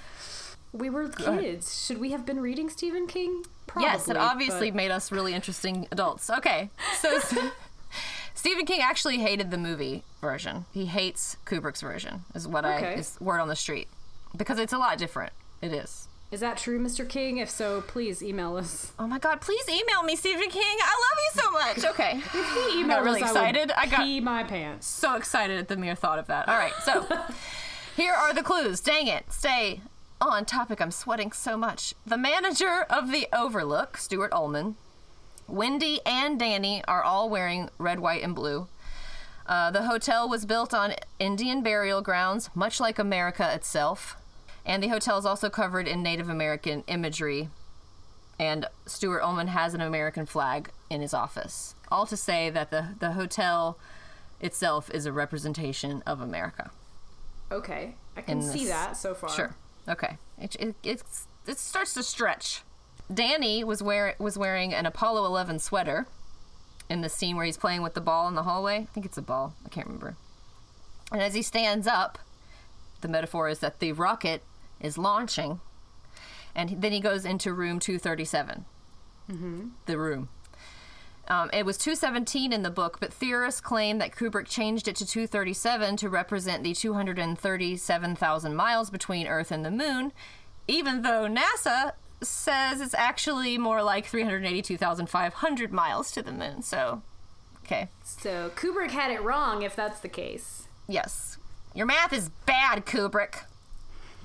We 0.73 0.91
were 0.91 1.09
kids. 1.09 1.85
Should 1.87 1.99
we 1.99 2.11
have 2.11 2.27
been 2.27 2.41
reading 2.41 2.69
Stephen 2.69 3.07
King? 3.07 3.45
Probably. 3.67 3.89
yes, 3.89 4.09
it 4.09 4.17
obviously 4.17 4.71
but- 4.71 4.77
made 4.77 4.91
us 4.91 5.11
really 5.13 5.33
interesting 5.35 5.87
adults. 5.91 6.29
Okay. 6.31 6.71
So 7.01 7.19
Stephen 8.35 8.67
King 8.67 8.81
actually 8.81 9.19
hated 9.19 9.51
the 9.51 9.59
movie 9.59 10.05
version. 10.21 10.65
He 10.73 10.87
hates 10.87 11.37
Kubrick's 11.47 11.81
version. 11.81 12.25
Is 12.35 12.47
what 12.49 12.65
I 12.65 12.77
Okay. 12.77 12.95
is 13.01 13.17
word 13.21 13.41
on 13.41 13.49
the 13.49 13.57
street. 13.57 13.89
Because 14.37 14.59
it's 14.59 14.73
a 14.73 14.79
lot 14.79 14.99
different. 14.99 15.33
It 15.61 15.73
is. 15.73 16.08
Is 16.31 16.41
that 16.41 16.59
true, 16.59 16.79
Mr. 16.79 17.09
King? 17.09 17.39
If 17.39 17.49
so, 17.49 17.81
please 17.81 18.23
email 18.23 18.57
us. 18.57 18.93
Oh 18.99 19.07
my 19.07 19.19
god, 19.19 19.41
please 19.41 19.67
email 19.69 20.03
me 20.03 20.15
Stephen 20.15 20.51
King. 20.51 20.63
I 20.83 21.01
love 21.07 21.19
you 21.25 21.43
so 21.43 21.51
much. 21.85 21.91
Okay. 21.93 22.21
He 22.73 22.85
I 22.85 22.87
got 22.87 23.03
really 23.03 23.23
us, 23.23 23.35
I 23.35 23.49
excited. 23.49 23.73
I 23.77 23.87
got 23.87 24.01
pee 24.01 24.21
my 24.21 24.45
pants. 24.45 24.87
so 24.87 25.17
excited 25.17 25.59
at 25.59 25.69
the 25.69 25.77
mere 25.77 25.95
thought 25.95 26.19
of 26.19 26.27
that. 26.27 26.49
All 26.49 26.57
right, 26.59 26.75
so 26.85 27.07
here 27.97 28.13
are 28.13 28.35
the 28.35 28.43
clues. 28.43 28.81
Dang 28.81 29.07
it. 29.07 29.33
Stay 29.33 29.81
on 30.21 30.45
topic. 30.45 30.83
I'm 30.83 30.91
sweating 30.91 31.33
so 31.33 31.57
much. 31.57 31.95
The 32.07 32.19
manager 32.19 32.85
of 32.91 33.11
the 33.11 33.27
Overlook, 33.33 33.97
Stuart 33.97 34.33
Ullman, 34.33 34.77
Wendy 35.47 36.01
and 36.05 36.39
Danny 36.39 36.83
are 36.87 37.03
all 37.03 37.31
wearing 37.31 37.71
red, 37.79 38.01
white, 38.01 38.23
and 38.23 38.35
blue. 38.35 38.69
Uh, 39.47 39.71
the 39.71 39.85
hotel 39.85 40.29
was 40.29 40.45
built 40.45 40.75
on 40.75 40.93
Indian 41.19 41.63
burial 41.63 42.03
grounds, 42.03 42.51
much 42.55 42.81
like 42.81 42.99
America 42.99 43.51
itself. 43.55 44.18
And 44.69 44.83
the 44.83 44.89
hotel 44.89 45.17
is 45.17 45.25
also 45.25 45.49
covered 45.49 45.89
in 45.89 46.03
Native 46.03 46.29
American 46.29 46.85
imagery. 46.87 47.49
And 48.39 48.67
Stuart 48.85 49.23
Ullman 49.23 49.49
has 49.49 49.73
an 49.73 49.81
American 49.81 50.27
flag 50.27 50.71
in 50.91 51.01
his 51.01 51.15
office. 51.15 51.75
All 51.91 52.05
to 52.07 52.17
say 52.17 52.51
that 52.51 52.71
the, 52.71 52.95
the 53.01 53.13
hotel 53.13 53.79
itself 54.41 54.91
is 54.93 55.07
a 55.07 55.13
representation 55.13 56.03
of 56.07 56.21
America. 56.21 56.71
Okay, 57.51 57.95
I 58.15 58.21
can 58.21 58.43
see 58.43 58.67
that 58.67 58.97
so 58.97 59.15
far. 59.15 59.31
Sure. 59.31 59.57
Okay. 59.89 60.19
It, 60.39 60.55
it, 60.57 60.75
it's, 60.85 61.27
it 61.47 61.59
starts 61.59 61.95
to 61.95 62.03
stretch. 62.03 62.63
Danny 63.13 63.65
was 63.65 63.83
wear, 63.83 64.15
was 64.19 64.37
wearing 64.37 64.75
an 64.75 64.85
Apollo 64.85 65.25
11 65.25 65.61
sweater 65.61 66.07
in 66.91 67.01
the 67.01 67.09
scene 67.09 67.37
where 67.37 67.47
he's 67.47 67.57
playing 67.57 67.81
with 67.81 67.95
the 67.95 68.03
ball 68.03 68.29
in 68.29 68.35
the 68.35 68.43
hallway. 68.43 68.81
I 68.81 68.85
think 68.93 69.07
it's 69.07 69.17
a 69.17 69.23
ball. 69.23 69.55
I 69.65 69.71
can't 69.71 69.87
remember. 69.87 70.17
And 71.11 71.23
as 71.23 71.33
he 71.33 71.41
stands 71.41 71.87
up, 71.87 72.19
the 73.01 73.09
metaphor 73.09 73.49
is 73.49 73.61
that 73.61 73.81
the 73.81 73.93
rocket 73.93 74.43
is 74.81 74.99
launching, 74.99 75.61
and 76.55 76.81
then 76.81 76.93
he 76.93 77.01
goes 77.01 77.25
into 77.25 77.53
room 77.53 77.79
237. 77.79 78.65
Mm-hmm. 79.31 79.69
The 79.87 79.99
room. 79.99 80.29
Um, 81.29 81.51
it 81.53 81.67
was 81.67 81.77
217 81.77 82.53
in 82.55 82.63
the 82.63 82.71
book, 82.71 82.99
but 83.01 83.13
theorists 83.13 83.61
claim 83.61 83.99
that 83.99 84.13
Kubrick 84.13 84.49
changed 84.49 84.89
it 84.89 84.97
to 84.97 85.07
237 85.07 85.99
to 85.99 86.09
represent 86.09 86.65
the 86.65 86.73
237,000 86.73 88.55
miles 88.55 88.89
between 88.89 89.27
Earth 89.27 89.51
and 89.51 89.65
the 89.65 89.71
Moon, 89.71 90.13
even 90.67 91.03
though 91.03 91.29
NASA 91.29 91.93
says 92.23 92.81
it's 92.81 92.95
actually 92.95 93.59
more 93.59 93.83
like 93.83 94.07
382,500 94.07 95.73
miles 95.73 96.11
to 96.13 96.23
the 96.23 96.33
Moon. 96.33 96.63
So, 96.63 97.03
okay. 97.65 97.89
So 98.03 98.51
Kubrick 98.57 98.91
had 98.91 99.11
it 99.11 99.23
wrong 99.23 99.63
if 99.63 99.77
that's 99.77 100.01
the 100.01 100.09
case. 100.09 100.67
Yes. 100.89 101.37
Your 101.75 101.87
math 101.87 102.15
is 102.15 102.31
bad, 102.47 102.87
Kubrick. 102.87 103.45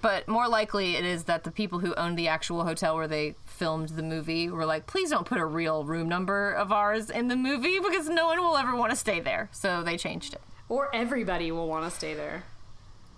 But 0.04 0.28
more 0.28 0.50
likely 0.50 0.98
it 0.98 1.06
is 1.06 1.24
that 1.24 1.46
the 1.46 1.50
people 1.50 1.80
who 1.80 1.96
owned 1.96 2.18
the 2.20 2.28
actual 2.28 2.66
hotel 2.66 2.96
where 2.98 3.08
they 3.08 3.36
filmed 3.46 3.88
the 3.90 4.04
movie 4.04 4.50
were 4.50 4.66
like, 4.66 4.86
please 4.86 5.10
don't 5.10 5.26
put 5.26 5.38
a 5.40 5.46
real 5.46 5.86
room 5.86 6.10
number 6.10 6.52
of 6.52 6.74
ours 6.74 7.10
in 7.10 7.30
the 7.30 7.38
movie 7.38 7.80
because 7.80 8.10
no 8.10 8.28
one 8.28 8.42
will 8.42 8.58
ever 8.58 8.76
want 8.76 8.92
to 8.92 8.98
stay 8.98 9.22
there. 9.22 9.48
So 9.54 9.82
they 9.82 9.96
changed 9.96 10.34
it. 10.34 10.42
Or 10.68 10.94
everybody 10.94 11.54
will 11.54 11.70
want 11.70 11.86
to 11.86 11.90
stay 11.96 12.14
there. 12.16 12.44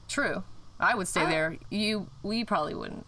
True. 0.08 0.44
I 0.80 0.94
would 0.94 1.08
stay 1.08 1.22
I- 1.22 1.30
there. 1.32 1.58
You, 1.72 2.06
we 2.22 2.44
probably 2.46 2.76
wouldn't. 2.76 3.06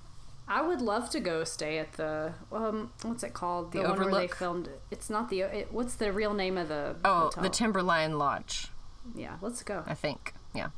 I 0.50 0.62
would 0.66 0.82
love 0.82 1.10
to 1.12 1.20
go 1.20 1.44
stay 1.44 1.78
at 1.78 1.92
the 1.94 2.32
um 2.54 2.92
what's 3.04 3.22
it 3.22 3.34
called? 3.34 3.74
The 3.74 3.82
the 3.84 3.90
one 3.90 4.00
where 4.00 4.14
they 4.22 4.28
filmed 4.30 4.68
it. 4.68 4.82
It's 4.90 5.10
not 5.10 5.30
the 5.30 5.42
it, 5.42 5.68
what's 5.74 5.96
the 5.96 6.12
real 6.14 6.34
name 6.34 6.58
of 6.58 6.70
the 6.70 6.96
Oh, 7.04 7.26
hotel? 7.26 7.44
the 7.44 7.50
Timberline 7.50 8.18
Lodge, 8.18 8.70
Yeah, 9.14 9.36
let's 9.42 9.62
go. 9.62 9.84
I 9.86 9.94
think. 9.94 10.34
Yeah. 10.56 10.70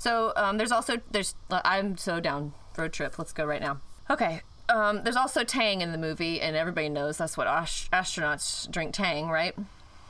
So 0.00 0.32
um, 0.34 0.56
there's 0.56 0.72
also 0.72 0.96
there's 1.10 1.34
I'm 1.50 1.96
so 1.98 2.20
down 2.20 2.54
road 2.76 2.92
trip. 2.94 3.18
Let's 3.18 3.32
go 3.34 3.44
right 3.44 3.60
now. 3.60 3.80
Okay. 4.08 4.40
Um, 4.70 5.02
there's 5.04 5.16
also 5.16 5.44
Tang 5.44 5.82
in 5.82 5.92
the 5.92 5.98
movie, 5.98 6.40
and 6.40 6.56
everybody 6.56 6.88
knows 6.88 7.18
that's 7.18 7.36
what 7.36 7.46
ast- 7.46 7.90
astronauts 7.90 8.70
drink 8.70 8.94
Tang, 8.94 9.28
right? 9.28 9.54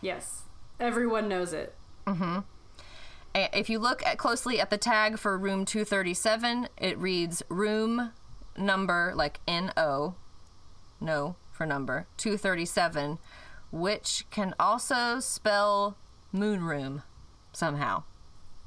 Yes. 0.01 0.43
Everyone 0.79 1.29
knows 1.29 1.53
it. 1.53 1.75
A- 3.35 3.59
If 3.59 3.69
you 3.69 3.79
look 3.79 4.05
at 4.07 4.17
closely 4.19 4.61
at 4.61 4.71
the 4.71 4.79
tag 4.79 5.19
for 5.19 5.37
room 5.37 5.65
237, 5.65 6.69
it 6.79 6.97
reads 6.99 7.43
room 7.49 8.13
number 8.57 9.13
like 9.17 9.41
N 9.49 9.73
O, 9.77 10.15
no 11.01 11.37
for 11.51 11.67
number 11.67 12.07
237, 12.17 13.19
which 13.73 14.25
can 14.31 14.55
also 14.61 15.21
spell 15.21 15.97
moon 16.33 16.63
room 16.65 17.03
somehow. 17.53 18.03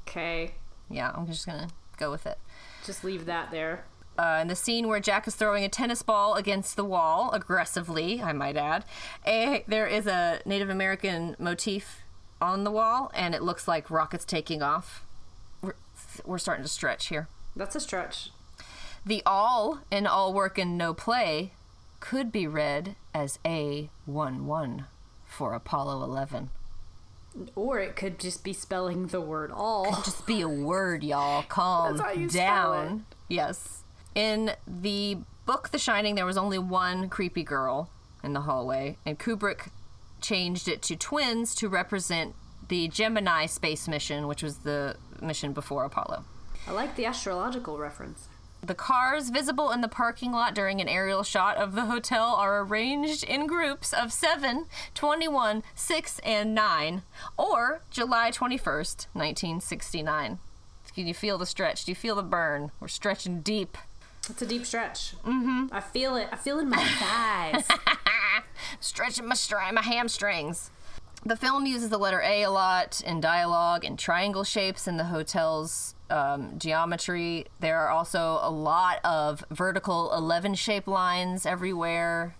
Okay. 0.07 0.55
Yeah, 0.93 1.11
I'm 1.13 1.27
just 1.27 1.45
gonna 1.45 1.69
go 1.97 2.11
with 2.11 2.25
it. 2.25 2.37
Just 2.85 3.03
leave 3.03 3.25
that 3.25 3.51
there. 3.51 3.85
Uh, 4.17 4.39
in 4.41 4.47
the 4.47 4.55
scene 4.55 4.87
where 4.87 4.99
Jack 4.99 5.27
is 5.27 5.33
throwing 5.33 5.63
a 5.63 5.69
tennis 5.69 6.03
ball 6.03 6.35
against 6.35 6.75
the 6.75 6.83
wall 6.83 7.31
aggressively, 7.31 8.21
I 8.21 8.31
might 8.31 8.55
add, 8.55 8.85
a, 9.25 9.63
there 9.67 9.87
is 9.87 10.05
a 10.05 10.39
Native 10.45 10.69
American 10.69 11.35
motif 11.39 12.03
on 12.39 12.63
the 12.63 12.69
wall, 12.69 13.09
and 13.15 13.33
it 13.33 13.41
looks 13.41 13.67
like 13.67 13.89
rockets 13.89 14.23
taking 14.23 14.61
off. 14.61 15.03
We're, 15.61 15.73
we're 16.25 16.37
starting 16.37 16.63
to 16.63 16.69
stretch 16.69 17.07
here. 17.07 17.27
That's 17.55 17.75
a 17.75 17.79
stretch. 17.79 18.29
The 19.03 19.23
all 19.25 19.79
in 19.89 20.05
all 20.05 20.31
work 20.31 20.57
and 20.59 20.77
no 20.77 20.93
play 20.93 21.53
could 21.99 22.31
be 22.31 22.45
read 22.45 22.95
as 23.13 23.39
A11 23.43 24.85
for 25.25 25.53
Apollo 25.53 26.03
11. 26.03 26.51
Or 27.55 27.79
it 27.79 27.95
could 27.95 28.19
just 28.19 28.43
be 28.43 28.53
spelling 28.53 29.07
the 29.07 29.21
word 29.21 29.51
all. 29.51 29.91
Could 29.91 30.05
Just 30.05 30.27
be 30.27 30.41
a 30.41 30.47
word, 30.47 31.03
y'all. 31.03 31.43
Calm 31.49 31.97
That's 31.97 32.07
how 32.07 32.13
you 32.13 32.29
spell 32.29 32.73
down. 32.73 33.05
Yes. 33.27 33.83
In 34.15 34.51
the 34.67 35.17
book 35.45 35.69
The 35.69 35.79
Shining, 35.79 36.15
there 36.15 36.25
was 36.25 36.37
only 36.37 36.59
one 36.59 37.09
creepy 37.09 37.43
girl 37.43 37.89
in 38.23 38.33
the 38.33 38.41
hallway, 38.41 38.97
and 39.05 39.19
Kubrick 39.19 39.69
changed 40.21 40.67
it 40.67 40.81
to 40.83 40.95
twins 40.95 41.53
to 41.55 41.67
represent 41.67 42.35
the 42.69 42.87
Gemini 42.87 43.45
space 43.45 43.87
mission, 43.87 44.27
which 44.27 44.41
was 44.41 44.59
the 44.59 44.95
mission 45.21 45.51
before 45.51 45.83
Apollo. 45.83 46.23
I 46.67 46.71
like 46.71 46.95
the 46.95 47.05
astrological 47.05 47.77
reference. 47.77 48.29
The 48.63 48.75
cars 48.75 49.29
visible 49.29 49.71
in 49.71 49.81
the 49.81 49.89
parking 49.89 50.31
lot 50.31 50.55
during 50.55 50.79
an 50.79 50.87
aerial 50.87 51.23
shot 51.23 51.57
of 51.57 51.75
the 51.75 51.85
hotel 51.85 52.35
are 52.35 52.61
arranged 52.61 53.25
in 53.25 53.45
groups 53.45 53.91
of 53.91 54.13
7, 54.13 54.67
21, 54.93 55.63
6, 55.75 56.19
and 56.19 56.55
9, 56.55 57.01
or 57.37 57.81
July 57.89 58.31
21st, 58.31 59.07
1969. 59.11 60.39
Can 60.95 61.07
you 61.07 61.13
feel 61.13 61.37
the 61.37 61.45
stretch? 61.45 61.83
Do 61.83 61.91
you 61.91 61.95
feel 61.95 62.15
the 62.15 62.23
burn? 62.23 62.71
We're 62.79 62.87
stretching 62.87 63.41
deep. 63.41 63.77
It's 64.29 64.41
a 64.41 64.45
deep 64.45 64.65
stretch. 64.65 65.13
Mm-hmm. 65.25 65.65
I 65.73 65.81
feel 65.81 66.15
it. 66.15 66.29
I 66.31 66.37
feel 66.37 66.59
it 66.59 66.61
in 66.61 66.69
my 66.69 66.77
thighs. 66.99 67.67
Stretching 68.79 69.27
my, 69.27 69.35
stri- 69.35 69.73
my 69.73 69.81
hamstrings. 69.81 70.71
The 71.25 71.35
film 71.35 71.65
uses 71.65 71.89
the 71.89 71.97
letter 71.97 72.21
A 72.21 72.43
a 72.43 72.49
lot 72.49 73.01
in 73.05 73.19
dialogue 73.19 73.83
and 73.83 73.99
triangle 73.99 74.45
shapes 74.45 74.87
in 74.87 74.95
the 74.95 75.05
hotel's 75.05 75.95
um, 76.13 76.59
geometry. 76.59 77.47
There 77.59 77.79
are 77.79 77.89
also 77.89 78.39
a 78.41 78.51
lot 78.51 78.99
of 79.03 79.43
vertical 79.49 80.13
11 80.13 80.53
shape 80.55 80.87
lines 80.87 81.45
everywhere. 81.45 82.35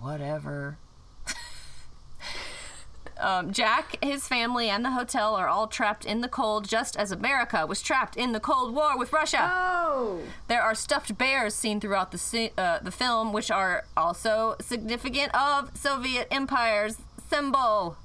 Whatever. 0.00 0.78
um, 3.20 3.52
Jack, 3.52 4.02
his 4.02 4.26
family, 4.26 4.70
and 4.70 4.82
the 4.82 4.92
hotel 4.92 5.34
are 5.34 5.48
all 5.48 5.66
trapped 5.66 6.06
in 6.06 6.22
the 6.22 6.28
cold, 6.28 6.66
just 6.66 6.96
as 6.96 7.12
America 7.12 7.66
was 7.66 7.82
trapped 7.82 8.16
in 8.16 8.32
the 8.32 8.40
Cold 8.40 8.74
War 8.74 8.96
with 8.96 9.12
Russia. 9.12 9.50
oh! 9.52 10.20
There 10.48 10.62
are 10.62 10.74
stuffed 10.74 11.18
bears 11.18 11.54
seen 11.54 11.78
throughout 11.78 12.12
the 12.12 12.50
uh, 12.56 12.78
the 12.78 12.90
film, 12.90 13.34
which 13.34 13.50
are 13.50 13.84
also 13.96 14.56
significant 14.60 15.34
of 15.34 15.76
Soviet 15.76 16.26
Empire's 16.30 16.96
symbol. 17.28 17.96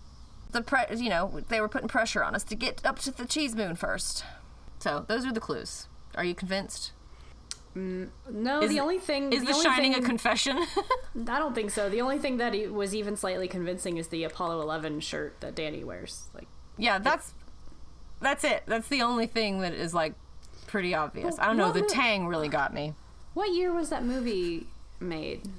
The 0.51 0.61
pre- 0.61 0.97
you 0.97 1.09
know 1.09 1.41
they 1.47 1.61
were 1.61 1.69
putting 1.69 1.87
pressure 1.87 2.23
on 2.23 2.35
us 2.35 2.43
to 2.45 2.55
get 2.55 2.85
up 2.85 2.99
to 2.99 3.11
the 3.11 3.25
cheese 3.25 3.55
moon 3.55 3.75
first. 3.75 4.25
So 4.85 5.03
those 5.07 5.25
are 5.25 5.33
the 5.33 5.39
clues. 5.39 5.87
Are 6.13 6.23
you 6.23 6.35
convinced? 6.35 6.91
Mm, 7.75 8.09
no, 8.31 8.61
Is 8.61 8.69
the 8.69 8.79
only 8.79 8.99
thing 8.99 9.33
Is 9.33 9.41
the 9.41 9.47
The, 9.47 9.63
Shining 9.63 9.93
thing, 9.93 10.03
a 10.03 10.05
confession? 10.05 10.57
I 11.27 11.39
don't 11.39 11.55
think 11.55 11.71
so. 11.71 11.89
The 11.89 12.01
only 12.01 12.19
thing 12.19 12.37
that 12.37 12.53
he 12.53 12.67
was 12.67 12.93
even 12.93 13.17
slightly 13.17 13.47
convincing 13.47 13.97
is 13.97 14.09
the 14.09 14.23
Apollo 14.23 14.61
11 14.61 14.99
shirt 14.99 15.37
that 15.39 15.55
Danny 15.55 15.83
wears. 15.83 16.25
Like, 16.35 16.45
yeah, 16.77 16.99
that's 16.99 17.33
that's 18.21 18.43
it. 18.43 18.61
That's 18.67 18.87
the 18.87 19.01
only 19.01 19.25
thing 19.25 19.61
that 19.61 19.73
is 19.73 19.95
like 19.95 20.13
pretty 20.67 20.93
obvious. 20.93 21.39
I 21.39 21.47
don't 21.47 21.57
know. 21.57 21.71
The 21.71 21.81
mo- 21.81 21.87
tang 21.87 22.27
really 22.27 22.47
got 22.47 22.71
me. 22.71 22.93
what 23.33 23.53
year 23.53 23.73
was 23.73 23.89
that 23.89 24.05
movie 24.05 24.67
made? 24.99 25.49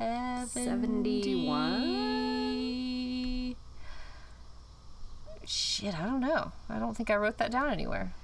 71? 0.00 2.91
Shit, 5.52 5.94
I 6.00 6.06
don't 6.06 6.20
know. 6.20 6.50
I 6.70 6.78
don't 6.78 6.96
think 6.96 7.10
I 7.10 7.16
wrote 7.16 7.36
that 7.36 7.50
down 7.50 7.68
anywhere. 7.68 8.14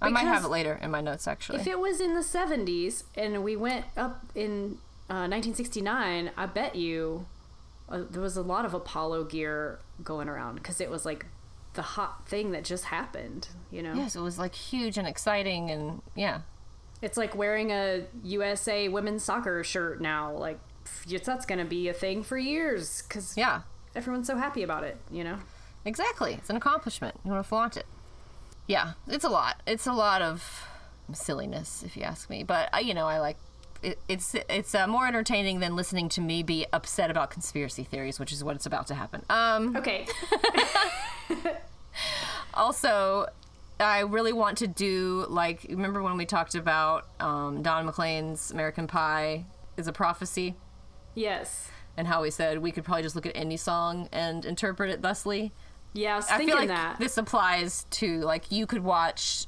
I 0.00 0.10
might 0.10 0.20
have 0.20 0.44
it 0.44 0.48
later 0.48 0.78
in 0.80 0.92
my 0.92 1.00
notes, 1.00 1.26
actually. 1.26 1.58
If 1.58 1.66
it 1.66 1.80
was 1.80 2.00
in 2.00 2.14
the 2.14 2.20
70s 2.20 3.02
and 3.16 3.42
we 3.42 3.56
went 3.56 3.86
up 3.96 4.24
in 4.36 4.78
uh, 5.10 5.26
1969, 5.26 6.30
I 6.36 6.46
bet 6.46 6.76
you 6.76 7.26
uh, 7.88 8.02
there 8.08 8.22
was 8.22 8.36
a 8.36 8.42
lot 8.42 8.64
of 8.64 8.74
Apollo 8.74 9.24
gear 9.24 9.80
going 10.04 10.28
around 10.28 10.54
because 10.54 10.80
it 10.80 10.88
was 10.88 11.04
like 11.04 11.26
the 11.74 11.82
hot 11.82 12.28
thing 12.28 12.52
that 12.52 12.62
just 12.62 12.84
happened, 12.84 13.48
you 13.72 13.82
know? 13.82 13.94
yes, 13.94 14.14
it 14.14 14.20
was 14.20 14.38
like 14.38 14.54
huge 14.54 14.96
and 14.96 15.08
exciting, 15.08 15.72
and 15.72 16.00
yeah. 16.14 16.42
It's 17.02 17.16
like 17.16 17.34
wearing 17.34 17.72
a 17.72 18.04
USA 18.22 18.88
women's 18.88 19.24
soccer 19.24 19.64
shirt 19.64 20.00
now. 20.00 20.32
Like, 20.32 20.60
that's 21.08 21.44
going 21.44 21.58
to 21.58 21.64
be 21.64 21.88
a 21.88 21.92
thing 21.92 22.22
for 22.22 22.38
years 22.38 23.02
because 23.02 23.36
Yeah, 23.36 23.62
everyone's 23.96 24.28
so 24.28 24.36
happy 24.36 24.62
about 24.62 24.84
it, 24.84 24.96
you 25.10 25.24
know? 25.24 25.38
Exactly. 25.88 26.34
It's 26.34 26.50
an 26.50 26.56
accomplishment. 26.56 27.16
You 27.24 27.30
want 27.32 27.42
to 27.42 27.48
flaunt 27.48 27.76
it. 27.76 27.86
Yeah, 28.66 28.92
it's 29.06 29.24
a 29.24 29.28
lot. 29.28 29.62
It's 29.66 29.86
a 29.86 29.92
lot 29.92 30.20
of 30.22 30.64
silliness, 31.12 31.82
if 31.84 31.96
you 31.96 32.02
ask 32.02 32.28
me. 32.30 32.42
But 32.42 32.68
uh, 32.74 32.78
you 32.78 32.94
know, 32.94 33.06
I 33.06 33.18
like. 33.18 33.36
It, 33.82 33.98
it's 34.08 34.34
it's 34.48 34.74
uh, 34.74 34.86
more 34.88 35.06
entertaining 35.06 35.60
than 35.60 35.76
listening 35.76 36.08
to 36.10 36.20
me 36.20 36.42
be 36.42 36.66
upset 36.72 37.10
about 37.10 37.30
conspiracy 37.30 37.84
theories, 37.84 38.18
which 38.18 38.32
is 38.32 38.42
what 38.42 38.56
it's 38.56 38.66
about 38.66 38.88
to 38.88 38.94
happen. 38.94 39.24
Um, 39.30 39.76
Okay. 39.76 40.06
also, 42.54 43.26
I 43.80 44.00
really 44.00 44.32
want 44.32 44.58
to 44.58 44.66
do 44.66 45.26
like 45.28 45.64
remember 45.68 46.02
when 46.02 46.16
we 46.16 46.26
talked 46.26 46.54
about 46.54 47.06
um, 47.20 47.62
Don 47.62 47.86
McLean's 47.86 48.50
American 48.50 48.86
Pie 48.86 49.44
is 49.76 49.86
a 49.86 49.92
prophecy, 49.92 50.56
yes. 51.14 51.70
and 51.96 52.08
how 52.08 52.22
we 52.22 52.30
said 52.30 52.58
we 52.58 52.72
could 52.72 52.84
probably 52.84 53.04
just 53.04 53.14
look 53.14 53.26
at 53.26 53.36
any 53.36 53.56
song 53.56 54.08
and 54.12 54.44
interpret 54.44 54.90
it 54.90 55.02
thusly. 55.02 55.52
Yeah, 55.92 56.14
I 56.14 56.16
was 56.16 56.30
I 56.30 56.38
feel 56.38 56.56
like 56.56 56.68
that. 56.68 56.98
this 56.98 57.16
applies 57.16 57.84
to 57.90 58.20
like 58.20 58.50
you 58.52 58.66
could 58.66 58.84
watch, 58.84 59.46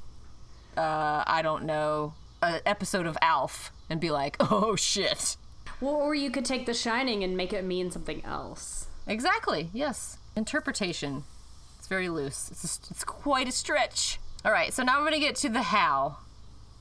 uh, 0.77 1.23
I 1.27 1.41
don't 1.43 1.65
know, 1.65 2.15
an 2.43 2.61
episode 2.67 3.07
of 3.07 3.17
Alf 3.23 3.73
and 3.89 4.01
be 4.01 4.11
like, 4.11 4.37
oh 4.41 4.77
shit. 4.77 5.37
well, 5.81 5.95
or 5.95 6.15
you 6.15 6.31
could 6.31 6.45
take 6.45 6.67
The 6.67 6.75
Shining 6.75 7.23
and 7.23 7.37
make 7.37 7.53
it 7.53 7.65
mean 7.65 7.91
something 7.91 8.25
else. 8.25 8.87
Exactly. 9.07 9.71
Yes. 9.73 10.19
Interpretation. 10.37 11.25
It's 11.79 11.89
very 11.89 12.09
loose. 12.09 12.51
It's 12.51 12.65
a, 12.65 12.91
it's 12.91 13.05
quite 13.05 13.49
a 13.49 13.53
stretch. 13.53 14.19
All 14.45 14.53
right. 14.53 14.73
So 14.73 14.83
now 14.83 14.99
I'm 14.99 15.05
gonna 15.05 15.19
get 15.19 15.37
to 15.37 15.49
the 15.49 15.63
how. 15.63 16.19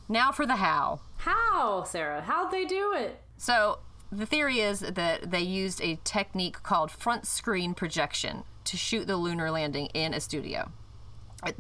Now 0.08 0.32
for 0.32 0.46
the 0.46 0.56
how. 0.58 1.02
How, 1.18 1.84
Sarah? 1.84 2.22
How'd 2.22 2.52
they 2.52 2.66
do 2.66 2.94
it? 2.96 3.22
So 3.38 3.80
the 4.12 4.26
theory 4.26 4.60
is 4.60 4.80
that 4.80 5.30
they 5.32 5.42
used 5.42 5.82
a 5.82 6.00
technique 6.04 6.64
called 6.64 6.90
front 6.92 7.28
screen 7.28 7.74
projection 7.74 8.44
to 8.70 8.78
shoot 8.78 9.08
the 9.08 9.18
lunar 9.18 9.50
landing 9.52 9.88
in 9.88 10.14
a 10.14 10.20
studio, 10.20 10.72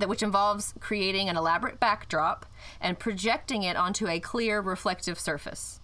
which 0.05 0.21
involves 0.21 0.73
creating 0.79 1.27
an 1.29 1.37
elaborate 1.37 1.79
backdrop 1.79 2.45
and 2.79 2.99
projecting 2.99 3.63
it 3.63 3.75
onto 3.75 4.07
a 4.07 4.19
clear 4.19 4.61
reflective 4.61 5.19
surface, 5.19 5.79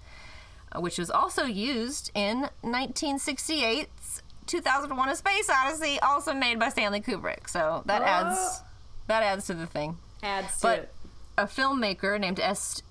uh, 0.72 0.80
which 0.80 0.98
was 1.00 1.10
also 1.10 1.46
used 1.46 2.12
in 2.14 2.50
1968's 2.64 4.22
2001: 4.46 5.10
A 5.10 5.16
Space 5.16 5.50
Odyssey, 5.50 6.00
also 6.00 6.34
made 6.34 6.60
by 6.60 6.70
Stanley 6.70 7.02
Kubrick. 7.02 7.50
So 7.50 7.82
that 7.86 8.02
adds 8.04 8.62
that 9.08 9.24
adds 9.24 9.48
to 9.48 9.54
the 9.56 9.66
thing. 9.66 9.98
Adds 10.22 10.58
to 10.58 10.62
But 10.62 10.80
it. 10.80 10.94
a 11.38 11.46
filmmaker 11.46 12.20
named 12.20 12.40
S. 12.40 12.82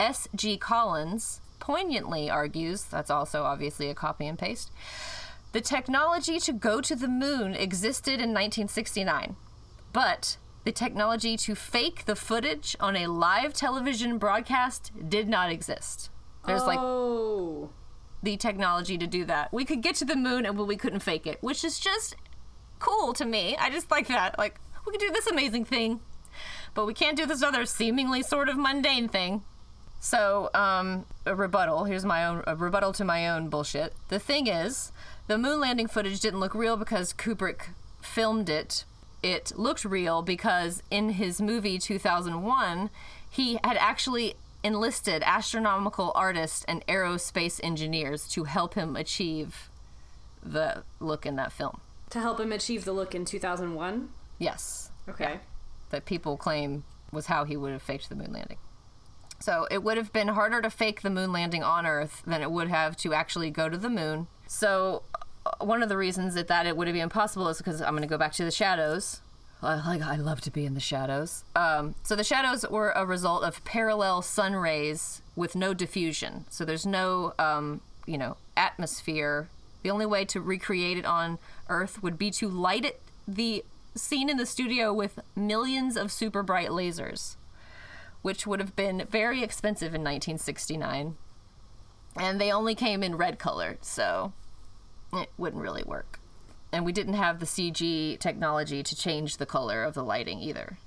S. 0.00 0.28
G. 0.34 0.56
Collins 0.56 1.40
poignantly 1.60 2.28
argues 2.30 2.84
that's 2.84 3.10
also 3.10 3.44
obviously 3.44 3.88
a 3.90 3.94
copy 3.94 4.26
and 4.26 4.38
paste. 4.38 4.70
The 5.52 5.60
technology 5.60 6.38
to 6.40 6.52
go 6.52 6.80
to 6.80 6.96
the 6.96 7.08
moon 7.08 7.54
existed 7.54 8.14
in 8.14 8.32
1969, 8.32 9.36
but 9.92 10.38
the 10.64 10.72
technology 10.72 11.36
to 11.36 11.54
fake 11.54 12.04
the 12.06 12.16
footage 12.16 12.76
on 12.80 12.96
a 12.96 13.08
live 13.08 13.52
television 13.52 14.16
broadcast 14.16 14.92
did 15.08 15.28
not 15.28 15.50
exist. 15.50 16.10
There's 16.46 16.64
like 16.64 16.78
oh. 16.80 17.70
the 18.22 18.36
technology 18.36 18.96
to 18.96 19.06
do 19.06 19.24
that. 19.26 19.52
We 19.52 19.64
could 19.64 19.82
get 19.82 19.94
to 19.96 20.04
the 20.04 20.16
moon 20.16 20.46
and 20.46 20.58
we 20.58 20.76
couldn't 20.76 21.00
fake 21.00 21.26
it, 21.26 21.38
which 21.42 21.64
is 21.64 21.78
just 21.78 22.16
cool 22.78 23.12
to 23.14 23.24
me. 23.24 23.56
I 23.58 23.70
just 23.70 23.90
like 23.90 24.08
that. 24.08 24.38
Like, 24.38 24.60
we 24.86 24.92
could 24.92 25.00
do 25.00 25.10
this 25.10 25.26
amazing 25.26 25.64
thing, 25.66 26.00
but 26.74 26.86
we 26.86 26.94
can't 26.94 27.16
do 27.16 27.26
this 27.26 27.42
other 27.42 27.66
seemingly 27.66 28.22
sort 28.22 28.48
of 28.48 28.56
mundane 28.56 29.08
thing. 29.08 29.42
So, 30.00 30.50
um, 30.52 31.06
a 31.26 31.34
rebuttal. 31.34 31.84
Here's 31.84 32.04
my 32.04 32.24
own 32.26 32.42
a 32.46 32.56
rebuttal 32.56 32.92
to 32.94 33.04
my 33.04 33.28
own 33.28 33.48
bullshit. 33.48 33.94
The 34.08 34.18
thing 34.18 34.48
is, 34.48 34.90
the 35.26 35.38
moon 35.38 35.60
landing 35.60 35.88
footage 35.88 36.20
didn't 36.20 36.40
look 36.40 36.54
real 36.54 36.76
because 36.76 37.12
Kubrick 37.12 37.68
filmed 38.00 38.48
it. 38.48 38.84
It 39.22 39.52
looked 39.56 39.84
real 39.84 40.22
because 40.22 40.82
in 40.90 41.10
his 41.10 41.40
movie 41.40 41.78
2001, 41.78 42.90
he 43.30 43.58
had 43.62 43.76
actually 43.76 44.34
enlisted 44.64 45.22
astronomical 45.24 46.12
artists 46.14 46.64
and 46.66 46.86
aerospace 46.86 47.60
engineers 47.62 48.28
to 48.28 48.44
help 48.44 48.74
him 48.74 48.96
achieve 48.96 49.70
the 50.42 50.82
look 51.00 51.24
in 51.24 51.36
that 51.36 51.52
film. 51.52 51.80
To 52.10 52.20
help 52.20 52.40
him 52.40 52.52
achieve 52.52 52.84
the 52.84 52.92
look 52.92 53.14
in 53.14 53.24
2001? 53.24 54.08
Yes. 54.38 54.90
Okay. 55.08 55.40
that 55.90 56.04
people 56.04 56.36
claim 56.36 56.84
was 57.12 57.26
how 57.26 57.44
he 57.44 57.56
would 57.56 57.72
have 57.72 57.82
faked 57.82 58.08
the 58.08 58.14
moon 58.14 58.32
landing. 58.32 58.56
So 59.40 59.66
it 59.70 59.82
would 59.82 59.96
have 59.96 60.12
been 60.12 60.28
harder 60.28 60.62
to 60.62 60.70
fake 60.70 61.02
the 61.02 61.10
moon 61.10 61.32
landing 61.32 61.62
on 61.62 61.84
Earth 61.86 62.22
than 62.26 62.40
it 62.42 62.50
would 62.50 62.68
have 62.68 62.96
to 62.98 63.12
actually 63.12 63.50
go 63.50 63.68
to 63.68 63.76
the 63.76 63.90
moon. 63.90 64.28
So 64.46 65.02
one 65.60 65.82
of 65.82 65.88
the 65.88 65.96
reasons 65.96 66.34
that, 66.34 66.48
that 66.48 66.66
it 66.66 66.76
would 66.76 66.92
be 66.92 67.00
impossible 67.00 67.48
is 67.48 67.58
because 67.58 67.80
I'm 67.80 67.90
going 67.90 68.02
to 68.02 68.08
go 68.08 68.18
back 68.18 68.32
to 68.34 68.44
the 68.44 68.50
shadows. 68.50 69.20
I 69.62 69.76
like 69.76 70.02
I 70.02 70.16
love 70.16 70.40
to 70.42 70.50
be 70.50 70.66
in 70.66 70.74
the 70.74 70.80
shadows. 70.80 71.44
Um, 71.54 71.94
so 72.02 72.16
the 72.16 72.24
shadows 72.24 72.68
were 72.68 72.90
a 72.90 73.06
result 73.06 73.44
of 73.44 73.64
parallel 73.64 74.22
sun 74.22 74.54
rays 74.54 75.22
with 75.36 75.54
no 75.54 75.72
diffusion. 75.72 76.46
So 76.50 76.64
there's 76.64 76.84
no 76.84 77.34
um, 77.38 77.80
you 78.04 78.18
know 78.18 78.36
atmosphere. 78.56 79.48
The 79.84 79.90
only 79.90 80.06
way 80.06 80.24
to 80.26 80.40
recreate 80.40 80.98
it 80.98 81.06
on 81.06 81.38
Earth 81.68 82.02
would 82.02 82.18
be 82.18 82.30
to 82.32 82.48
light 82.48 82.84
it 82.84 83.00
the 83.26 83.64
scene 83.94 84.28
in 84.28 84.36
the 84.36 84.46
studio 84.46 84.92
with 84.92 85.20
millions 85.36 85.96
of 85.96 86.10
super 86.10 86.42
bright 86.42 86.70
lasers, 86.70 87.36
which 88.22 88.46
would 88.46 88.58
have 88.58 88.74
been 88.74 89.06
very 89.10 89.42
expensive 89.44 89.94
in 89.94 90.00
1969. 90.00 91.16
And 92.16 92.40
they 92.40 92.52
only 92.52 92.74
came 92.74 93.02
in 93.02 93.16
red 93.16 93.38
color, 93.38 93.78
so 93.80 94.32
it 95.12 95.30
wouldn't 95.38 95.62
really 95.62 95.82
work. 95.84 96.18
and 96.72 96.86
we 96.86 96.92
didn't 96.92 97.14
have 97.14 97.38
the 97.38 97.44
CG 97.46 98.18
technology 98.18 98.82
to 98.82 98.96
change 98.96 99.36
the 99.36 99.44
color 99.44 99.84
of 99.84 99.92
the 99.92 100.02
lighting 100.02 100.40
either 100.40 100.78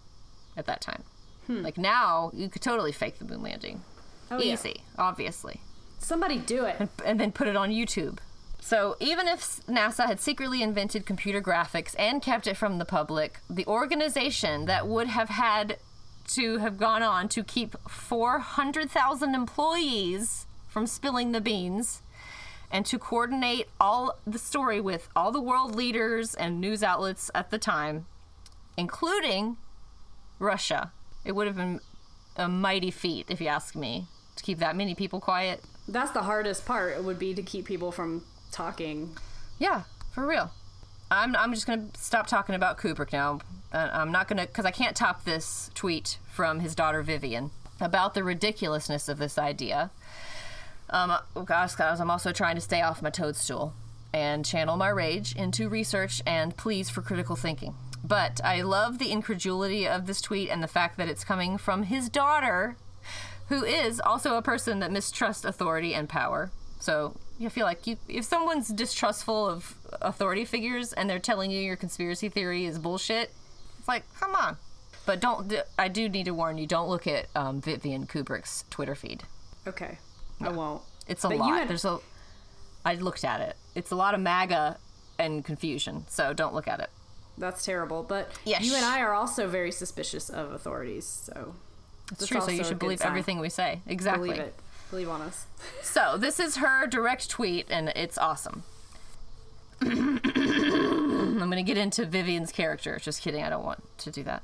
at 0.57 0.65
that 0.65 0.81
time. 0.81 1.03
Hmm. 1.45 1.61
Like 1.61 1.77
now, 1.77 2.31
you 2.33 2.49
could 2.49 2.63
totally 2.63 2.91
fake 2.91 3.19
the 3.19 3.25
moon 3.25 3.43
landing. 3.43 3.83
Oh, 4.31 4.39
yeah. 4.41 4.53
Easy, 4.53 4.81
obviously. 4.97 5.61
Somebody 5.99 6.39
do 6.39 6.65
it. 6.65 6.89
And 7.05 7.19
then 7.19 7.31
put 7.31 7.47
it 7.47 7.55
on 7.55 7.69
YouTube. 7.69 8.17
So 8.59 8.95
even 8.99 9.27
if 9.27 9.61
NASA 9.67 10.07
had 10.07 10.19
secretly 10.19 10.63
invented 10.63 11.05
computer 11.05 11.39
graphics 11.39 11.93
and 11.99 12.19
kept 12.19 12.47
it 12.47 12.57
from 12.57 12.79
the 12.79 12.85
public, 12.85 13.39
the 13.47 13.67
organization 13.67 14.65
that 14.65 14.87
would 14.87 15.05
have 15.07 15.29
had 15.29 15.77
to 16.29 16.57
have 16.57 16.79
gone 16.79 17.03
on 17.03 17.29
to 17.29 17.43
keep 17.43 17.75
400,000 17.87 19.35
employees 19.35 20.47
from 20.67 20.87
spilling 20.87 21.31
the 21.31 21.41
beans 21.41 22.01
and 22.75 22.85
to 22.85 22.99
coordinate 22.99 23.69
all 23.79 24.19
the 24.27 24.37
story 24.37 24.81
with 24.81 25.07
all 25.15 25.31
the 25.31 25.39
world 25.39 25.73
leaders 25.73 26.35
and 26.35 26.59
news 26.59 26.83
outlets 26.83 27.31
at 27.33 27.49
the 27.49 27.57
time, 27.57 28.05
including 28.75 29.55
Russia. 30.39 30.91
It 31.23 31.31
would 31.31 31.47
have 31.47 31.55
been 31.55 31.79
a 32.35 32.49
mighty 32.49 32.91
feat, 32.91 33.27
if 33.29 33.39
you 33.39 33.47
ask 33.47 33.77
me, 33.77 34.07
to 34.35 34.43
keep 34.43 34.59
that 34.59 34.75
many 34.75 34.93
people 34.93 35.21
quiet. 35.21 35.63
That's 35.87 36.11
the 36.11 36.23
hardest 36.23 36.65
part. 36.65 36.97
It 36.97 37.05
would 37.05 37.17
be 37.17 37.33
to 37.33 37.41
keep 37.41 37.63
people 37.63 37.93
from 37.93 38.25
talking. 38.51 39.15
Yeah, 39.57 39.83
for 40.11 40.27
real. 40.27 40.51
I'm, 41.09 41.33
I'm 41.37 41.53
just 41.53 41.65
going 41.65 41.91
to 41.91 41.97
stop 42.01 42.27
talking 42.27 42.55
about 42.55 42.77
Kubrick 42.77 43.13
now. 43.13 43.39
I'm 43.71 44.11
not 44.11 44.27
going 44.27 44.37
to, 44.37 44.47
because 44.47 44.65
I 44.65 44.71
can't 44.71 44.97
top 44.97 45.23
this 45.23 45.71
tweet 45.75 46.17
from 46.29 46.59
his 46.59 46.75
daughter 46.75 47.01
Vivian 47.03 47.51
about 47.79 48.15
the 48.15 48.23
ridiculousness 48.23 49.07
of 49.07 49.17
this 49.17 49.37
idea. 49.37 49.91
Um, 50.89 51.17
gosh, 51.45 51.75
guys, 51.75 51.99
I'm 51.99 52.11
also 52.11 52.31
trying 52.31 52.55
to 52.55 52.61
stay 52.61 52.81
off 52.81 53.01
my 53.01 53.09
toadstool 53.09 53.73
and 54.13 54.45
channel 54.45 54.77
my 54.77 54.89
rage 54.89 55.35
into 55.35 55.67
research 55.67 56.21
and 56.25 56.55
pleas 56.55 56.89
for 56.89 57.01
critical 57.01 57.35
thinking. 57.35 57.75
But 58.03 58.39
I 58.43 58.61
love 58.61 58.99
the 58.99 59.11
incredulity 59.11 59.87
of 59.87 60.05
this 60.05 60.21
tweet 60.21 60.49
and 60.49 60.61
the 60.61 60.67
fact 60.67 60.97
that 60.97 61.09
it's 61.09 61.23
coming 61.23 61.57
from 61.57 61.83
his 61.83 62.07
daughter, 62.07 62.77
who 63.49 63.63
is 63.63 63.99
also 63.99 64.37
a 64.37 64.41
person 64.41 64.79
that 64.79 64.91
mistrusts 64.91 65.43
authority 65.43 65.93
and 65.93 66.07
power. 66.07 66.51
So 66.79 67.17
you 67.39 67.49
feel 67.49 67.65
like 67.65 67.87
you, 67.87 67.97
if 68.07 68.25
someone's 68.25 68.69
distrustful 68.69 69.49
of 69.49 69.75
authority 70.01 70.45
figures 70.45 70.93
and 70.93 71.09
they're 71.09 71.19
telling 71.19 71.51
you 71.51 71.59
your 71.59 71.75
conspiracy 71.75 72.29
theory 72.29 72.65
is 72.65 72.77
bullshit, 72.77 73.31
it's 73.79 73.87
like, 73.87 74.03
come 74.19 74.35
on. 74.35 74.57
But 75.05 75.19
don't. 75.19 75.53
I 75.77 75.87
do 75.87 76.09
need 76.09 76.25
to 76.25 76.33
warn 76.33 76.57
you: 76.57 76.65
don't 76.65 76.89
look 76.89 77.05
at 77.05 77.27
um, 77.35 77.61
Vivian 77.61 78.07
Kubrick's 78.07 78.65
Twitter 78.71 78.95
feed. 78.95 79.23
Okay. 79.67 79.99
I 80.41 80.49
won't. 80.49 80.81
It's 81.07 81.23
a 81.23 81.27
But 81.29 81.35
you 81.35 81.39
lot. 81.41 81.59
had- 81.59 81.67
There's 81.69 81.85
a. 81.85 81.99
I 82.83 82.95
looked 82.95 83.23
at 83.23 83.41
it. 83.41 83.55
It's 83.73 83.91
a 83.91 83.95
lot 83.95 84.13
of 84.13 84.19
MAGA 84.21 84.77
and 85.17 85.43
confusion. 85.45 86.05
So 86.09 86.33
don't 86.33 86.53
look 86.53 86.67
at 86.67 86.79
it. 86.79 86.89
That's 87.37 87.65
terrible. 87.65 88.03
But 88.03 88.29
Yes. 88.45 88.63
you 88.63 88.75
and 88.75 88.85
I 88.85 89.01
are 89.01 89.13
also 89.13 89.47
very 89.47 89.71
suspicious 89.71 90.29
of 90.29 90.51
authorities, 90.51 91.05
so 91.05 91.55
It's 92.11 92.27
true. 92.27 92.41
So 92.41 92.51
you 92.51 92.63
should 92.63 92.79
believe 92.79 92.99
sign. 92.99 93.07
everything 93.09 93.39
we 93.39 93.49
say. 93.49 93.81
Exactly. 93.87 94.29
believe 94.29 94.41
it. 94.43 94.55
Believe 94.91 95.09
on 95.09 95.21
us. 95.21 95.45
So 95.81 96.15
this 96.17 96.39
is 96.39 96.57
her 96.57 96.85
direct 96.87 97.29
tweet, 97.29 97.65
and 97.69 97.89
it's 97.95 98.17
awesome. 98.17 98.63
I'm 99.81 101.37
going 101.37 101.51
to 101.51 101.63
get 101.63 101.77
into 101.77 102.05
Vivian's 102.05 102.51
character. 102.51 102.97
Just 103.01 103.21
kidding. 103.21 103.43
I 103.43 103.49
don't 103.49 103.65
want 103.65 103.83
to 103.99 104.11
do 104.11 104.23
that. 104.23 104.43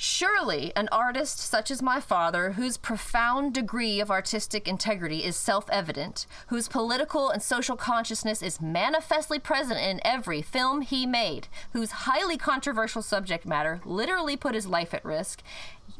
Surely, 0.00 0.72
an 0.76 0.88
artist 0.92 1.40
such 1.40 1.72
as 1.72 1.82
my 1.82 1.98
father, 2.00 2.52
whose 2.52 2.76
profound 2.76 3.52
degree 3.52 3.98
of 3.98 4.12
artistic 4.12 4.68
integrity 4.68 5.24
is 5.24 5.34
self 5.34 5.68
evident, 5.70 6.24
whose 6.46 6.68
political 6.68 7.30
and 7.30 7.42
social 7.42 7.74
consciousness 7.76 8.40
is 8.40 8.60
manifestly 8.60 9.40
present 9.40 9.80
in 9.80 10.00
every 10.04 10.40
film 10.40 10.82
he 10.82 11.04
made, 11.04 11.48
whose 11.72 12.06
highly 12.06 12.36
controversial 12.36 13.02
subject 13.02 13.44
matter 13.44 13.80
literally 13.84 14.36
put 14.36 14.54
his 14.54 14.68
life 14.68 14.94
at 14.94 15.04
risk, 15.04 15.42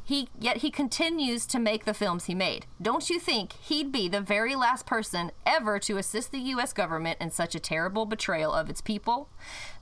he 0.09 0.26
yet 0.40 0.59
he 0.59 0.70
continues 0.70 1.44
to 1.44 1.59
make 1.59 1.84
the 1.84 1.92
films 1.92 2.24
he 2.24 2.34
made. 2.34 2.64
Don't 2.80 3.11
you 3.11 3.20
think 3.20 3.52
he'd 3.52 3.92
be 3.92 4.09
the 4.09 4.22
very 4.22 4.54
last 4.54 4.86
person 4.86 5.30
ever 5.44 5.78
to 5.80 5.98
assist 5.98 6.32
the 6.32 6.38
US 6.54 6.72
government 6.72 7.18
in 7.20 7.30
such 7.30 7.54
a 7.54 7.61
terrible 7.61 8.06
betrayal 8.06 8.54
of 8.54 8.70
its 8.70 8.80
people? 8.80 9.28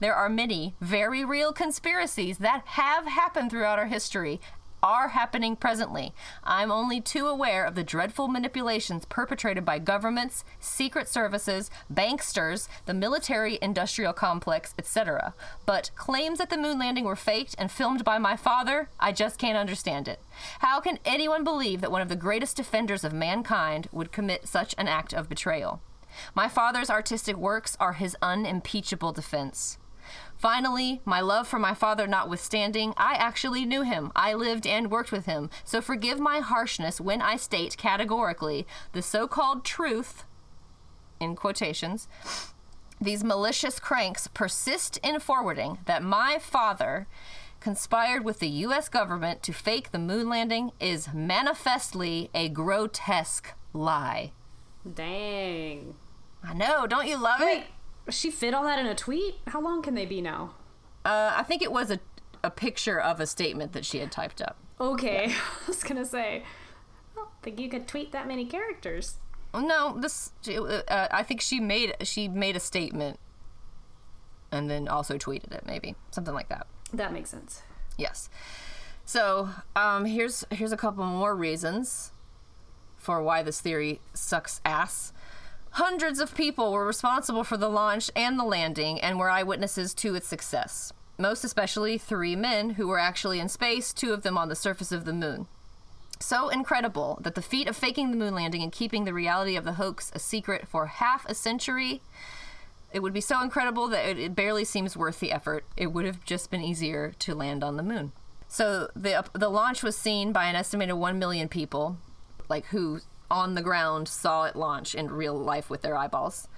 There 0.01 0.17
are 0.17 0.29
many 0.29 0.75
very 0.81 1.25
real 1.25 1.53
conspiracies 1.53 2.39
that 2.39 2.63
have 2.67 3.07
happened 3.07 3.53
throughout 3.53 3.79
our 3.79 3.87
history 3.87 4.41
are 4.87 5.09
happening 5.09 5.57
presently. 5.57 6.15
I'm 6.45 6.71
only 6.71 7.01
too 7.01 7.27
aware 7.27 7.65
of 7.65 7.75
the 7.75 7.83
dreadful 7.83 8.29
manipulations 8.29 9.05
perpetrated 9.05 9.65
by 9.65 9.81
governments, 9.81 10.45
secret 10.61 11.09
services, 11.09 11.71
banksters, 11.93 12.69
the 12.87 12.95
military 12.95 13.59
industrial 13.61 14.13
complex, 14.13 14.75
etc. 14.79 15.35
But 15.67 15.91
claims 15.97 16.39
that 16.39 16.51
the 16.51 16.57
moon 16.57 16.79
landing 16.79 17.05
were 17.05 17.17
faked 17.17 17.57
and 17.59 17.69
filmed 17.71 18.05
by 18.05 18.19
my 18.19 18.37
father, 18.37 18.89
I 19.01 19.11
just 19.11 19.41
can't 19.41 19.59
understand 19.59 20.07
it. 20.07 20.21
How 20.61 20.79
can 20.81 21.01
anyone 21.05 21.43
believe 21.43 21.81
that 21.81 21.91
one 21.91 22.03
of 22.03 22.09
the 22.09 22.15
greatest 22.15 22.57
defenders 22.57 23.03
of 23.03 23.13
mankind 23.13 23.89
would 23.91 24.13
commit 24.13 24.47
such 24.47 24.73
an 24.79 24.87
act 24.87 25.13
of 25.13 25.29
betrayal? 25.29 25.81
My 26.33 26.49
father's 26.49 26.91
artistic 26.91 27.37
works 27.37 27.77
are 27.81 27.95
his 27.95 28.17
unimpeachable 28.23 29.11
defense. 29.13 29.79
Finally, 30.39 31.01
my 31.05 31.21
love 31.21 31.49
for 31.49 31.59
my 31.59 31.75
father 31.75 32.07
notwithstanding, 32.07 32.93
I 32.97 33.15
actually 33.15 33.65
knew 33.65 33.83
him. 33.83 34.13
I 34.15 34.35
lived 34.35 34.67
and 34.67 34.91
worked 34.91 35.13
with 35.13 35.27
him. 35.27 35.51
So 35.65 35.81
forgive 35.81 36.19
my 36.21 36.41
harshness 36.41 37.01
when 37.01 37.23
I 37.23 37.37
state 37.37 37.77
categorically 37.77 38.67
the 38.93 39.03
so 39.03 39.27
called 39.27 39.65
truth, 39.65 40.25
in 41.21 41.37
quotations, 41.37 42.09
these 43.01 43.25
malicious 43.25 43.79
cranks 43.79 44.27
persist 44.27 44.99
in 45.03 45.21
forwarding 45.21 45.79
that 45.87 46.03
my 46.03 46.39
father 46.39 47.07
conspired 47.61 48.25
with 48.25 48.39
the 48.39 48.49
U.S. 48.49 48.89
government 48.89 49.43
to 49.43 49.53
fake 49.53 49.91
the 49.91 49.99
moon 49.99 50.29
landing 50.29 50.73
is 50.81 51.13
manifestly 51.13 52.31
a 52.35 52.49
grotesque 52.49 53.55
lie. 53.73 54.33
Dang. 54.95 55.95
I 56.45 56.55
know, 56.55 56.87
don't 56.87 57.09
you 57.09 57.17
love 57.17 57.41
Wait, 57.41 57.59
it? 57.59 57.67
She 58.11 58.31
fit 58.31 58.55
all 58.55 58.65
that 58.65 58.79
in 58.79 58.87
a 58.87 58.95
tweet? 58.95 59.37
How 59.49 59.61
long 59.61 59.83
can 59.83 59.95
they 59.95 60.07
be 60.07 60.21
now? 60.21 60.55
Uh, 61.05 61.35
I 61.37 61.43
think 61.43 61.63
it 61.63 61.73
was 61.73 61.91
a, 61.91 62.01
a 62.43 62.51
picture 62.51 63.01
of 63.01 63.21
a 63.21 63.27
statement 63.27 63.73
that 63.73 63.85
she 63.85 63.99
had 63.99 64.11
typed 64.11 64.41
up. 64.41 64.57
Okay. 64.81 65.33
I 65.65 65.67
was 65.67 65.83
gonna 65.83 66.05
say, 66.05 66.43
I 67.13 67.15
don't 67.15 67.29
think 67.43 67.61
you 67.61 67.69
could 67.69 67.87
tweet 67.89 68.13
that 68.13 68.27
many 68.27 68.45
characters. 68.45 69.17
No, 69.55 69.97
this. 69.99 70.33
Uh, 70.49 70.83
I 70.89 71.23
think 71.23 71.41
she 71.41 71.61
made 71.61 71.95
she 72.03 72.29
made 72.29 72.57
a 72.57 72.61
statement, 72.61 73.19
and 74.53 74.69
then 74.69 74.87
also 74.87 75.17
tweeted 75.17 75.53
it, 75.53 75.65
maybe 75.67 75.95
something 76.11 76.35
like 76.35 76.49
that. 76.51 76.67
That 76.93 77.13
makes 77.13 77.31
sense. 77.31 77.63
Yes. 77.97 78.29
So 79.05 79.51
um, 79.75 80.05
here's 80.05 80.45
here's 80.51 80.73
a 80.73 80.77
couple 80.77 81.05
more 81.05 81.35
reasons 81.35 82.13
for 82.99 83.23
why 83.23 83.43
this 83.43 83.61
theory 83.61 84.01
sucks 84.13 84.61
ass. 84.65 85.13
Hundreds 85.77 86.21
of 86.21 86.35
people 86.35 86.73
were 86.73 86.87
responsible 86.87 87.45
for 87.45 87.59
the 87.59 87.69
launch 87.69 88.11
and 88.17 88.39
the 88.39 88.45
landing, 88.45 88.99
and 88.99 89.19
were 89.19 89.29
eyewitnesses 89.29 89.93
to 89.93 90.15
its 90.15 90.27
success. 90.27 90.91
Most 91.19 91.45
especially 91.45 91.99
three 91.99 92.35
men 92.35 92.71
who 92.71 92.89
were 92.89 92.99
actually 92.99 93.41
in 93.41 93.51
space, 93.51 93.93
two 93.93 94.15
of 94.15 94.23
them 94.23 94.39
on 94.39 94.49
the 94.49 94.57
surface 94.57 94.91
of 94.91 95.05
the 95.05 95.13
moon. 95.13 95.47
So 96.19 96.49
incredible 96.49 97.19
that 97.21 97.35
the 97.35 97.43
feat 97.43 97.69
of 97.69 97.77
faking 97.77 98.11
the 98.11 98.17
moon 98.17 98.35
landing 98.35 98.63
and 98.63 98.73
keeping 98.73 99.05
the 99.05 99.13
reality 99.13 99.55
of 99.55 99.65
the 99.65 99.75
hoax 99.75 100.11
a 100.15 100.19
secret 100.19 100.67
for 100.67 100.87
half 100.87 101.27
a 101.29 101.35
century 101.35 102.01
it 102.91 103.01
would 103.01 103.13
be 103.13 103.21
so 103.21 103.43
incredible 103.43 103.89
that 103.89 104.17
it, 104.17 104.35
barely 104.35 104.65
seems 104.65 104.97
worth 104.97 105.21
the 105.21 105.31
effort. 105.31 105.67
It 105.77 105.89
would 105.89 106.07
have 106.07 106.25
just 106.25 106.51
been 106.51 106.63
easier 106.63 107.13
to 107.19 107.35
land 107.35 107.63
on 107.63 107.77
the 107.77 107.83
moon. 107.83 108.13
So 108.49 108.89
the 108.97 109.23
the 109.35 109.51
launch 109.51 109.83
was 109.83 109.99
seen 109.99 110.33
by 110.33 110.47
an 110.47 110.57
estimated 110.57 110.95
1 110.95 111.19
million 111.19 111.49
people, 111.49 111.99
like 112.49 112.65
who 112.67 113.01
on 113.31 113.55
the 113.55 113.63
ground 113.63 114.09
saw 114.09 114.45
it 114.45 114.57
launch 114.57 114.95
in 114.95 115.11
real 115.11 115.37
life 115.37 115.71
with 115.71 115.83
their 115.83 115.97
eyeballs. 115.97 116.49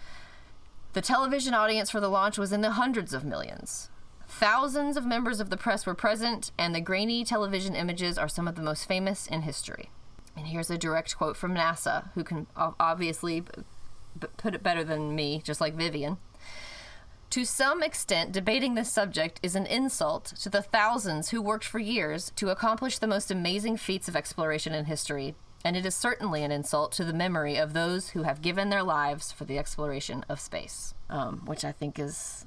The 0.93 1.01
television 1.01 1.55
audience 1.55 1.91
for 1.91 2.01
the 2.01 2.09
launch 2.09 2.39
was 2.39 2.53
in 2.53 2.61
the 2.61 2.73
hundreds 2.73 3.13
of 3.13 3.25
millions. 3.25 3.91
Thousands 4.27 4.97
of 4.97 5.07
members 5.07 5.41
of 5.41 5.51
the 5.51 5.57
press 5.57 5.87
were 5.87 5.95
present, 5.95 6.51
and 6.59 6.75
the 6.75 6.81
grainy 6.81 7.25
television 7.25 7.75
images 7.75 8.19
are 8.19 8.29
some 8.29 8.47
of 8.47 8.57
the 8.57 8.63
most 8.63 8.87
famous 8.87 9.27
in 9.27 9.43
history. 9.43 9.91
And 10.37 10.47
here's 10.47 10.71
a 10.71 10.79
direct 10.79 11.17
quote 11.17 11.37
from 11.37 11.55
NASA, 11.55 12.11
who 12.15 12.25
can 12.25 12.47
obviously 12.57 13.45
put 14.37 14.55
it 14.55 14.63
better 14.63 14.85
than 14.85 15.15
me, 15.15 15.41
just 15.45 15.61
like 15.61 15.75
Vivian. 15.75 16.19
To 17.31 17.45
some 17.45 17.83
extent, 17.83 18.33
debating 18.33 18.75
this 18.75 18.91
subject 18.91 19.39
is 19.43 19.55
an 19.55 19.67
insult 19.67 20.27
to 20.41 20.49
the 20.49 20.63
thousands 20.63 21.31
who 21.31 21.43
worked 21.43 21.65
for 21.65 21.79
years 21.79 22.33
to 22.37 22.49
accomplish 22.49 22.99
the 22.99 23.07
most 23.07 23.31
amazing 23.31 23.77
feats 23.77 24.09
of 24.09 24.17
exploration 24.17 24.75
in 24.75 24.87
history, 24.87 25.35
and 25.65 25.77
it 25.77 25.85
is 25.85 25.95
certainly 25.95 26.43
an 26.45 26.53
insult 26.53 26.93
to 26.93 27.05
the 27.05 27.13
memory 27.13 27.57
of 27.57 27.73
those 27.73 28.11
who 28.11 28.23
have 28.23 28.41
given 28.43 28.71
their 28.71 28.83
lives 28.83 29.33
for 29.33 29.45
the 29.45 29.59
exploration 29.59 30.25
of 30.29 30.41
space. 30.41 30.95
Um, 31.11 31.43
which 31.47 31.65
I 31.65 31.73
think 31.73 31.99
is 31.99 32.47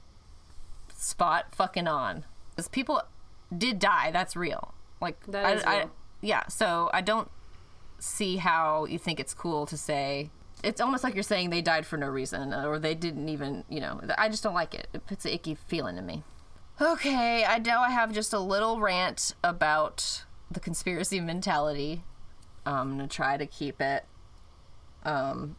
spot 0.96 1.54
fucking 1.56 1.88
on. 1.88 2.26
Because 2.52 2.68
people 2.68 3.02
did 3.56 3.80
die, 3.80 4.12
that's 4.12 4.36
real. 4.36 4.74
Like, 5.02 5.26
That 5.28 5.46
I, 5.46 5.52
is 5.54 5.64
I- 5.64 5.78
real. 5.80 5.92
yeah, 6.22 6.48
so 6.48 6.90
I 6.94 7.02
don't 7.02 7.30
see 8.00 8.38
how 8.38 8.86
you 8.86 8.98
think 8.98 9.20
it's 9.20 9.34
cool 9.34 9.66
to 9.68 9.78
say 9.78 10.30
it's 10.64 10.80
almost 10.80 11.04
like 11.04 11.16
you're 11.16 11.24
saying 11.24 11.50
they 11.50 11.62
died 11.62 11.86
for 11.88 11.98
no 11.98 12.08
reason 12.08 12.54
or 12.54 12.78
they 12.78 12.94
didn't 12.94 13.30
even, 13.30 13.64
you 13.68 13.80
know. 13.80 14.00
I 14.18 14.30
just 14.30 14.44
don't 14.44 14.54
like 14.54 14.76
it. 14.76 14.88
It 14.94 15.08
puts 15.08 15.26
an 15.26 15.32
icky 15.32 15.56
feeling 15.56 15.98
in 15.98 16.06
me. 16.06 16.24
Okay, 16.80 17.44
I 17.46 17.58
know 17.60 17.80
I 17.80 17.90
have 17.90 18.12
just 18.12 18.32
a 18.34 18.40
little 18.40 18.80
rant 18.80 19.34
about 19.44 20.24
the 20.52 20.60
conspiracy 20.60 21.20
mentality. 21.20 22.04
I'm 22.66 22.92
gonna 22.92 23.08
try 23.08 23.38
to 23.38 23.46
keep 23.46 23.82
it 23.82 24.06
um, 25.04 25.56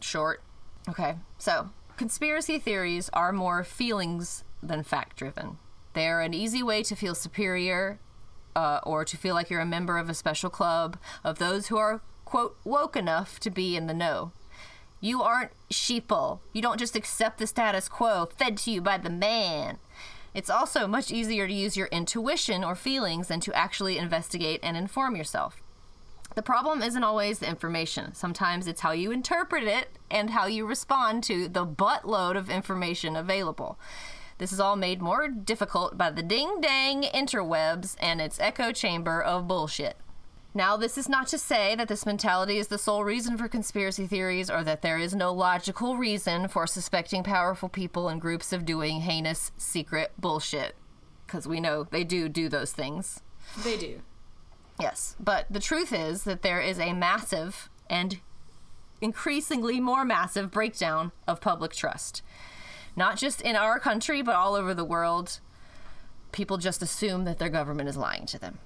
short. 0.00 0.42
Okay, 0.88 1.16
so 1.38 1.70
conspiracy 1.96 2.58
theories 2.58 3.10
are 3.12 3.32
more 3.32 3.64
feelings 3.64 4.44
than 4.62 4.82
fact 4.82 5.16
driven. 5.16 5.58
They're 5.94 6.20
an 6.20 6.34
easy 6.34 6.62
way 6.62 6.82
to 6.84 6.96
feel 6.96 7.14
superior 7.14 7.98
uh, 8.56 8.80
or 8.82 9.04
to 9.04 9.16
feel 9.16 9.34
like 9.34 9.50
you're 9.50 9.60
a 9.60 9.66
member 9.66 9.98
of 9.98 10.08
a 10.08 10.14
special 10.14 10.50
club 10.50 10.96
of 11.22 11.38
those 11.38 11.68
who 11.68 11.76
are, 11.76 12.00
quote, 12.24 12.56
woke 12.64 12.96
enough 12.96 13.38
to 13.40 13.50
be 13.50 13.76
in 13.76 13.86
the 13.86 13.94
know. 13.94 14.32
You 15.00 15.22
aren't 15.22 15.50
sheeple. 15.70 16.40
You 16.52 16.62
don't 16.62 16.78
just 16.78 16.96
accept 16.96 17.38
the 17.38 17.46
status 17.46 17.88
quo 17.88 18.28
fed 18.36 18.56
to 18.58 18.70
you 18.70 18.80
by 18.80 18.98
the 18.98 19.10
man. 19.10 19.78
It's 20.34 20.50
also 20.50 20.86
much 20.86 21.10
easier 21.10 21.46
to 21.46 21.52
use 21.52 21.76
your 21.76 21.88
intuition 21.88 22.64
or 22.64 22.74
feelings 22.74 23.28
than 23.28 23.40
to 23.40 23.54
actually 23.54 23.98
investigate 23.98 24.60
and 24.62 24.76
inform 24.76 25.14
yourself. 25.16 25.61
The 26.34 26.42
problem 26.42 26.82
isn't 26.82 27.04
always 27.04 27.38
the 27.38 27.48
information. 27.48 28.14
Sometimes 28.14 28.66
it's 28.66 28.80
how 28.80 28.92
you 28.92 29.10
interpret 29.10 29.64
it 29.64 29.88
and 30.10 30.30
how 30.30 30.46
you 30.46 30.66
respond 30.66 31.24
to 31.24 31.48
the 31.48 31.66
buttload 31.66 32.36
of 32.36 32.48
information 32.48 33.16
available. 33.16 33.78
This 34.38 34.52
is 34.52 34.60
all 34.60 34.76
made 34.76 35.02
more 35.02 35.28
difficult 35.28 35.98
by 35.98 36.10
the 36.10 36.22
ding 36.22 36.60
dang 36.60 37.02
interwebs 37.02 37.96
and 38.00 38.20
its 38.20 38.40
echo 38.40 38.72
chamber 38.72 39.22
of 39.22 39.46
bullshit. 39.46 39.96
Now, 40.54 40.76
this 40.76 40.98
is 40.98 41.08
not 41.08 41.28
to 41.28 41.38
say 41.38 41.74
that 41.76 41.88
this 41.88 42.04
mentality 42.04 42.58
is 42.58 42.68
the 42.68 42.76
sole 42.76 43.04
reason 43.04 43.38
for 43.38 43.48
conspiracy 43.48 44.06
theories 44.06 44.50
or 44.50 44.62
that 44.64 44.82
there 44.82 44.98
is 44.98 45.14
no 45.14 45.32
logical 45.32 45.96
reason 45.96 46.46
for 46.48 46.66
suspecting 46.66 47.22
powerful 47.22 47.70
people 47.70 48.08
and 48.08 48.20
groups 48.20 48.52
of 48.52 48.66
doing 48.66 49.00
heinous 49.00 49.50
secret 49.56 50.12
bullshit. 50.18 50.76
Because 51.26 51.46
we 51.46 51.58
know 51.58 51.84
they 51.84 52.04
do 52.04 52.28
do 52.28 52.50
those 52.50 52.72
things. 52.72 53.22
They 53.64 53.78
do. 53.78 54.02
Yes, 54.82 55.14
but 55.20 55.46
the 55.48 55.60
truth 55.60 55.92
is 55.92 56.24
that 56.24 56.42
there 56.42 56.60
is 56.60 56.80
a 56.80 56.92
massive 56.92 57.70
and 57.88 58.18
increasingly 59.00 59.78
more 59.78 60.04
massive 60.04 60.50
breakdown 60.50 61.12
of 61.28 61.40
public 61.40 61.72
trust. 61.72 62.20
Not 62.96 63.16
just 63.16 63.40
in 63.40 63.54
our 63.54 63.78
country, 63.78 64.22
but 64.22 64.34
all 64.34 64.56
over 64.56 64.74
the 64.74 64.84
world. 64.84 65.38
People 66.32 66.58
just 66.58 66.82
assume 66.82 67.24
that 67.26 67.38
their 67.38 67.48
government 67.48 67.88
is 67.88 67.96
lying 67.96 68.26
to 68.26 68.40
them 68.40 68.58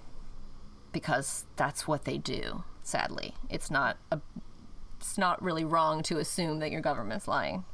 because 0.90 1.44
that's 1.56 1.86
what 1.86 2.06
they 2.06 2.16
do. 2.16 2.64
Sadly, 2.82 3.34
it's 3.50 3.70
not 3.70 3.98
a, 4.10 4.20
it's 4.98 5.18
not 5.18 5.42
really 5.42 5.66
wrong 5.66 6.02
to 6.04 6.18
assume 6.18 6.60
that 6.60 6.70
your 6.70 6.80
government's 6.80 7.28
lying. 7.28 7.66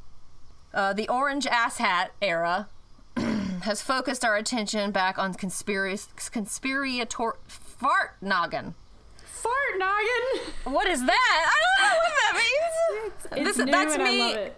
Uh, 0.75 0.93
the 0.93 1.09
orange 1.09 1.45
asshat 1.45 2.09
era 2.21 2.69
has 3.63 3.83
focused 3.83 4.25
our 4.25 4.37
attention 4.37 4.91
back 4.91 5.17
on 5.17 5.33
conspiracy 5.35 6.11
conspirator 6.33 7.37
fart 7.83 8.17
noggin. 8.23 8.75
Fart 9.25 9.79
noggin. 9.79 10.53
What 10.73 10.87
is 10.87 11.05
that? 11.05 11.51
I 11.51 11.57
don't 11.65 11.89
know 11.89 11.99
what 11.99 12.13
that 12.17 12.35
means. 13.35 13.49
It's 13.49 13.57
This- 13.59 13.67
new 13.67 13.73
that's 13.73 13.95
and 13.95 14.05
me. 14.05 14.23
I 14.23 14.27
love 14.27 14.37
it. 14.37 14.57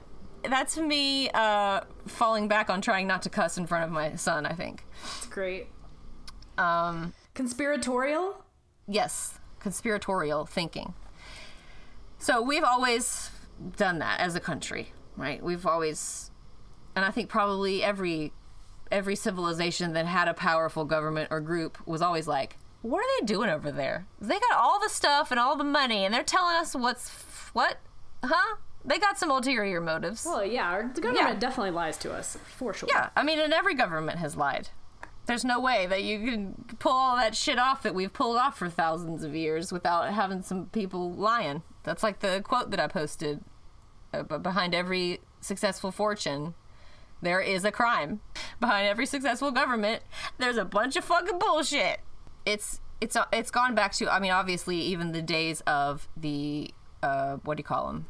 That's 0.51 0.77
me 0.77 1.31
uh, 1.31 1.81
falling 2.07 2.49
back 2.49 2.68
on 2.68 2.83
trying 2.83 3.07
not 3.07 3.22
to 3.22 3.31
cuss 3.31 3.57
in 3.57 3.66
front 3.66 3.85
of 3.85 3.91
my 3.91 4.14
son. 4.16 4.45
I 4.45 4.53
think. 4.53 4.85
It's 5.16 5.27
great. 5.27 5.68
Um, 6.59 7.14
Conspiratorial. 7.33 8.45
yes, 8.87 9.39
conspiratorial 9.59 10.45
thinking. 10.47 10.93
So 12.18 12.43
we've 12.43 12.62
always 12.62 13.31
done 13.77 13.99
that 14.01 14.20
as 14.20 14.35
a 14.35 14.41
country, 14.41 14.93
right? 15.16 15.43
We've 15.43 15.66
always, 15.66 16.31
and 16.95 17.05
I 17.07 17.11
think 17.11 17.29
probably 17.31 17.83
every 17.83 18.33
every 18.93 19.16
civilization 19.16 19.95
that 19.95 20.05
had 20.07 20.29
a 20.29 20.35
powerful 20.35 20.85
government 20.85 21.29
or 21.31 21.41
group 21.41 21.79
was 21.87 22.03
always 22.03 22.29
like, 22.29 22.57
"What 22.85 22.99
are 22.99 23.09
they 23.20 23.24
doing 23.26 23.49
over 23.49 23.72
there? 23.72 24.07
They 24.20 24.39
got 24.39 24.59
all 24.59 24.78
the 24.78 24.91
stuff 24.91 25.30
and 25.30 25.41
all 25.41 25.57
the 25.57 25.64
money, 25.64 26.05
and 26.05 26.12
they're 26.12 26.22
telling 26.22 26.55
us 26.57 26.74
what's 26.74 27.09
what, 27.55 27.78
huh? 28.22 28.57
They 28.85 28.99
got 28.99 29.18
some 29.18 29.30
ulterior 29.30 29.80
motives." 29.80 30.24
Well, 30.26 30.45
yeah, 30.45 30.68
our, 30.70 30.91
the 30.95 31.01
government 31.01 31.28
Yeah. 31.28 31.35
definitely 31.39 31.70
lies 31.70 31.97
to 31.99 32.12
us 32.12 32.37
for 32.45 32.74
sure. 32.74 32.89
Yeah, 32.93 33.09
I 33.16 33.22
mean, 33.22 33.39
and 33.41 33.55
every 33.55 33.74
government 33.74 34.18
has 34.18 34.37
lied. 34.37 34.68
There's 35.26 35.47
no 35.47 35.59
way 35.59 35.87
that 35.87 36.03
you 36.05 36.18
can 36.30 36.66
pull 36.78 36.93
all 36.93 37.16
that 37.16 37.35
shit 37.35 37.59
off 37.59 37.82
that 37.85 37.95
we've 37.95 38.12
pulled 38.12 38.37
off 38.37 38.59
for 38.59 38.68
thousands 38.68 39.24
of 39.24 39.35
years 39.35 39.72
without 39.72 40.12
having 40.12 40.43
some 40.43 40.66
people 40.66 41.11
lying. 41.11 41.62
That's 41.85 42.03
like 42.03 42.20
the 42.20 42.43
quote 42.45 42.70
that 42.72 42.78
I 42.80 42.89
posted. 42.89 43.43
Uh, 44.12 44.22
but 44.24 44.43
behind 44.43 44.74
every 44.74 45.20
successful 45.41 45.91
fortune, 45.91 46.53
there 47.22 47.41
is 47.41 47.64
a 47.64 47.72
crime. 47.72 48.20
Behind 48.61 48.87
every 48.87 49.07
successful 49.07 49.51
government, 49.51 50.03
there's 50.37 50.59
a 50.59 50.64
bunch 50.66 50.95
of 50.97 51.05
fucking 51.05 51.39
bullshit. 51.39 52.01
It's 52.47 52.80
it's 53.01 53.16
it's 53.32 53.51
gone 53.51 53.74
back 53.74 53.92
to. 53.95 54.12
I 54.12 54.20
mean, 54.20 54.30
obviously, 54.30 54.76
even 54.78 55.12
the 55.12 55.22
days 55.22 55.62
of 55.66 56.09
the 56.16 56.70
uh, 57.03 57.36
what 57.45 57.57
do 57.57 57.61
you 57.61 57.64
call 57.64 57.86
them? 57.88 58.07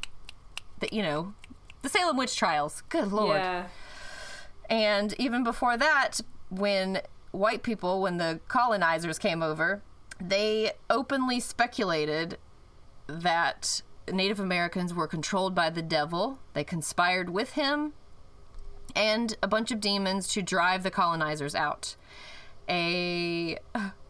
The 0.81 0.89
you 0.93 1.03
know, 1.03 1.35
the 1.83 1.89
Salem 1.89 2.17
witch 2.17 2.37
trials. 2.37 2.83
Good 2.89 3.13
lord. 3.13 3.39
Yeah. 3.39 3.67
And 4.71 5.15
even 5.19 5.45
before 5.45 5.77
that, 5.77 6.21
when 6.49 7.03
white 7.31 7.63
people, 7.63 8.01
when 8.01 8.17
the 8.17 8.41
colonizers 8.49 9.19
came 9.19 9.43
over, 9.43 9.83
they 10.21 10.73
openly 10.89 11.41
speculated 11.41 12.39
that 13.07 13.83
Native 14.11 14.41
Americans 14.41 14.95
were 14.95 15.07
controlled 15.07 15.55
by 15.55 15.71
the 15.71 15.83
devil. 15.83 16.39
They 16.55 16.65
conspired 16.65 17.31
with 17.31 17.53
him 17.53 17.93
and 18.95 19.37
a 19.43 19.49
bunch 19.49 19.71
of 19.71 19.81
demons 19.81 20.29
to 20.29 20.43
drive 20.43 20.83
the 20.83 20.91
colonizers 20.91 21.55
out. 21.55 21.97
A 22.69 23.59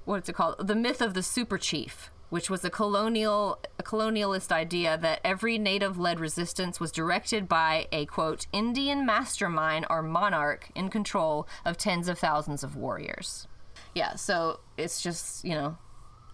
what's 0.05 0.29
it 0.29 0.35
called? 0.35 0.67
The 0.67 0.75
myth 0.75 1.01
of 1.01 1.15
the 1.15 1.23
super 1.23 1.59
chief, 1.59 2.11
which 2.31 2.51
was 2.51 2.65
a 2.65 2.71
colonial 2.71 3.59
a 3.79 3.83
colonialist 3.83 4.53
idea 4.53 4.97
that 4.99 5.21
every 5.25 5.59
native-led 5.59 6.21
resistance 6.21 6.81
was 6.81 6.93
directed 6.93 7.49
by 7.49 7.87
a 7.93 8.07
quote 8.07 8.47
Indian 8.53 9.07
mastermind 9.07 9.87
or 9.91 10.03
monarch 10.03 10.71
in 10.75 10.89
control 10.89 11.47
of 11.65 11.77
tens 11.77 12.09
of 12.09 12.19
thousands 12.19 12.63
of 12.63 12.77
warriors. 12.77 13.47
Yeah, 13.95 14.17
so 14.17 14.61
it's 14.77 15.01
just, 15.01 15.45
you 15.45 15.55
know, 15.55 15.79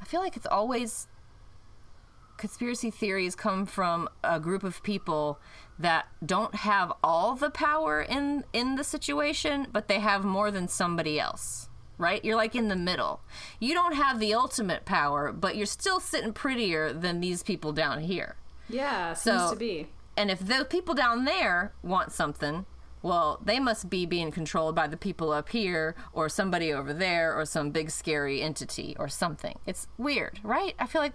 I 0.01 0.05
feel 0.05 0.21
like 0.21 0.37
it's 0.37 0.47
always 0.47 1.07
conspiracy 2.39 2.91
theories 2.91 3.37
come 3.37 3.67
from 3.67 4.09
a 4.25 4.41
group 4.41 4.65
of 4.65 4.83
people 4.83 5.39
that 5.79 6.07
don't 6.25 6.55
have 6.55 6.91
all 7.05 7.37
the 7.37 7.51
power 7.51 8.01
in 8.01 8.45
in 8.55 8.77
the 8.77 8.85
situation 8.85 9.67
but 9.71 9.89
they 9.89 10.01
have 10.01 10.25
more 10.25 10.51
than 10.51 10.67
somebody 10.67 11.21
else 11.21 11.69
right? 12.01 12.25
You're 12.25 12.37
like 12.37 12.55
in 12.57 12.69
the 12.69 12.77
middle. 12.77 13.21
You 13.61 13.75
don't 13.75 13.95
have 13.95 14.19
the 14.19 14.35
ultimate 14.35 14.85
power 14.85 15.31
but 15.31 15.55
you're 15.57 15.67
still 15.67 16.01
sitting 16.01 16.33
prettier 16.33 16.93
than 16.93 17.21
these 17.21 17.43
people 17.43 17.73
down 17.73 18.01
here. 18.01 18.37
Yeah, 18.69 19.15
seems 19.15 19.51
to 19.51 19.57
be. 19.57 19.89
and 20.17 20.31
if 20.31 20.45
the 20.45 20.65
people 20.65 20.95
down 20.95 21.25
there 21.25 21.73
want 21.83 22.13
something 22.13 22.67
well 23.03 23.41
they 23.45 23.59
must 23.59 23.89
be 23.91 24.07
being 24.07 24.31
controlled 24.31 24.75
by 24.75 24.87
the 24.87 24.97
people 24.97 25.33
up 25.33 25.49
here 25.49 25.95
or 26.13 26.29
somebody 26.29 26.73
over 26.73 26.93
there 26.93 27.35
or 27.35 27.45
some 27.45 27.71
big 27.71 27.91
scary 27.91 28.43
entity 28.43 28.95
or 28.99 29.09
something. 29.09 29.59
It's 29.67 29.87
weird 29.99 30.39
right? 30.43 30.75
I 30.79 30.87
feel 30.87 31.01
like 31.03 31.15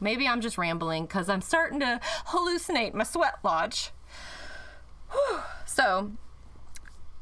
maybe 0.00 0.26
i'm 0.26 0.40
just 0.40 0.58
rambling 0.58 1.04
because 1.04 1.28
i'm 1.28 1.42
starting 1.42 1.78
to 1.78 2.00
hallucinate 2.28 2.94
my 2.94 3.04
sweat 3.04 3.34
lodge. 3.44 3.90
Whew. 5.10 5.38
so 5.66 6.12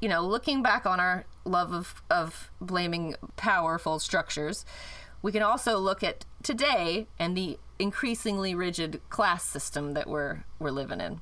you 0.01 0.09
know 0.09 0.27
looking 0.27 0.63
back 0.63 0.87
on 0.87 1.01
our 1.01 1.27
love 1.45 1.73
of, 1.73 2.03
of 2.11 2.51
blaming 2.61 3.15
powerful 3.37 3.99
structures 3.99 4.65
we 5.23 5.33
can 5.33 5.43
also 5.43 5.79
look 5.79 6.03
at 6.03 6.25
today 6.43 7.07
and 7.19 7.37
the 7.37 7.59
increasingly 7.79 8.55
rigid 8.55 9.01
class 9.11 9.45
system 9.45 9.95
that 9.95 10.09
we're 10.09 10.45
we're 10.59 10.71
living 10.71 11.01
in 11.01 11.21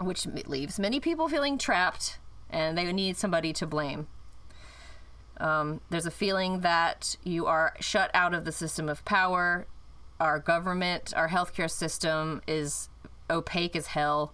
which 0.00 0.26
leaves 0.26 0.78
many 0.78 1.00
people 1.00 1.28
feeling 1.28 1.58
trapped 1.58 2.18
and 2.50 2.76
they 2.76 2.92
need 2.92 3.16
somebody 3.16 3.52
to 3.52 3.66
blame. 3.66 4.06
Um, 5.38 5.80
there's 5.90 6.06
a 6.06 6.10
feeling 6.10 6.60
that 6.60 7.16
you 7.24 7.46
are 7.46 7.74
shut 7.80 8.10
out 8.14 8.34
of 8.34 8.44
the 8.44 8.52
system 8.52 8.88
of 8.88 9.04
power. 9.04 9.66
Our 10.20 10.38
government, 10.38 11.12
our 11.16 11.28
healthcare 11.28 11.70
system 11.70 12.40
is 12.46 12.88
opaque 13.28 13.74
as 13.74 13.88
hell. 13.88 14.32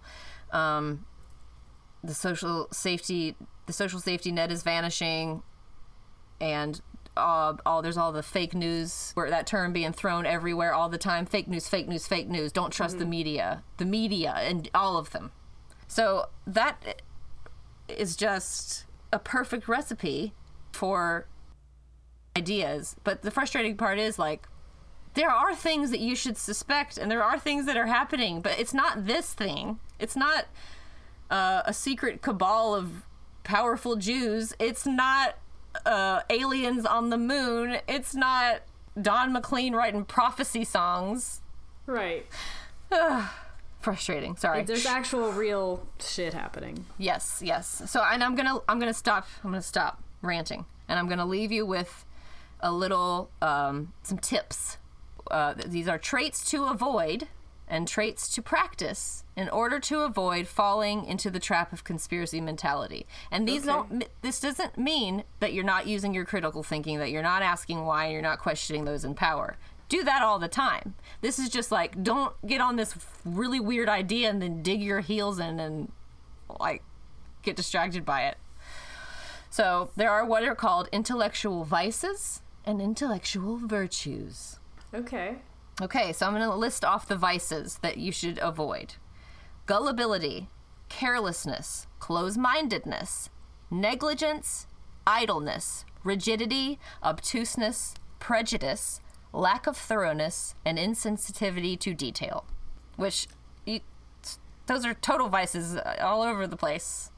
Um, 0.51 1.05
the 2.03 2.13
social 2.13 2.67
safety, 2.71 3.35
the 3.71 3.75
social 3.75 4.01
safety 4.01 4.33
net 4.33 4.51
is 4.51 4.63
vanishing, 4.63 5.43
and 6.41 6.81
uh, 7.15 7.53
all 7.65 7.81
there's 7.81 7.95
all 7.95 8.11
the 8.11 8.21
fake 8.21 8.53
news 8.53 9.11
where 9.13 9.29
that 9.29 9.47
term 9.47 9.71
being 9.71 9.93
thrown 9.93 10.25
everywhere 10.25 10.73
all 10.73 10.89
the 10.89 10.97
time. 10.97 11.25
Fake 11.25 11.47
news, 11.47 11.69
fake 11.69 11.87
news, 11.87 12.05
fake 12.05 12.27
news. 12.27 12.51
Don't 12.51 12.71
trust 12.71 12.99
the 12.99 13.05
media, 13.05 13.63
the 13.77 13.85
media, 13.85 14.33
and 14.39 14.69
all 14.75 14.97
of 14.97 15.11
them. 15.11 15.31
So 15.87 16.27
that 16.45 17.01
is 17.87 18.17
just 18.17 18.85
a 19.13 19.19
perfect 19.19 19.69
recipe 19.69 20.33
for 20.73 21.27
ideas. 22.35 22.97
But 23.05 23.21
the 23.21 23.31
frustrating 23.31 23.77
part 23.77 23.99
is 23.99 24.19
like 24.19 24.47
there 25.13 25.29
are 25.29 25.55
things 25.55 25.91
that 25.91 26.01
you 26.01 26.15
should 26.17 26.35
suspect 26.35 26.97
and 26.97 27.09
there 27.09 27.23
are 27.23 27.39
things 27.39 27.65
that 27.67 27.77
are 27.77 27.87
happening, 27.87 28.41
but 28.41 28.59
it's 28.59 28.73
not 28.73 29.05
this 29.05 29.33
thing. 29.33 29.79
It's 29.97 30.17
not 30.17 30.47
uh, 31.29 31.61
a 31.65 31.73
secret 31.73 32.21
cabal 32.21 32.75
of 32.75 33.05
powerful 33.43 33.95
Jews. 33.95 34.53
It's 34.59 34.85
not 34.85 35.35
uh, 35.85 36.21
aliens 36.29 36.85
on 36.85 37.09
the 37.09 37.17
moon. 37.17 37.77
It's 37.87 38.15
not 38.15 38.61
Don 38.99 39.33
McLean 39.33 39.73
writing 39.73 40.05
prophecy 40.05 40.63
songs. 40.63 41.41
Right. 41.85 42.25
Frustrating. 43.79 44.35
Sorry. 44.35 44.63
There's 44.63 44.85
actual 44.85 45.31
real 45.31 45.85
shit 45.99 46.33
happening. 46.33 46.85
Yes, 46.97 47.41
yes. 47.43 47.83
So, 47.87 48.03
and 48.03 48.23
I'm 48.23 48.35
gonna, 48.35 48.59
I'm 48.67 48.79
gonna 48.79 48.93
stop. 48.93 49.27
I'm 49.43 49.51
gonna 49.51 49.61
stop 49.61 50.03
ranting, 50.21 50.65
and 50.87 50.99
I'm 50.99 51.07
gonna 51.07 51.25
leave 51.25 51.51
you 51.51 51.65
with 51.65 52.05
a 52.59 52.71
little, 52.71 53.31
um, 53.41 53.93
some 54.03 54.19
tips. 54.19 54.77
Uh, 55.31 55.55
these 55.65 55.87
are 55.87 55.97
traits 55.97 56.49
to 56.51 56.65
avoid 56.65 57.27
and 57.71 57.87
traits 57.87 58.27
to 58.35 58.41
practice 58.41 59.23
in 59.37 59.47
order 59.49 59.79
to 59.79 60.01
avoid 60.01 60.45
falling 60.45 61.05
into 61.05 61.31
the 61.31 61.39
trap 61.39 61.71
of 61.71 61.85
conspiracy 61.85 62.41
mentality. 62.41 63.07
And 63.31 63.47
these 63.47 63.67
Okay. 63.67 63.71
don't. 63.71 64.07
This 64.21 64.41
doesn't 64.41 64.77
mean 64.77 65.23
that 65.39 65.53
you're 65.53 65.63
not 65.63 65.87
using 65.87 66.13
your 66.13 66.25
critical 66.25 66.63
thinking, 66.63 66.99
that 66.99 67.09
you're 67.11 67.23
not 67.23 67.41
asking 67.41 67.85
why, 67.85 68.09
you're 68.09 68.21
not 68.21 68.39
questioning 68.39 68.83
those 68.83 69.05
in 69.05 69.15
power. 69.15 69.57
Do 69.87 70.03
that 70.03 70.21
all 70.21 70.37
the 70.37 70.49
time. 70.49 70.95
This 71.21 71.39
is 71.39 71.47
just 71.47 71.71
like 71.71 72.03
don't 72.03 72.35
get 72.45 72.59
on 72.59 72.75
this 72.75 72.93
really 73.23 73.59
weird 73.61 73.87
idea 73.87 74.29
and 74.29 74.41
then 74.41 74.61
dig 74.61 74.81
your 74.83 74.99
heels 74.99 75.39
in 75.39 75.59
and 75.59 75.91
like 76.59 76.83
get 77.41 77.55
distracted 77.55 78.03
by 78.05 78.23
it. 78.25 78.37
So 79.49 79.91
there 79.95 80.11
are 80.11 80.25
what 80.25 80.43
are 80.43 80.55
called 80.55 80.89
intellectual 80.91 81.63
vices 81.63 82.41
and 82.65 82.81
intellectual 82.81 83.57
virtues. 83.57 84.59
Okay. 84.93 85.37
Okay, 85.81 86.13
so 86.13 86.27
I'm 86.27 86.33
going 86.33 86.47
to 86.47 86.55
list 86.55 86.85
off 86.85 87.07
the 87.07 87.15
vices 87.15 87.79
that 87.81 87.97
you 87.97 88.11
should 88.11 88.37
avoid 88.39 88.95
gullibility, 89.65 90.47
carelessness, 90.89 91.87
close 91.99 92.37
mindedness, 92.37 93.29
negligence, 93.71 94.67
idleness, 95.07 95.85
rigidity, 96.03 96.77
obtuseness, 97.01 97.95
prejudice, 98.19 99.01
lack 99.33 99.65
of 99.65 99.77
thoroughness, 99.77 100.55
and 100.65 100.77
insensitivity 100.77 101.79
to 101.79 101.93
detail. 101.93 102.45
Which, 102.97 103.27
you, 103.65 103.79
those 104.67 104.85
are 104.85 104.93
total 104.95 105.29
vices 105.29 105.77
all 105.99 106.21
over 106.21 106.45
the 106.47 106.57
place. 106.57 107.09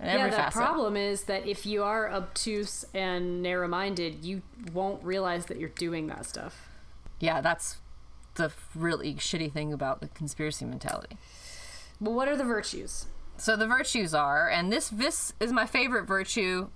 Yeah, 0.00 0.28
the 0.28 0.36
facet. 0.36 0.62
problem 0.62 0.96
is 0.96 1.24
that 1.24 1.46
if 1.46 1.66
you 1.66 1.82
are 1.82 2.08
obtuse 2.10 2.84
and 2.94 3.42
narrow-minded, 3.42 4.24
you 4.24 4.42
won't 4.72 5.02
realize 5.02 5.46
that 5.46 5.58
you're 5.58 5.70
doing 5.70 6.06
that 6.06 6.24
stuff. 6.24 6.68
Yeah, 7.18 7.40
that's 7.40 7.78
the 8.38 8.50
really 8.74 9.14
shitty 9.14 9.52
thing 9.52 9.72
about 9.72 10.00
the 10.00 10.08
conspiracy 10.08 10.64
mentality. 10.64 11.18
But 12.00 12.12
what 12.12 12.26
are 12.26 12.36
the 12.36 12.44
virtues? 12.44 13.06
So 13.36 13.54
the 13.54 13.68
virtues 13.68 14.14
are, 14.14 14.48
and 14.48 14.72
this 14.72 14.88
this 14.88 15.32
is 15.38 15.52
my 15.52 15.66
favorite 15.66 16.06
virtue. 16.06 16.70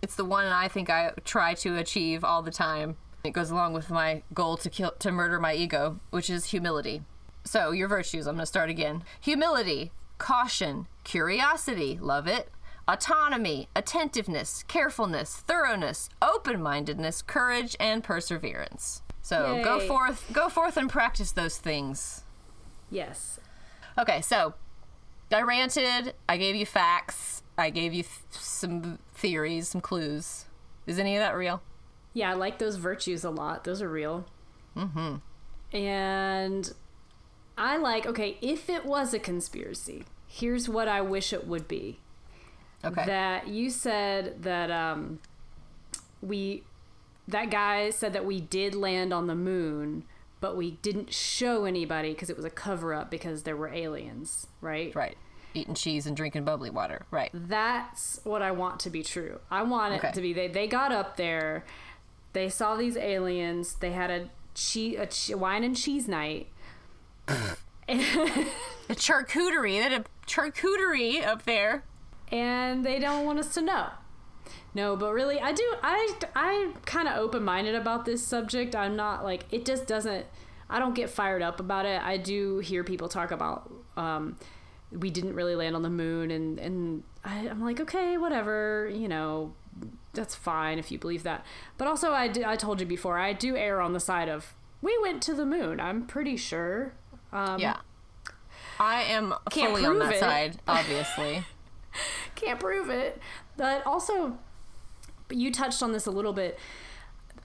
It's 0.00 0.14
the 0.14 0.24
one 0.24 0.46
I 0.46 0.68
think 0.68 0.88
I 0.88 1.12
try 1.24 1.54
to 1.54 1.76
achieve 1.76 2.24
all 2.24 2.40
the 2.40 2.50
time. 2.50 2.96
It 3.24 3.32
goes 3.32 3.50
along 3.50 3.72
with 3.72 3.90
my 3.90 4.22
goal 4.32 4.56
to 4.58 4.70
kill 4.70 4.92
to 5.00 5.10
murder 5.10 5.40
my 5.40 5.54
ego, 5.54 6.00
which 6.10 6.30
is 6.30 6.46
humility. 6.46 7.02
So 7.44 7.72
your 7.72 7.88
virtues, 7.88 8.26
I'm 8.26 8.36
going 8.36 8.42
to 8.42 8.46
start 8.46 8.70
again. 8.70 9.02
Humility, 9.20 9.90
caution, 10.18 10.86
curiosity, 11.02 11.98
love 12.00 12.26
it. 12.26 12.50
Autonomy, 12.86 13.68
attentiveness, 13.76 14.62
carefulness, 14.62 15.36
thoroughness, 15.46 16.08
open-mindedness, 16.22 17.20
courage, 17.22 17.76
and 17.78 18.02
perseverance. 18.02 19.02
So 19.28 19.60
go 19.62 19.78
forth, 19.78 20.24
go 20.32 20.48
forth 20.48 20.78
and 20.78 20.88
practice 20.88 21.32
those 21.32 21.58
things. 21.58 22.22
Yes. 22.90 23.38
Okay, 23.98 24.22
so 24.22 24.54
I 25.30 25.42
ranted. 25.42 26.14
I 26.26 26.38
gave 26.38 26.56
you 26.56 26.64
facts. 26.64 27.42
I 27.58 27.68
gave 27.68 27.92
you 27.92 28.04
th- 28.04 28.14
some 28.30 28.98
theories, 29.12 29.68
some 29.68 29.82
clues. 29.82 30.46
Is 30.86 30.98
any 30.98 31.14
of 31.14 31.20
that 31.20 31.36
real? 31.36 31.60
Yeah, 32.14 32.30
I 32.30 32.34
like 32.34 32.58
those 32.58 32.76
virtues 32.76 33.22
a 33.22 33.28
lot. 33.28 33.64
Those 33.64 33.82
are 33.82 33.90
real. 33.90 34.24
Mm-hmm. 34.74 35.16
And 35.76 36.72
I 37.58 37.76
like, 37.76 38.06
okay, 38.06 38.38
if 38.40 38.70
it 38.70 38.86
was 38.86 39.12
a 39.12 39.18
conspiracy, 39.18 40.06
here's 40.26 40.70
what 40.70 40.88
I 40.88 41.02
wish 41.02 41.34
it 41.34 41.46
would 41.46 41.68
be. 41.68 42.00
Okay. 42.82 43.04
That 43.04 43.48
you 43.48 43.68
said 43.68 44.42
that 44.42 44.70
um, 44.70 45.18
we, 46.22 46.62
that 47.28 47.50
guy 47.50 47.90
said 47.90 48.12
that 48.14 48.24
we 48.24 48.40
did 48.40 48.74
land 48.74 49.12
on 49.12 49.26
the 49.28 49.34
moon, 49.36 50.04
but 50.40 50.56
we 50.56 50.72
didn't 50.82 51.12
show 51.12 51.64
anybody 51.64 52.12
because 52.12 52.30
it 52.30 52.36
was 52.36 52.44
a 52.44 52.50
cover 52.50 52.92
up 52.94 53.10
because 53.10 53.42
there 53.44 53.56
were 53.56 53.68
aliens, 53.68 54.46
right? 54.60 54.94
right. 54.94 55.16
Eating 55.54 55.74
cheese 55.74 56.06
and 56.06 56.16
drinking 56.16 56.44
bubbly 56.44 56.70
water. 56.70 57.06
Right. 57.10 57.30
That's 57.32 58.20
what 58.24 58.42
I 58.42 58.50
want 58.50 58.80
to 58.80 58.90
be 58.90 59.02
true. 59.02 59.40
I 59.50 59.62
want 59.62 59.94
it 59.94 59.98
Okay. 59.98 60.12
to 60.12 60.20
be 60.20 60.32
they 60.32 60.48
they 60.48 60.66
got 60.66 60.92
up 60.92 61.16
there, 61.16 61.64
they 62.32 62.48
saw 62.48 62.76
these 62.76 62.96
aliens, 62.96 63.74
they 63.76 63.92
had 63.92 64.10
a 64.10 64.28
che- 64.54 64.96
a 64.96 65.06
che- 65.06 65.34
wine 65.34 65.64
and 65.64 65.76
cheese 65.76 66.06
night. 66.08 66.48
A 68.90 68.94
charcuterie. 68.94 69.76
They 69.82 69.90
had 69.90 69.92
a 69.92 70.04
charcuterie 70.26 71.24
up 71.26 71.44
there. 71.44 71.84
and 72.30 72.84
they 72.84 72.98
don't 72.98 73.24
want 73.24 73.38
us 73.38 73.54
to 73.54 73.62
know. 73.62 73.86
No, 74.78 74.94
but 74.94 75.12
really, 75.12 75.40
I 75.40 75.50
do. 75.50 75.74
I 75.82 76.14
I 76.36 76.72
kind 76.86 77.08
of 77.08 77.16
open 77.16 77.42
minded 77.42 77.74
about 77.74 78.04
this 78.04 78.24
subject. 78.24 78.76
I'm 78.76 78.94
not 78.94 79.24
like 79.24 79.44
it 79.50 79.66
just 79.66 79.88
doesn't. 79.88 80.24
I 80.70 80.78
don't 80.78 80.94
get 80.94 81.10
fired 81.10 81.42
up 81.42 81.58
about 81.58 81.84
it. 81.84 82.00
I 82.00 82.16
do 82.16 82.60
hear 82.60 82.84
people 82.84 83.08
talk 83.08 83.32
about 83.32 83.72
um, 83.96 84.36
we 84.92 85.10
didn't 85.10 85.34
really 85.34 85.56
land 85.56 85.74
on 85.74 85.82
the 85.82 85.90
moon, 85.90 86.30
and 86.30 86.60
and 86.60 87.02
I, 87.24 87.48
I'm 87.48 87.60
like, 87.60 87.80
okay, 87.80 88.18
whatever, 88.18 88.88
you 88.94 89.08
know, 89.08 89.52
that's 90.12 90.36
fine 90.36 90.78
if 90.78 90.92
you 90.92 90.98
believe 91.00 91.24
that. 91.24 91.44
But 91.76 91.88
also, 91.88 92.12
I 92.12 92.32
I 92.46 92.54
told 92.54 92.78
you 92.80 92.86
before, 92.86 93.18
I 93.18 93.32
do 93.32 93.56
err 93.56 93.80
on 93.80 93.94
the 93.94 94.00
side 94.00 94.28
of 94.28 94.54
we 94.80 94.96
went 95.02 95.24
to 95.24 95.34
the 95.34 95.44
moon. 95.44 95.80
I'm 95.80 96.06
pretty 96.06 96.36
sure. 96.36 96.92
Um, 97.32 97.58
Yeah. 97.58 97.78
I 98.78 99.02
am 99.02 99.34
fully 99.50 99.84
on 99.84 99.98
that 99.98 100.12
it. 100.14 100.20
side, 100.20 100.60
obviously. 100.68 101.44
can't 102.36 102.60
prove 102.60 102.90
it. 102.90 103.20
But 103.56 103.84
also, 103.84 104.38
you 105.30 105.52
touched 105.52 105.82
on 105.82 105.92
this 105.92 106.06
a 106.06 106.10
little 106.10 106.32
bit. 106.32 106.58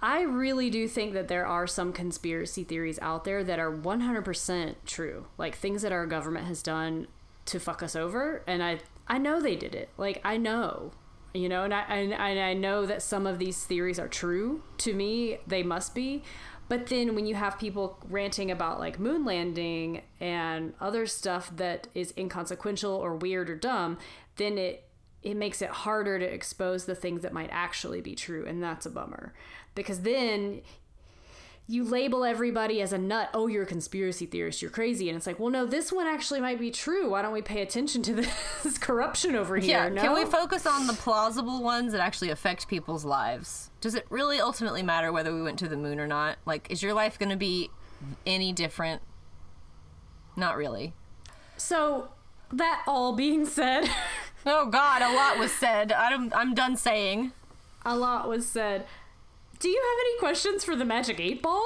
I 0.02 0.22
really 0.22 0.70
do 0.70 0.88
think 0.88 1.14
that 1.14 1.30
there 1.30 1.46
are 1.46 1.66
some 1.66 1.94
conspiracy 1.94 2.64
theories 2.64 3.00
out 3.02 3.24
there 3.24 3.44
that 3.44 3.58
are 3.58 3.72
100% 3.72 4.76
true. 4.86 5.28
Like 5.38 5.56
things 5.56 5.82
that 5.82 5.94
our 5.94 6.06
government 6.06 6.48
has 6.48 6.62
done 6.62 7.08
to 7.46 7.60
fuck 7.60 7.82
us 7.82 7.96
over. 7.96 8.44
And 8.46 8.62
I, 8.62 8.80
I 9.08 9.18
know 9.18 9.42
they 9.42 9.56
did 9.56 9.76
it. 9.76 9.90
Like, 9.98 10.20
I 10.26 10.38
know. 10.38 10.92
You 11.34 11.50
know, 11.50 11.64
and 11.64 11.74
I, 11.74 11.82
and, 11.84 12.14
and 12.14 12.40
I 12.40 12.54
know 12.54 12.86
that 12.86 13.02
some 13.02 13.26
of 13.26 13.40
these 13.40 13.64
theories 13.64 13.98
are 13.98 14.08
true. 14.08 14.62
To 14.80 14.94
me, 14.94 15.40
they 15.48 15.64
must 15.64 15.96
be. 15.96 16.22
But 16.70 16.88
then 16.88 17.16
when 17.16 17.26
you 17.26 17.36
have 17.36 17.58
people 17.60 17.98
ranting 18.10 18.52
about 18.52 18.80
like 18.80 19.00
moon 19.00 19.26
landing 19.26 20.02
and 20.20 20.74
other 20.80 21.06
stuff 21.06 21.52
that 21.56 21.88
is 21.94 22.14
inconsequential 22.18 22.92
or 22.92 23.16
weird 23.16 23.50
or 23.50 23.56
dumb, 23.56 23.98
then 24.38 24.58
it 24.58 24.84
it 25.24 25.36
makes 25.36 25.62
it 25.62 25.70
harder 25.70 26.20
to 26.20 26.26
expose 26.26 26.86
the 26.86 26.96
things 26.96 27.22
that 27.22 27.34
might 27.34 27.50
actually 27.52 28.02
be 28.02 28.14
true 28.14 28.46
and 28.46 28.62
that's 28.62 28.86
a 28.86 28.90
bummer. 28.90 29.34
Because 29.74 30.02
then 30.02 30.62
you 31.66 31.86
label 31.86 32.26
everybody 32.26 32.82
as 32.82 32.92
a 32.92 32.98
nut. 32.98 33.30
Oh, 33.34 33.48
you're 33.48 33.64
a 33.64 33.68
conspiracy 33.68 34.26
theorist. 34.26 34.62
You're 34.62 34.70
crazy. 34.70 35.08
And 35.08 35.16
it's 35.16 35.26
like, 35.26 35.40
well, 35.40 35.50
no, 35.50 35.66
this 35.66 35.94
one 35.94 36.08
actually 36.08 36.42
might 36.42 36.60
be 36.60 36.72
true. 36.72 37.12
Why 37.12 37.22
don't 37.22 37.32
we 37.32 37.42
pay 37.42 37.62
attention 37.62 38.04
to 38.04 38.14
this 38.64 38.78
corruption 38.78 39.36
over 39.36 39.56
here? 39.56 39.70
Yeah, 39.70 39.90
no? 39.90 40.02
can 40.02 40.14
we 40.14 40.26
focus 40.26 40.66
on 40.66 40.88
the 40.88 40.94
plausible 40.94 41.64
ones 41.64 41.94
that 41.94 42.02
actually 42.02 42.32
affect 42.32 42.68
people's 42.68 43.06
lives? 43.06 43.72
Does 43.80 43.96
it 43.96 44.06
really 44.10 44.42
ultimately 44.42 44.84
matter 44.84 45.12
whether 45.14 45.34
we 45.34 45.42
went 45.42 45.58
to 45.60 45.70
the 45.70 45.78
moon 45.78 46.00
or 46.00 46.08
not? 46.08 46.38
Like, 46.46 46.70
is 46.70 46.84
your 46.84 46.94
life 46.94 47.18
going 47.18 47.30
to 47.30 47.38
be 47.38 47.70
any 48.26 48.52
different? 48.52 49.02
Not 50.36 50.58
really. 50.58 50.94
so, 51.56 52.10
that 52.52 52.84
all 52.88 53.14
being 53.16 53.46
said, 53.46 53.90
Oh 54.46 54.66
God, 54.68 55.02
a 55.02 55.14
lot 55.14 55.38
was 55.38 55.52
said. 55.52 55.92
I'm 55.92 56.32
I'm 56.34 56.54
done 56.54 56.76
saying. 56.76 57.32
a 57.86 57.96
lot 57.96 58.28
was 58.28 58.46
said. 58.48 58.86
Do 59.60 59.70
you 59.70 59.82
have 59.82 60.06
any 60.06 60.20
questions 60.20 60.64
for 60.66 60.76
the 60.76 60.84
Magic 60.86 61.20
8 61.20 61.42
Ball? 61.42 61.62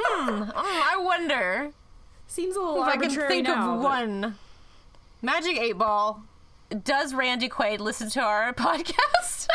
Oh, 0.00 0.52
I 0.56 0.96
wonder 1.00 1.70
Seems 2.26 2.56
a 2.56 2.60
little 2.60 2.82
if 2.82 2.88
I 2.88 2.96
can 2.98 3.10
think 3.10 3.46
now, 3.46 3.74
of 3.76 3.80
but- 3.80 3.84
one. 3.84 4.34
Magic 5.22 5.56
Eight 5.56 5.78
Ball. 5.78 6.22
Does 6.84 7.14
Randy 7.14 7.48
Quaid 7.48 7.78
listen 7.80 8.10
to 8.10 8.20
our 8.20 8.52
podcast? 8.54 9.48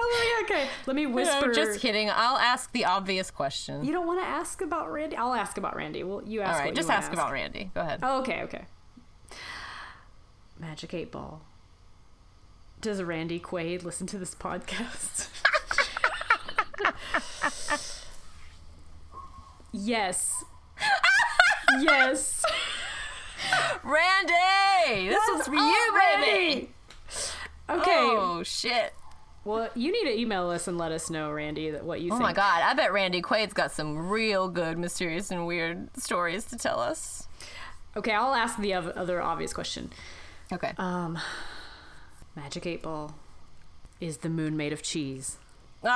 Oh, 0.00 0.44
yeah, 0.48 0.56
okay. 0.56 0.68
Let 0.86 0.94
me 0.96 1.06
No, 1.06 1.12
whisper. 1.14 1.52
just 1.52 1.80
kidding. 1.80 2.08
I'll 2.10 2.36
ask 2.38 2.70
the 2.72 2.84
obvious 2.84 3.30
question. 3.30 3.84
You 3.84 3.92
don't 3.92 4.06
want 4.06 4.20
to 4.20 4.26
ask 4.26 4.60
about 4.60 4.92
Randy? 4.92 5.16
I'll 5.16 5.34
ask 5.34 5.58
about 5.58 5.74
Randy. 5.76 6.04
Well, 6.04 6.22
you 6.24 6.40
ask. 6.40 6.58
All 6.60 6.64
right, 6.66 6.74
just 6.74 6.88
wanna 6.88 6.98
ask 7.00 7.12
about 7.12 7.32
Randy. 7.32 7.70
Go 7.74 7.80
ahead. 7.80 8.00
Oh, 8.02 8.20
okay, 8.20 8.42
okay. 8.42 8.64
Magic 10.58 10.94
Eight 10.94 11.10
Ball. 11.12 11.40
Does 12.80 13.02
Randy 13.02 13.40
Quaid 13.40 13.82
listen 13.84 14.06
to 14.08 14.18
this 14.18 14.34
podcast? 14.34 15.28
Yes. 19.72 20.44
yes. 21.80 22.44
Randy, 23.84 25.08
this 25.08 25.28
is 25.28 25.46
for 25.46 25.54
you, 25.54 26.00
baby. 26.20 26.70
Okay. 27.70 27.94
Oh 27.96 28.42
shit. 28.42 28.94
Well, 29.44 29.68
you 29.74 29.92
need 29.92 30.04
to 30.10 30.18
email 30.18 30.50
us 30.50 30.68
and 30.68 30.76
let 30.76 30.92
us 30.92 31.10
know, 31.10 31.30
Randy, 31.30 31.70
that 31.70 31.84
what 31.84 32.00
you 32.00 32.08
Oh 32.08 32.16
think. 32.16 32.20
Oh 32.20 32.24
my 32.24 32.32
god, 32.32 32.62
I 32.62 32.74
bet 32.74 32.92
Randy 32.92 33.22
Quaid's 33.22 33.52
got 33.52 33.72
some 33.72 34.08
real 34.08 34.48
good, 34.48 34.78
mysterious, 34.78 35.30
and 35.30 35.46
weird 35.46 35.88
stories 35.96 36.44
to 36.46 36.56
tell 36.56 36.80
us. 36.80 37.26
Okay, 37.96 38.12
I'll 38.12 38.34
ask 38.34 38.58
the 38.58 38.74
other 38.74 39.22
obvious 39.22 39.52
question. 39.52 39.90
Okay. 40.52 40.72
Um, 40.78 41.18
Magic 42.36 42.66
8 42.66 42.82
Ball. 42.82 43.14
Is 44.00 44.18
the 44.18 44.28
moon 44.28 44.56
made 44.56 44.72
of 44.72 44.82
cheese? 44.82 45.38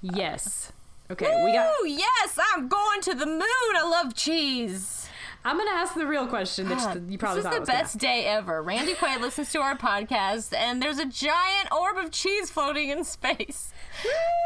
Yes. 0.00 0.72
Okay, 1.10 1.42
we 1.44 1.52
got. 1.52 1.72
Yes, 1.86 2.38
I'm 2.54 2.68
going 2.68 3.00
to 3.00 3.14
the 3.14 3.26
moon. 3.26 3.42
I 3.42 3.82
love 3.82 4.14
cheese. 4.14 5.08
I'm 5.44 5.56
gonna 5.56 5.70
ask 5.70 5.94
the 5.94 6.06
real 6.06 6.26
question 6.26 6.68
that 6.68 6.78
God, 6.78 7.10
you 7.10 7.16
probably 7.18 7.42
this 7.42 7.52
is 7.52 7.58
the 7.60 7.64
best 7.66 7.98
day 7.98 8.26
ever. 8.26 8.62
Randy 8.62 8.94
Quaid 8.94 9.20
listens 9.22 9.50
to 9.52 9.60
our 9.60 9.76
podcast, 9.76 10.54
and 10.54 10.82
there's 10.82 10.98
a 10.98 11.06
giant 11.06 11.72
orb 11.72 11.96
of 11.96 12.10
cheese 12.10 12.50
floating 12.50 12.90
in 12.90 13.04
space. 13.04 13.72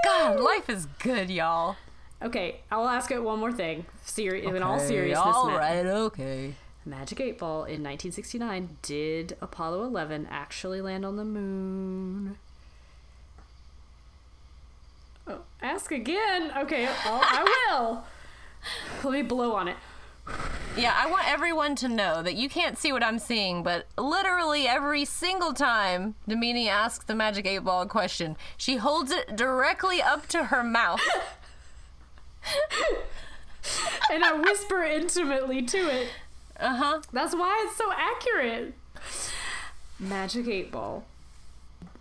God, 0.05 0.39
life 0.41 0.70
is 0.70 0.87
good, 1.01 1.31
y'all. 1.31 1.77
Okay, 2.23 2.61
I'll 2.70 2.89
ask 2.89 3.11
it 3.11 3.23
one 3.23 3.41
more 3.41 3.53
thing. 3.53 3.85
Seri- 4.05 4.45
in 4.47 4.62
all 4.62 4.77
Okay, 4.77 4.87
seriousness, 4.87 5.35
all 5.35 5.49
right, 5.51 5.85
okay. 5.85 6.55
Magic 6.85 7.20
8 7.20 7.39
Ball 7.39 7.59
in 7.64 7.83
1969 7.83 8.76
did 8.83 9.37
Apollo 9.41 9.85
11 9.85 10.26
actually 10.30 10.80
land 10.80 11.05
on 11.05 11.16
the 11.16 11.24
moon? 11.24 12.39
Oh, 15.26 15.41
ask 15.61 15.93
again. 15.93 16.53
Okay, 16.57 16.89
I'll, 17.05 17.20
I 17.22 17.45
will. 17.70 18.05
Let 19.05 19.12
me 19.12 19.22
blow 19.22 19.53
on 19.55 19.68
it. 19.68 19.76
Yeah, 20.76 20.95
I 20.97 21.11
want 21.11 21.28
everyone 21.28 21.76
to 21.76 21.89
know 21.89 22.22
that 22.22 22.35
you 22.35 22.49
can't 22.49 22.78
see 22.78 22.93
what 22.93 23.03
I'm 23.05 23.18
seeing, 23.18 23.62
but 23.62 23.87
literally 23.99 24.66
every 24.66 25.05
single 25.05 25.53
time 25.53 26.14
Damini 26.28 26.66
asks 26.68 27.05
the 27.05 27.14
Magic 27.14 27.47
8 27.47 27.59
Ball 27.61 27.83
a 27.83 27.87
question, 27.87 28.37
she 28.57 28.76
holds 28.76 29.11
it 29.12 29.37
directly 29.37 30.01
up 30.01 30.26
to 30.28 30.45
her 30.45 30.64
mouth. 30.64 31.01
And 34.11 34.24
I 34.24 34.33
whisper 34.33 34.83
intimately 34.83 35.62
to 35.62 35.78
it. 35.78 36.09
Uh 36.63 36.77
huh. 36.77 37.03
That's 37.13 37.35
why 37.35 37.67
it's 37.67 37.77
so 37.77 37.91
accurate. 37.93 38.75
Magic 39.99 40.47
8 40.47 40.71
Ball. 40.71 41.05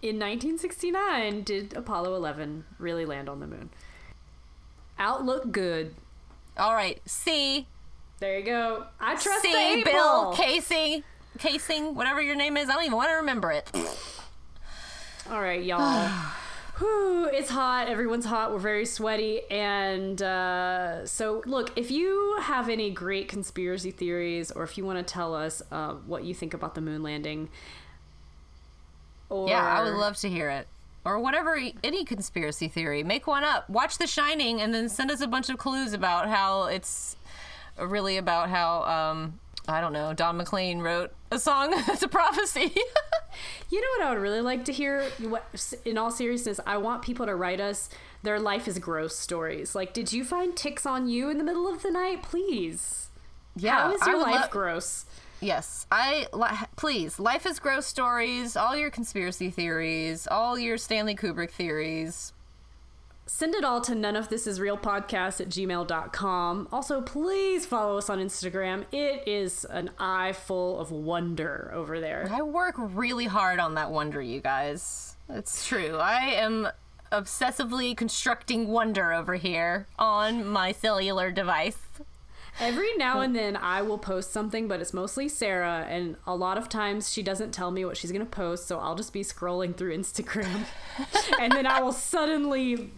In 0.04 0.20
1969, 0.20 1.42
did 1.42 1.76
Apollo 1.76 2.16
11 2.16 2.64
really 2.78 3.06
land 3.06 3.28
on 3.28 3.40
the 3.40 3.48
moon? 3.48 3.72
Outlook 5.00 5.52
good. 5.52 5.96
All 6.58 6.76
right, 6.76 7.02
C. 7.06 7.68
There 8.20 8.38
you 8.38 8.46
go. 8.46 8.86
I 9.00 9.16
trust 9.16 9.42
C, 9.42 9.52
the 9.52 9.58
8 9.80 9.86
Bill, 9.86 9.94
Ball. 9.94 10.36
Casey, 10.36 11.04
Kaysing, 11.40 11.96
whatever 11.96 12.22
your 12.22 12.36
name 12.36 12.56
is. 12.56 12.70
I 12.70 12.74
don't 12.74 12.84
even 12.84 12.98
want 12.98 13.10
to 13.10 13.16
remember 13.16 13.52
it. 13.52 13.72
All 15.32 15.42
right, 15.42 15.64
y'all. 15.64 16.12
Whew, 16.82 17.30
it's 17.32 17.52
hot. 17.52 17.90
Everyone's 17.90 18.26
hot. 18.26 18.52
We're 18.52 18.58
very 18.58 18.88
sweaty. 18.88 19.42
And 19.52 20.20
uh, 20.20 21.06
so, 21.06 21.44
look, 21.46 21.72
if 21.78 21.92
you 21.92 22.38
have 22.42 22.70
any 22.70 22.90
great 22.90 23.28
conspiracy 23.28 23.92
theories 23.92 24.50
or 24.50 24.64
if 24.64 24.80
you 24.80 24.84
want 24.86 24.98
to 24.98 25.04
tell 25.14 25.36
us 25.36 25.62
uh, 25.72 25.94
what 26.08 26.24
you 26.24 26.34
think 26.34 26.56
about 26.56 26.74
the 26.74 26.82
moon 26.82 27.04
landing, 27.04 27.50
or 29.30 29.48
Yeah, 29.48 29.64
I 29.64 29.84
would 29.84 29.94
love 29.94 30.18
to 30.18 30.30
hear 30.30 30.50
it. 30.50 30.68
Or 31.06 31.20
whatever, 31.20 31.60
any 31.84 32.04
conspiracy 32.04 32.68
theory. 32.68 33.04
Make 33.04 33.28
one 33.28 33.44
up. 33.44 33.70
Watch 33.70 34.00
The 34.00 34.08
Shining 34.08 34.60
and 34.60 34.74
then 34.74 34.90
send 34.90 35.12
us 35.12 35.22
a 35.22 35.28
bunch 35.28 35.50
of 35.50 35.60
clues 35.60 35.94
about 35.94 36.30
how 36.30 36.64
it's 36.64 37.16
really 37.80 38.18
about 38.18 38.50
how, 38.50 38.84
um, 38.86 39.40
I 39.68 39.80
don't 39.82 39.94
know, 39.94 40.14
Don 40.14 40.38
McLean 40.38 40.80
wrote 40.80 41.12
a 41.32 41.40
song 41.40 41.72
that's 41.88 42.04
a 42.04 42.08
prophecy. 42.08 42.74
You 43.70 43.80
know 43.80 43.88
what 43.98 44.08
I 44.08 44.14
would 44.14 44.22
really 44.22 44.42
like 44.42 44.66
to 44.66 44.74
hear? 44.74 45.04
What, 45.20 45.46
in 45.86 45.98
all 45.98 46.12
seriousness, 46.12 46.60
I 46.68 46.76
want 46.76 47.02
people 47.02 47.26
to 47.26 47.34
write 47.34 47.62
us 47.62 47.90
their 48.24 48.38
life 48.42 48.68
is 48.68 48.78
gross 48.78 49.16
stories. 49.16 49.74
Like, 49.74 49.94
did 49.94 50.12
you 50.12 50.26
find 50.26 50.54
ticks 50.56 50.86
on 50.86 51.08
you 51.08 51.30
in 51.30 51.38
the 51.38 51.44
middle 51.46 51.66
of 51.74 51.82
the 51.82 51.90
night? 51.92 52.24
Please. 52.24 53.08
yeah, 53.56 53.84
How 53.84 53.94
is 53.94 54.06
your 54.06 54.20
life 54.20 54.42
lo- 54.42 54.48
gross? 54.52 55.06
Yes, 55.40 55.88
I 55.90 56.28
li- 56.34 56.68
please. 56.76 57.20
Life 57.20 57.46
is 57.46 57.58
gross 57.60 57.86
stories. 57.86 58.58
All 58.58 58.76
your 58.76 58.90
conspiracy 58.92 59.50
theories. 59.50 60.28
All 60.30 60.60
your 60.60 60.78
Stanley 60.78 61.16
Kubrick 61.16 61.52
theories. 61.52 62.34
Send 63.34 63.56
it 63.56 63.64
all 63.64 63.80
to 63.82 63.96
none 63.96 64.18
of 64.18 64.28
this 64.28 64.46
is 64.46 64.60
real 64.60 64.78
podcast 64.78 65.40
at 65.40 65.50
gmail.com. 65.50 66.68
Also, 66.72 67.02
please 67.02 67.66
follow 67.66 67.98
us 67.98 68.08
on 68.08 68.20
Instagram. 68.20 68.86
It 68.92 69.24
is 69.26 69.66
an 69.66 69.90
eye 69.98 70.34
full 70.34 70.80
of 70.80 70.92
wonder 70.92 71.72
over 71.74 72.00
there. 72.00 72.30
I 72.32 72.42
work 72.44 72.76
really 72.78 73.26
hard 73.26 73.58
on 73.58 73.76
that 73.76 73.90
wonder, 73.90 74.22
you 74.22 74.42
guys. 74.42 75.16
It's 75.28 75.66
true. 75.66 75.96
I 75.96 76.26
am 76.26 76.68
obsessively 77.12 77.96
constructing 77.96 78.68
wonder 78.68 79.14
over 79.14 79.36
here 79.36 79.88
on 79.98 80.46
my 80.46 80.74
cellular 80.74 81.32
device. 81.32 81.80
Every 82.60 82.94
now 82.98 83.22
and 83.22 83.36
then 83.36 83.56
I 83.56 83.82
will 83.82 83.98
post 83.98 84.32
something, 84.32 84.68
but 84.68 84.82
it's 84.82 84.94
mostly 84.94 85.30
Sarah, 85.30 85.88
and 85.90 86.18
a 86.28 86.36
lot 86.36 86.58
of 86.58 86.70
times 86.70 87.12
she 87.12 87.24
doesn't 87.24 87.52
tell 87.52 87.72
me 87.72 87.86
what 87.86 87.98
she's 87.98 88.12
gonna 88.12 88.26
post, 88.26 88.68
so 88.68 88.78
I'll 88.78 88.96
just 88.96 89.14
be 89.14 89.24
scrolling 89.24 89.76
through 89.76 89.98
Instagram. 89.98 90.66
and 91.40 91.54
then 91.54 91.66
I 91.66 91.82
will 91.82 91.94
suddenly 91.94 92.92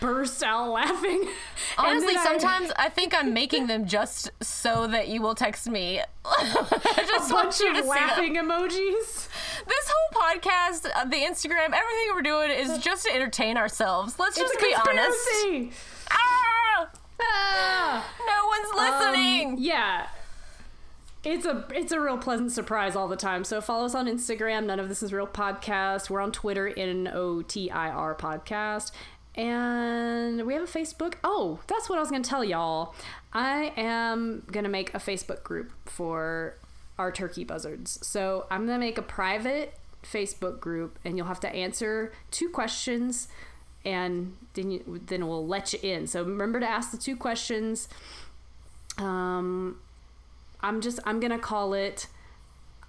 burst 0.00 0.42
out 0.42 0.70
laughing. 0.70 1.28
Honestly, 1.78 2.14
then 2.14 2.18
I- 2.18 2.24
sometimes 2.24 2.72
I 2.76 2.88
think 2.88 3.14
I'm 3.14 3.32
making 3.34 3.66
them 3.66 3.86
just 3.98 4.30
so 4.42 4.86
that 4.86 5.08
you 5.08 5.22
will 5.22 5.34
text 5.34 5.68
me. 5.68 6.00
I 6.24 7.04
just 7.06 7.30
a 7.30 7.34
want 7.34 7.46
bunch 7.46 7.60
you 7.60 7.72
to 7.72 7.78
of 7.78 7.84
see 7.84 7.90
laughing 7.90 8.36
emojis. 8.36 9.28
This 9.66 9.90
whole 9.92 10.22
podcast, 10.22 10.90
uh, 10.94 11.04
the 11.04 11.16
Instagram, 11.16 11.66
everything 11.72 12.08
we're 12.14 12.22
doing 12.22 12.50
is 12.50 12.78
just 12.78 13.06
to 13.06 13.14
entertain 13.14 13.56
ourselves. 13.56 14.18
Let's 14.18 14.38
It's 14.38 14.50
just 14.52 14.60
be 14.60 14.74
honest. 14.74 15.72
Ah! 16.10 16.88
Ah! 17.22 18.06
No 18.26 18.46
one's 18.46 19.12
listening. 19.12 19.48
Um, 19.54 19.56
yeah. 19.58 20.06
It's 21.22 21.44
a 21.44 21.66
it's 21.74 21.92
a 21.92 22.00
real 22.00 22.16
pleasant 22.16 22.50
surprise 22.50 22.96
all 22.96 23.06
the 23.06 23.14
time. 23.16 23.44
So 23.44 23.60
follow 23.60 23.84
us 23.84 23.94
on 23.94 24.06
Instagram. 24.06 24.64
None 24.64 24.80
of 24.80 24.88
this 24.88 25.02
is 25.02 25.12
real 25.12 25.26
podcast. 25.26 26.08
We're 26.08 26.22
on 26.22 26.32
Twitter. 26.32 26.72
N 26.74 27.10
O 27.12 27.42
T 27.42 27.70
I 27.70 27.90
R 27.90 28.14
podcast. 28.14 28.90
And 29.36 30.46
we 30.46 30.54
have 30.54 30.62
a 30.62 30.66
Facebook. 30.66 31.14
Oh, 31.22 31.60
that's 31.66 31.88
what 31.88 31.96
I 31.96 32.00
was 32.00 32.10
going 32.10 32.22
to 32.22 32.28
tell 32.28 32.44
y'all. 32.44 32.94
I 33.32 33.72
am 33.76 34.44
going 34.50 34.64
to 34.64 34.70
make 34.70 34.92
a 34.94 34.98
Facebook 34.98 35.42
group 35.42 35.72
for 35.86 36.56
our 36.98 37.12
turkey 37.12 37.44
buzzards. 37.44 38.04
So 38.06 38.46
I'm 38.50 38.66
going 38.66 38.78
to 38.78 38.84
make 38.84 38.98
a 38.98 39.02
private 39.02 39.74
Facebook 40.02 40.60
group, 40.60 40.98
and 41.04 41.16
you'll 41.16 41.26
have 41.26 41.40
to 41.40 41.54
answer 41.54 42.12
two 42.30 42.48
questions, 42.48 43.28
and 43.84 44.36
then 44.54 44.70
you, 44.70 45.00
then 45.06 45.26
we'll 45.26 45.46
let 45.46 45.72
you 45.72 45.78
in. 45.82 46.06
So 46.06 46.22
remember 46.22 46.60
to 46.60 46.68
ask 46.68 46.90
the 46.90 46.98
two 46.98 47.16
questions. 47.16 47.88
Um, 48.98 49.78
I'm 50.60 50.80
just 50.80 51.00
I'm 51.04 51.20
gonna 51.20 51.38
call 51.38 51.74
it. 51.74 52.06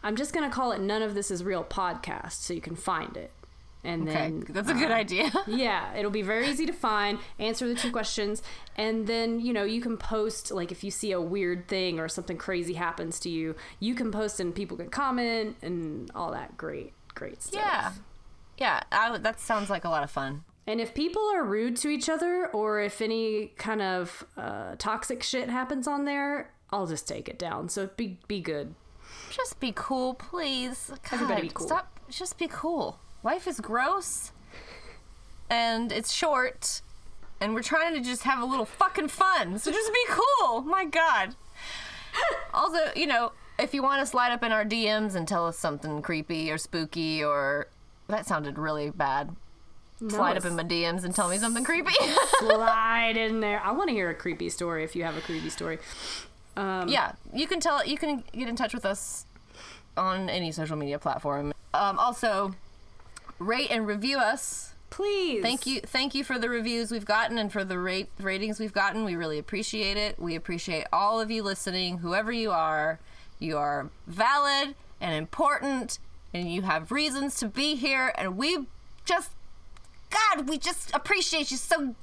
I'm 0.03 0.15
just 0.15 0.33
gonna 0.33 0.49
call 0.49 0.71
it. 0.71 0.81
None 0.81 1.01
of 1.01 1.13
this 1.13 1.31
is 1.31 1.43
real 1.43 1.63
podcast, 1.63 2.33
so 2.33 2.53
you 2.53 2.61
can 2.61 2.75
find 2.75 3.15
it. 3.15 3.31
And 3.83 4.07
okay, 4.07 4.13
then 4.13 4.45
that's 4.49 4.69
a 4.69 4.75
good 4.75 4.91
idea. 4.91 5.31
yeah, 5.47 5.95
it'll 5.95 6.11
be 6.11 6.21
very 6.21 6.47
easy 6.47 6.65
to 6.67 6.73
find. 6.73 7.17
Answer 7.39 7.67
the 7.67 7.75
two 7.75 7.91
questions, 7.91 8.43
and 8.75 9.07
then 9.07 9.39
you 9.39 9.53
know 9.53 9.63
you 9.63 9.81
can 9.81 9.97
post 9.97 10.51
like 10.51 10.71
if 10.71 10.83
you 10.83 10.91
see 10.91 11.11
a 11.11 11.21
weird 11.21 11.67
thing 11.67 11.99
or 11.99 12.07
something 12.07 12.37
crazy 12.37 12.75
happens 12.75 13.19
to 13.21 13.29
you, 13.29 13.55
you 13.79 13.95
can 13.95 14.11
post 14.11 14.39
and 14.39 14.53
people 14.53 14.77
can 14.77 14.89
comment 14.89 15.57
and 15.61 16.11
all 16.13 16.31
that 16.31 16.57
great 16.57 16.93
great 17.15 17.41
stuff. 17.41 17.61
yeah, 17.61 17.91
yeah. 18.57 18.81
I, 18.91 19.17
that 19.17 19.39
sounds 19.39 19.69
like 19.69 19.83
a 19.83 19.89
lot 19.89 20.03
of 20.03 20.11
fun. 20.11 20.43
And 20.67 20.79
if 20.79 20.93
people 20.93 21.23
are 21.33 21.43
rude 21.43 21.75
to 21.77 21.89
each 21.89 22.07
other, 22.07 22.47
or 22.53 22.79
if 22.81 23.01
any 23.01 23.47
kind 23.57 23.81
of 23.81 24.25
uh, 24.37 24.75
toxic 24.77 25.23
shit 25.23 25.49
happens 25.49 25.87
on 25.87 26.05
there, 26.05 26.51
I'll 26.69 26.87
just 26.87 27.07
take 27.07 27.27
it 27.27 27.39
down. 27.39 27.67
So 27.69 27.89
be 27.97 28.19
be 28.27 28.41
good. 28.41 28.75
Just 29.31 29.59
be 29.59 29.73
cool, 29.75 30.13
please. 30.13 30.89
God, 30.89 31.13
Everybody 31.13 31.41
be 31.43 31.49
cool. 31.53 31.67
Stop. 31.67 31.99
Just 32.09 32.37
be 32.37 32.47
cool. 32.47 32.99
Life 33.23 33.47
is 33.47 33.59
gross, 33.59 34.31
and 35.49 35.91
it's 35.91 36.11
short, 36.11 36.81
and 37.39 37.53
we're 37.53 37.61
trying 37.61 37.93
to 37.93 38.01
just 38.01 38.23
have 38.23 38.41
a 38.41 38.45
little 38.45 38.65
fucking 38.65 39.09
fun. 39.09 39.59
So 39.59 39.71
just 39.71 39.93
be 39.93 40.05
cool. 40.09 40.61
My 40.61 40.85
God. 40.85 41.35
Also, 42.53 42.91
you 42.93 43.07
know, 43.07 43.31
if 43.57 43.73
you 43.73 43.81
want 43.81 44.01
to 44.01 44.05
slide 44.05 44.33
up 44.33 44.43
in 44.43 44.51
our 44.51 44.65
DMs 44.65 45.15
and 45.15 45.25
tell 45.25 45.47
us 45.47 45.57
something 45.57 46.01
creepy 46.01 46.51
or 46.51 46.57
spooky 46.57 47.23
or 47.23 47.67
that 48.07 48.25
sounded 48.25 48.57
really 48.57 48.89
bad. 48.89 49.35
slide 50.09 50.35
up 50.35 50.43
in 50.43 50.57
my 50.57 50.63
DMs 50.63 51.05
and 51.05 51.15
tell 51.15 51.29
me 51.29 51.37
something 51.37 51.63
creepy. 51.63 51.93
slide 52.39 53.15
in 53.15 53.39
there. 53.39 53.61
I 53.63 53.71
want 53.71 53.87
to 53.87 53.93
hear 53.93 54.09
a 54.09 54.13
creepy 54.13 54.49
story 54.49 54.83
if 54.83 54.95
you 54.95 55.03
have 55.05 55.15
a 55.15 55.21
creepy 55.21 55.49
story. 55.49 55.79
Um, 56.57 56.89
yeah, 56.89 57.13
you 57.33 57.47
can 57.47 57.59
tell. 57.59 57.85
You 57.85 57.97
can 57.97 58.23
get 58.33 58.49
in 58.49 58.55
touch 58.57 58.73
with 58.73 58.85
us 58.85 59.25
on 59.95 60.29
any 60.29 60.51
social 60.51 60.75
media 60.75 60.99
platform. 60.99 61.53
Um, 61.73 61.97
also, 61.97 62.53
rate 63.41 63.69
and 63.71 63.87
review 63.87 64.17
us 64.17 64.71
Please. 64.91 65.41
Thank 65.41 65.65
you, 65.65 65.79
thank 65.79 66.13
you 66.13 66.23
for 66.23 66.37
the 66.37 66.49
reviews 66.49 66.91
we've 66.91 67.05
gotten 67.05 67.37
and 67.37 67.51
for 67.51 67.63
the 67.63 67.79
rate 67.79 68.09
ratings 68.19 68.59
we've 68.59 68.73
gotten. 68.73 69.05
We 69.05 69.15
really 69.15 69.39
appreciate 69.39 69.95
it. 69.95 70.19
We 70.19 70.35
appreciate 70.35 70.85
all 70.91 71.19
of 71.19 71.31
you 71.31 71.43
listening, 71.43 71.99
whoever 71.99 72.31
you 72.31 72.51
are. 72.51 72.99
You 73.39 73.57
are 73.57 73.89
valid 74.05 74.75
and 74.99 75.15
important, 75.15 75.97
and 76.33 76.51
you 76.51 76.63
have 76.63 76.91
reasons 76.91 77.39
to 77.39 77.47
be 77.47 77.75
here. 77.75 78.13
And 78.17 78.37
we 78.37 78.67
just, 79.05 79.31
God, 80.09 80.49
we 80.49 80.57
just 80.57 80.93
appreciate 80.93 81.51
you 81.51 81.57
so 81.57 81.95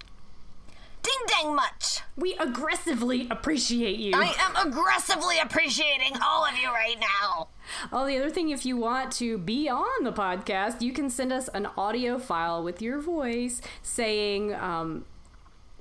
ding 1.03 1.27
dang 1.27 1.55
much. 1.55 2.01
We 2.17 2.35
aggressively 2.35 3.29
appreciate 3.31 3.99
you. 3.99 4.13
I 4.15 4.35
am 4.39 4.69
aggressively 4.69 5.39
appreciating 5.39 6.17
all 6.25 6.45
of 6.45 6.57
you 6.57 6.69
right 6.69 6.97
now. 6.99 7.49
Oh, 7.93 8.07
the 8.07 8.17
other 8.17 8.31
thing, 8.31 8.51
if 8.51 8.65
you 8.65 8.77
want 8.77 9.13
to 9.15 9.39
be 9.39 9.69
on 9.69 10.05
the 10.05 10.13
podcast, 10.13 10.81
you 10.81 10.93
can 10.93 11.11
send 11.11 11.33
us 11.33 11.49
an 11.49 11.67
audio 11.77 12.19
file 12.19 12.63
with 12.63 12.81
your 12.83 13.01
voice 13.01 13.61
saying 13.83 14.55
um, 14.55 15.05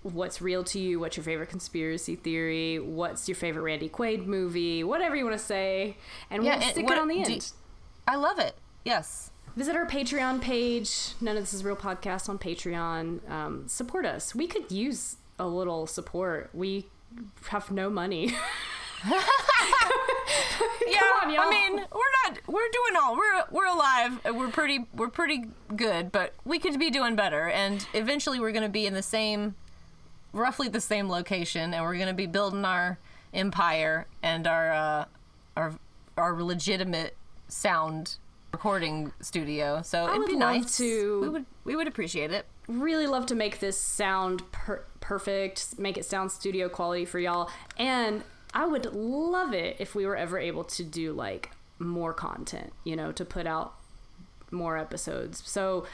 what's 0.04 0.42
real 0.42 0.64
to 0.66 0.80
you, 0.80 1.00
what's 1.00 1.18
your 1.18 1.24
favorite 1.24 1.50
conspiracy 1.50 2.16
theory, 2.16 2.80
what's 2.80 3.28
your 3.28 3.36
favorite 3.36 3.64
Randy 3.64 3.90
Quaid 3.90 4.26
movie, 4.26 4.84
whatever 4.84 5.16
you 5.16 5.26
want 5.26 5.38
to 5.38 5.44
say, 5.44 5.98
and 6.30 6.44
we'll 6.44 6.52
and 6.52 6.64
stick 6.64 6.86
what- 6.86 6.98
it 6.98 7.02
on 7.02 7.08
the 7.08 7.22
end. 7.24 7.52
I 8.08 8.16
love 8.16 8.40
it. 8.40 8.56
Yes. 8.86 9.32
Visit 9.58 9.76
our 9.76 9.88
Patreon 9.88 10.40
page. 10.40 11.16
None 11.20 11.36
of 11.36 11.42
this 11.42 11.52
is 11.52 11.64
real 11.64 11.76
podcast 11.76 12.30
on 12.30 12.38
Patreon. 12.38 13.28
Um, 13.28 13.68
support 13.68 14.06
us. 14.06 14.36
We 14.36 14.46
could 14.46 14.72
use 14.72 15.18
a 15.40 15.48
little 15.48 15.88
support. 15.88 16.52
We 16.54 16.86
have 17.50 17.72
no 17.72 17.90
money. 17.90 18.36
Yeah, 20.88 21.02
on. 21.24 21.38
I 21.38 21.50
mean, 21.50 21.76
we're 21.76 22.14
not 22.26 22.40
we're 22.48 22.70
doing 22.72 22.96
all. 23.02 23.16
We're 23.16 23.44
we're 23.52 23.66
alive. 23.66 24.20
We're 24.34 24.50
pretty 24.50 24.86
we're 24.96 25.10
pretty 25.10 25.46
good, 25.76 26.12
but 26.12 26.34
we 26.46 26.60
could 26.60 26.80
be 26.80 26.90
doing 26.90 27.16
better 27.16 27.48
and 27.50 27.86
eventually 27.94 28.40
we're 28.40 28.52
going 28.52 28.64
to 28.64 28.70
be 28.70 28.86
in 28.86 28.94
the 28.94 29.04
same 29.04 29.56
roughly 30.34 30.68
the 30.70 30.82
same 30.82 31.10
location 31.10 31.74
and 31.74 31.84
we're 31.84 31.96
going 31.96 32.08
to 32.08 32.14
be 32.14 32.26
building 32.26 32.64
our 32.66 32.98
empire 33.34 34.08
and 34.24 34.48
our 34.48 34.72
uh 34.72 35.06
our 35.56 35.74
our 36.18 36.42
legitimate 36.42 37.16
sound 37.48 38.16
recording 38.54 39.12
studio. 39.22 39.82
So 39.84 40.08
it'd 40.08 40.20
would 40.20 40.28
be 40.28 40.36
nice 40.36 40.78
to- 40.78 41.22
We 41.22 41.30
would 41.30 41.46
we 41.64 41.76
would 41.76 41.88
appreciate 41.88 42.32
it. 42.32 42.46
really 42.68 43.08
love 43.08 43.26
to 43.28 43.36
make 43.36 43.60
this 43.60 43.78
sound 43.78 44.50
per- 44.52 44.84
perfect, 45.00 45.78
make 45.80 45.98
it 45.98 46.06
sound 46.06 46.32
studio 46.32 46.68
quality 46.70 47.06
for 47.06 47.20
y'all. 47.20 47.50
And 47.78 48.24
I 48.54 48.66
would 48.66 48.94
love 48.94 49.54
it 49.54 49.76
if 49.80 49.96
we 49.96 50.06
were 50.06 50.16
ever 50.18 50.38
able 50.40 50.64
to 50.66 50.84
do 50.84 51.14
like 51.14 51.52
more 51.80 52.14
content, 52.14 52.74
you 52.84 52.96
know, 52.96 53.12
to 53.12 53.24
put 53.26 53.46
out 53.48 53.74
more 54.52 54.78
episodes. 54.78 55.44
So 55.46 55.86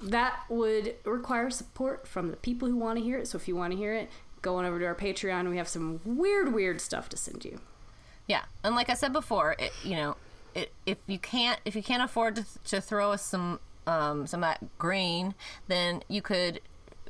that 0.00 0.40
would 0.48 0.94
require 1.04 1.50
support 1.50 2.06
from 2.08 2.30
the 2.30 2.36
people 2.36 2.68
who 2.68 2.76
want 2.76 2.98
to 2.98 3.04
hear 3.04 3.18
it. 3.18 3.28
So 3.28 3.36
if 3.36 3.46
you 3.46 3.54
want 3.54 3.72
to 3.72 3.76
hear 3.76 3.94
it, 3.94 4.08
go 4.40 4.56
on 4.56 4.64
over 4.64 4.78
to 4.78 4.86
our 4.86 4.94
Patreon. 4.94 5.48
We 5.50 5.56
have 5.58 5.68
some 5.68 6.00
weird, 6.04 6.52
weird 6.54 6.80
stuff 6.80 7.08
to 7.10 7.16
send 7.16 7.44
you. 7.44 7.60
Yeah, 8.26 8.42
and 8.64 8.74
like 8.74 8.88
I 8.88 8.94
said 8.94 9.12
before, 9.12 9.54
it, 9.58 9.72
you 9.84 9.96
know, 9.96 10.16
it, 10.54 10.72
if 10.86 10.98
you 11.06 11.18
can't 11.18 11.60
if 11.64 11.74
you 11.76 11.82
can't 11.82 12.02
afford 12.02 12.36
to, 12.36 12.44
to 12.66 12.80
throw 12.80 13.12
us 13.12 13.22
some 13.24 13.60
um, 13.86 14.26
some 14.26 14.42
of 14.42 14.48
that 14.50 14.78
green, 14.78 15.34
then 15.68 16.02
you 16.08 16.22
could 16.22 16.60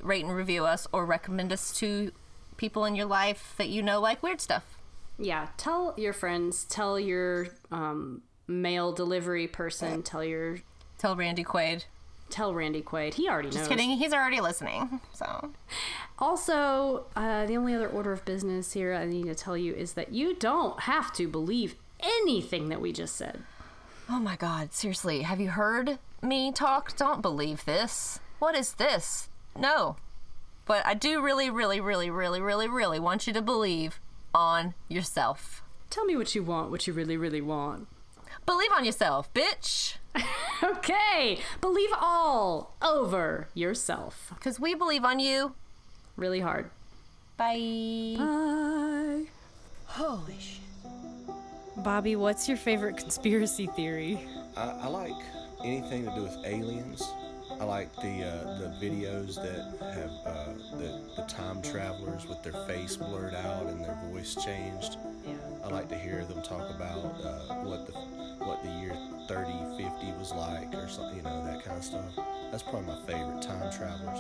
rate 0.01 0.25
and 0.25 0.35
review 0.35 0.65
us 0.65 0.87
or 0.93 1.05
recommend 1.05 1.53
us 1.53 1.73
to 1.79 2.13
people 2.57 2.85
in 2.85 2.95
your 2.97 3.07
life 3.07 3.55
that 3.59 3.69
you 3.69 3.83
know 3.83 4.01
like 4.01 4.23
weird 4.23 4.41
stuff. 4.41 4.79
Yeah, 5.19 5.49
tell 5.57 5.95
your 5.97 6.13
friends, 6.13 6.65
tell 6.65 6.99
your 6.99 7.49
um, 7.71 8.23
mail 8.49 8.93
delivery 8.93 9.47
person, 9.47 10.03
tell 10.03 10.25
your 10.25 10.59
Tell 10.99 11.15
Randy 11.17 11.45
Quaid. 11.45 11.85
tell 12.31 12.55
Randy 12.55 12.81
Quaid. 12.81 13.15
He 13.15 13.29
already 13.29 13.49
knows. 13.49 13.57
Just 13.57 13.71
kidding, 13.71 13.91
he's 13.91 14.13
already 14.13 14.41
listening. 14.41 15.01
So 15.13 15.51
Also, 16.19 17.07
uh, 17.17 17.45
the 17.47 17.57
only 17.57 17.75
other 17.75 17.89
order 17.89 18.13
of 18.13 18.25
business 18.25 18.73
here 18.73 18.95
I 18.95 19.05
need 19.07 19.27
to 19.27 19.35
tell 19.35 19.57
you 19.57 19.75
is 19.75 19.95
that 19.95 20.13
you 20.13 20.35
don't 20.35 20.81
have 20.81 21.13
to 21.15 21.27
believe 21.29 21.75
anything 22.03 22.69
that 22.69 22.81
we 22.81 22.93
just 22.93 23.17
said. 23.17 23.43
Oh 24.09 24.19
my 24.19 24.37
god, 24.37 24.73
seriously, 24.73 25.23
have 25.23 25.41
you 25.41 25.51
heard 25.51 25.99
me 26.23 26.53
talk? 26.53 26.97
Don't 26.97 27.23
believe 27.23 27.65
this. 27.65 28.21
What 28.39 28.55
is 28.57 28.75
this? 28.75 29.29
No. 29.57 29.97
But 30.67 30.85
I 30.87 30.95
do 30.95 31.23
really, 31.23 31.51
really, 31.51 31.81
really, 31.81 32.11
really, 32.11 32.41
really, 32.41 32.69
really 32.69 33.01
want 33.01 33.27
you 33.27 33.33
to 33.33 33.43
believe 33.43 34.01
on 34.35 34.75
yourself. 34.89 35.63
Tell 35.91 36.05
me 36.05 36.17
what 36.17 36.35
you 36.35 36.43
want, 36.43 36.71
what 36.71 36.87
you 36.87 36.93
really, 36.93 37.17
really 37.17 37.41
want. 37.41 37.89
Believe 38.47 38.71
on 38.73 38.85
yourself, 38.85 39.33
bitch. 39.35 39.97
Okay, 40.63 41.41
believe 41.61 41.91
all 42.01 42.77
over 42.81 43.49
yourself. 43.53 44.33
Because 44.37 44.61
we 44.61 44.77
believe 44.77 45.05
on 45.05 45.19
you. 45.19 45.57
Really 46.17 46.39
hard. 46.39 46.71
Bye. 47.37 48.15
Bye. 48.17 49.25
Holy 49.87 50.39
shit. 50.39 50.62
Bobby, 51.77 52.17
what's 52.17 52.49
your 52.49 52.57
favorite 52.57 52.97
conspiracy 52.97 53.67
theory? 53.67 54.21
I, 54.57 54.71
I 54.83 54.87
like 54.89 55.17
anything 55.65 56.05
to 56.05 56.15
do 56.15 56.23
with 56.23 56.37
aliens. 56.45 57.03
I 57.61 57.65
like 57.65 57.95
the 57.97 58.25
uh, 58.25 58.59
the 58.59 58.75
videos 58.81 59.37
that 59.37 59.79
have 59.95 60.11
uh, 60.27 60.53
the 60.79 61.01
the 61.17 61.23
time 61.29 61.63
travelers 61.63 62.27
with 62.27 62.43
their 62.43 62.55
face 62.67 62.97
blurred 62.97 63.35
out 63.35 63.67
and 63.67 63.85
their 63.85 63.99
voice 64.11 64.35
changed. 64.45 64.97
Yeah. 65.27 65.35
I 65.65 65.69
like 65.69 65.89
to 65.91 65.99
hear 65.99 66.25
them 66.25 66.43
talk 66.43 66.69
about 66.71 67.15
uh, 67.23 67.55
what 67.63 67.87
the 67.87 67.93
what 68.45 68.63
the 68.63 68.71
year 68.71 68.97
30, 69.29 69.53
50 69.83 70.13
was 70.19 70.33
like, 70.33 70.75
or 70.75 70.89
something, 70.89 71.19
you 71.19 71.23
know, 71.23 71.45
that 71.45 71.65
kind 71.65 71.79
of 71.79 71.85
stuff. 71.85 72.17
That's 72.51 72.63
probably 72.63 72.87
my 72.89 73.01
favorite 73.07 73.43
time 73.43 73.71
travelers. 73.71 74.19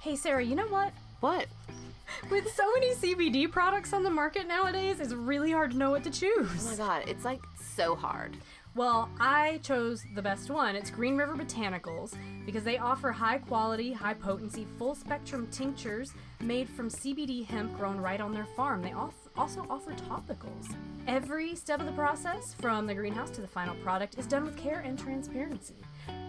Hey, 0.00 0.14
Sarah, 0.14 0.44
you 0.44 0.54
know 0.54 0.68
what? 0.68 0.92
What? 1.20 1.46
With 2.30 2.48
so 2.54 2.72
many 2.72 2.94
CBD 2.94 3.50
products 3.50 3.92
on 3.92 4.04
the 4.04 4.10
market 4.10 4.46
nowadays, 4.46 5.00
it's 5.00 5.12
really 5.12 5.50
hard 5.50 5.72
to 5.72 5.76
know 5.76 5.90
what 5.90 6.04
to 6.04 6.10
choose. 6.10 6.48
Oh 6.66 6.70
my 6.70 6.76
god, 6.76 7.02
it's 7.08 7.24
like 7.24 7.40
so 7.60 7.96
hard. 7.96 8.36
Well, 8.76 9.08
I 9.18 9.58
chose 9.64 10.04
the 10.14 10.22
best 10.22 10.50
one. 10.50 10.76
It's 10.76 10.88
Green 10.88 11.16
River 11.16 11.34
Botanicals 11.34 12.14
because 12.46 12.62
they 12.62 12.78
offer 12.78 13.10
high 13.10 13.38
quality, 13.38 13.92
high 13.92 14.14
potency, 14.14 14.68
full 14.78 14.94
spectrum 14.94 15.48
tinctures 15.50 16.12
made 16.40 16.68
from 16.68 16.88
CBD 16.88 17.44
hemp 17.44 17.76
grown 17.76 17.98
right 17.98 18.20
on 18.20 18.32
their 18.32 18.46
farm. 18.56 18.82
They 18.82 18.92
also 18.92 19.66
offer 19.68 19.92
topicals. 19.94 20.76
Every 21.08 21.56
step 21.56 21.80
of 21.80 21.86
the 21.86 21.92
process, 21.92 22.54
from 22.54 22.86
the 22.86 22.94
greenhouse 22.94 23.30
to 23.30 23.40
the 23.40 23.48
final 23.48 23.74
product, 23.76 24.16
is 24.16 24.26
done 24.26 24.44
with 24.44 24.56
care 24.56 24.78
and 24.80 24.96
transparency. 24.96 25.74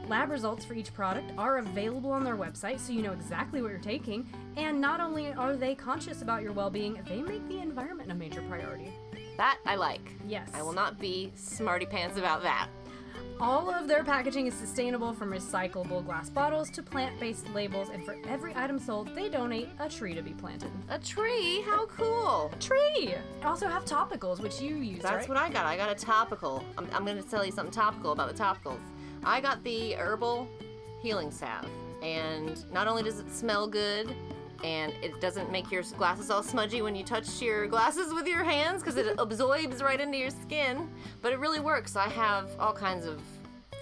Lab 0.10 0.31
results 0.31 0.65
for 0.65 0.73
each 0.73 0.91
product 0.91 1.31
are 1.38 1.60
available 1.60 2.11
on 2.11 2.23
their 2.23 2.36
website 2.36 2.80
so 2.80 2.91
you 2.91 3.03
know 3.03 3.11
exactly 3.11 3.61
what 3.61 3.69
you're 3.69 3.77
taking. 3.77 4.27
And 4.57 4.81
not 4.81 4.99
only 4.99 5.31
are 5.34 5.56
they 5.56 5.76
conscious 5.76 6.23
about 6.23 6.41
your 6.41 6.52
well 6.52 6.72
being, 6.72 6.99
they 7.07 7.22
make 7.22 7.48
the 7.48 7.60
environment 7.60 8.11
a 8.11 8.15
major 8.15 8.41
priority. 8.49 8.91
That 9.38 9.60
I 9.68 9.76
like. 9.76 10.02
Yes. 10.27 10.49
I 10.56 10.64
will 10.64 10.73
not 10.73 10.99
be 10.99 11.31
smarty 11.36 11.86
pants 11.86 12.18
about 12.18 12.41
that. 12.41 12.69
All 13.40 13.69
of 13.69 13.88
their 13.88 14.03
packaging 14.03 14.48
is 14.48 14.56
sustainable 14.56 15.14
from 15.14 15.31
recyclable 15.31 16.03
glass 16.03 16.30
bottles 16.30 16.72
to 16.72 16.81
plant 16.81 17.18
based 17.19 17.48
labels, 17.53 17.90
and 17.90 18.03
for 18.03 18.18
every 18.27 18.53
item 18.56 18.80
sold, 18.80 19.15
they 19.15 19.30
donate 19.30 19.69
a 19.80 19.88
tree 19.88 20.15
to 20.15 20.22
be 20.23 20.31
planted. 20.31 20.72
A 20.90 20.98
tree? 20.98 21.61
How 21.61 21.86
cool. 21.86 22.52
A 22.52 22.57
Tree! 22.57 23.14
They 23.40 23.45
also 23.45 23.68
have 23.68 23.86
topicals, 23.86 24.41
which 24.41 24.60
you 24.60 24.76
use, 24.76 25.03
That's 25.03 25.15
right? 25.15 25.30
what 25.30 25.38
I 25.38 25.49
got. 25.49 25.65
I 25.65 25.77
got 25.77 25.90
a 25.90 25.95
topical. 25.95 26.65
I'm, 26.77 26.88
I'm 26.94 27.06
going 27.06 27.22
to 27.22 27.30
tell 27.30 27.45
you 27.45 27.52
something 27.52 27.72
topical 27.72 28.11
about 28.11 28.36
the 28.36 28.44
topicals. 28.44 28.81
I 29.24 29.41
got 29.41 29.64
the 29.64 29.94
herbal 29.96 30.48
healing 31.02 31.32
salve, 31.32 31.68
and 32.02 32.72
not 32.72 32.88
only 32.88 33.04
does 33.04 33.20
it 33.20 33.32
smell 33.32 33.68
good, 33.68 34.14
and 34.64 34.94
it 35.02 35.22
doesn't 35.22 35.52
make 35.52 35.72
your 35.72 35.84
glasses 35.98 36.30
all 36.30 36.44
smudgy 36.44 36.82
when 36.82 36.96
you 36.96 37.04
touch 37.04 37.41
your 37.41 37.68
glasses 37.68 38.14
with 38.14 38.28
your 38.28 38.44
hands 38.44 38.82
because 38.82 38.98
it 38.98 39.16
absorbs 39.18 39.82
right 39.82 40.00
into 40.00 40.18
your 40.18 40.30
skin, 40.30 40.90
but 41.22 41.32
it 41.32 41.40
really 41.40 41.60
works. 41.60 41.96
I 41.96 42.10
have 42.10 42.50
all 42.60 42.74
kinds 42.74 43.06
of 43.06 43.22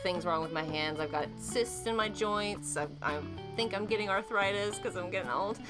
things 0.04 0.26
wrong 0.26 0.42
with 0.42 0.54
my 0.54 0.64
hands. 0.64 1.00
I've 1.00 1.12
got 1.12 1.28
cysts 1.40 1.88
in 1.88 1.96
my 1.96 2.10
joints. 2.10 2.78
I, 2.78 2.88
I 3.02 3.20
think 3.56 3.76
I'm 3.76 3.86
getting 3.86 4.10
arthritis 4.10 4.78
because 4.78 4.96
I'm 4.96 5.10
getting 5.10 5.30
old. 5.30 5.60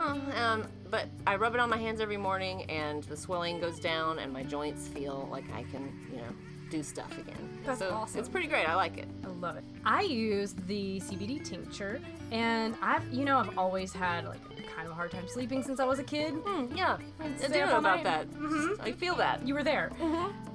Um, 0.00 0.68
but 0.90 1.06
I 1.26 1.34
rub 1.34 1.54
it 1.54 1.60
on 1.60 1.68
my 1.68 1.76
hands 1.76 2.00
every 2.00 2.16
morning, 2.16 2.62
and 2.70 3.02
the 3.02 3.16
swelling 3.16 3.58
goes 3.58 3.80
down, 3.80 4.20
and 4.20 4.32
my 4.32 4.44
joints 4.44 4.86
feel 4.86 5.26
like 5.28 5.44
I 5.52 5.64
can, 5.64 5.92
you 6.08 6.18
know, 6.18 6.32
do 6.70 6.82
stuff 6.82 7.16
again. 7.18 7.58
That's 7.64 7.78
so 7.80 7.90
awesome. 7.90 8.20
It's 8.20 8.28
pretty 8.28 8.46
great. 8.48 8.68
I 8.68 8.74
like 8.74 8.98
it. 8.98 9.08
I 9.24 9.28
love 9.28 9.56
it. 9.56 9.64
I 9.84 10.02
used 10.02 10.66
the 10.66 11.00
CBD 11.00 11.42
tincture, 11.44 12.00
and 12.30 12.74
I've, 12.82 13.06
you 13.12 13.24
know, 13.24 13.38
I've 13.38 13.56
always 13.58 13.92
had 13.92 14.26
like 14.26 14.40
kind 14.74 14.86
of 14.86 14.92
a 14.92 14.94
hard 14.94 15.10
time 15.10 15.26
sleeping 15.28 15.62
since 15.62 15.80
I 15.80 15.84
was 15.84 15.98
a 15.98 16.04
kid. 16.04 16.32
Hmm, 16.34 16.74
yeah, 16.76 16.98
I 17.20 17.28
do 17.28 17.48
know 17.66 17.78
about 17.78 18.02
night. 18.04 18.30
Mm-hmm. 18.32 18.74
that. 18.76 18.80
I 18.82 18.92
feel 18.92 19.14
that. 19.16 19.46
You 19.46 19.54
were 19.54 19.64
there. 19.64 19.90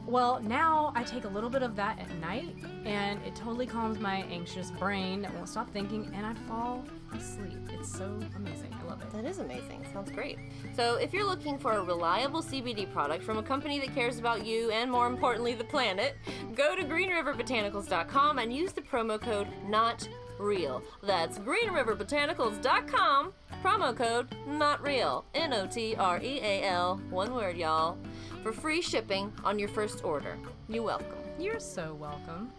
Well, 0.05 0.41
now 0.41 0.91
I 0.95 1.03
take 1.03 1.23
a 1.23 1.29
little 1.29 1.49
bit 1.49 1.63
of 1.63 1.75
that 1.77 1.97
at 1.99 2.13
night, 2.17 2.55
and 2.85 3.21
it 3.25 3.35
totally 3.35 3.65
calms 3.65 3.99
my 3.99 4.17
anxious 4.29 4.69
brain 4.71 5.21
that 5.21 5.33
won't 5.33 5.47
stop 5.47 5.69
thinking, 5.71 6.11
and 6.13 6.25
I 6.25 6.33
fall 6.47 6.83
asleep. 7.15 7.57
It's 7.71 7.91
so 7.97 8.19
amazing. 8.35 8.72
That 9.11 9.25
is 9.25 9.39
amazing. 9.39 9.85
Sounds 9.93 10.11
great. 10.11 10.37
So, 10.75 10.95
if 10.95 11.13
you're 11.13 11.25
looking 11.25 11.57
for 11.57 11.73
a 11.73 11.83
reliable 11.83 12.41
CBD 12.41 12.91
product 12.91 13.23
from 13.23 13.37
a 13.37 13.43
company 13.43 13.79
that 13.79 13.93
cares 13.93 14.17
about 14.19 14.45
you 14.45 14.71
and, 14.71 14.89
more 14.89 15.07
importantly, 15.07 15.53
the 15.53 15.63
planet, 15.63 16.15
go 16.55 16.75
to 16.75 16.83
greenriverbotanicals.com 16.83 18.39
and 18.39 18.53
use 18.53 18.71
the 18.71 18.81
promo 18.81 19.19
code 19.19 19.47
NOT 19.67 20.07
REAL. 20.39 20.83
That's 21.03 21.39
greenriverbotanicals.com, 21.39 23.33
promo 23.63 23.95
code 23.95 24.27
NOT 24.47 24.81
REAL. 24.81 25.25
N 25.35 25.53
O 25.53 25.67
T 25.67 25.95
R 25.95 26.19
E 26.21 26.39
A 26.41 26.63
L, 26.63 26.99
one 27.09 27.33
word, 27.33 27.57
y'all, 27.57 27.97
for 28.41 28.51
free 28.51 28.81
shipping 28.81 29.31
on 29.43 29.59
your 29.59 29.69
first 29.69 30.03
order. 30.03 30.37
You're 30.67 30.83
welcome. 30.83 31.07
You're 31.39 31.59
so 31.59 31.93
welcome. 31.93 32.51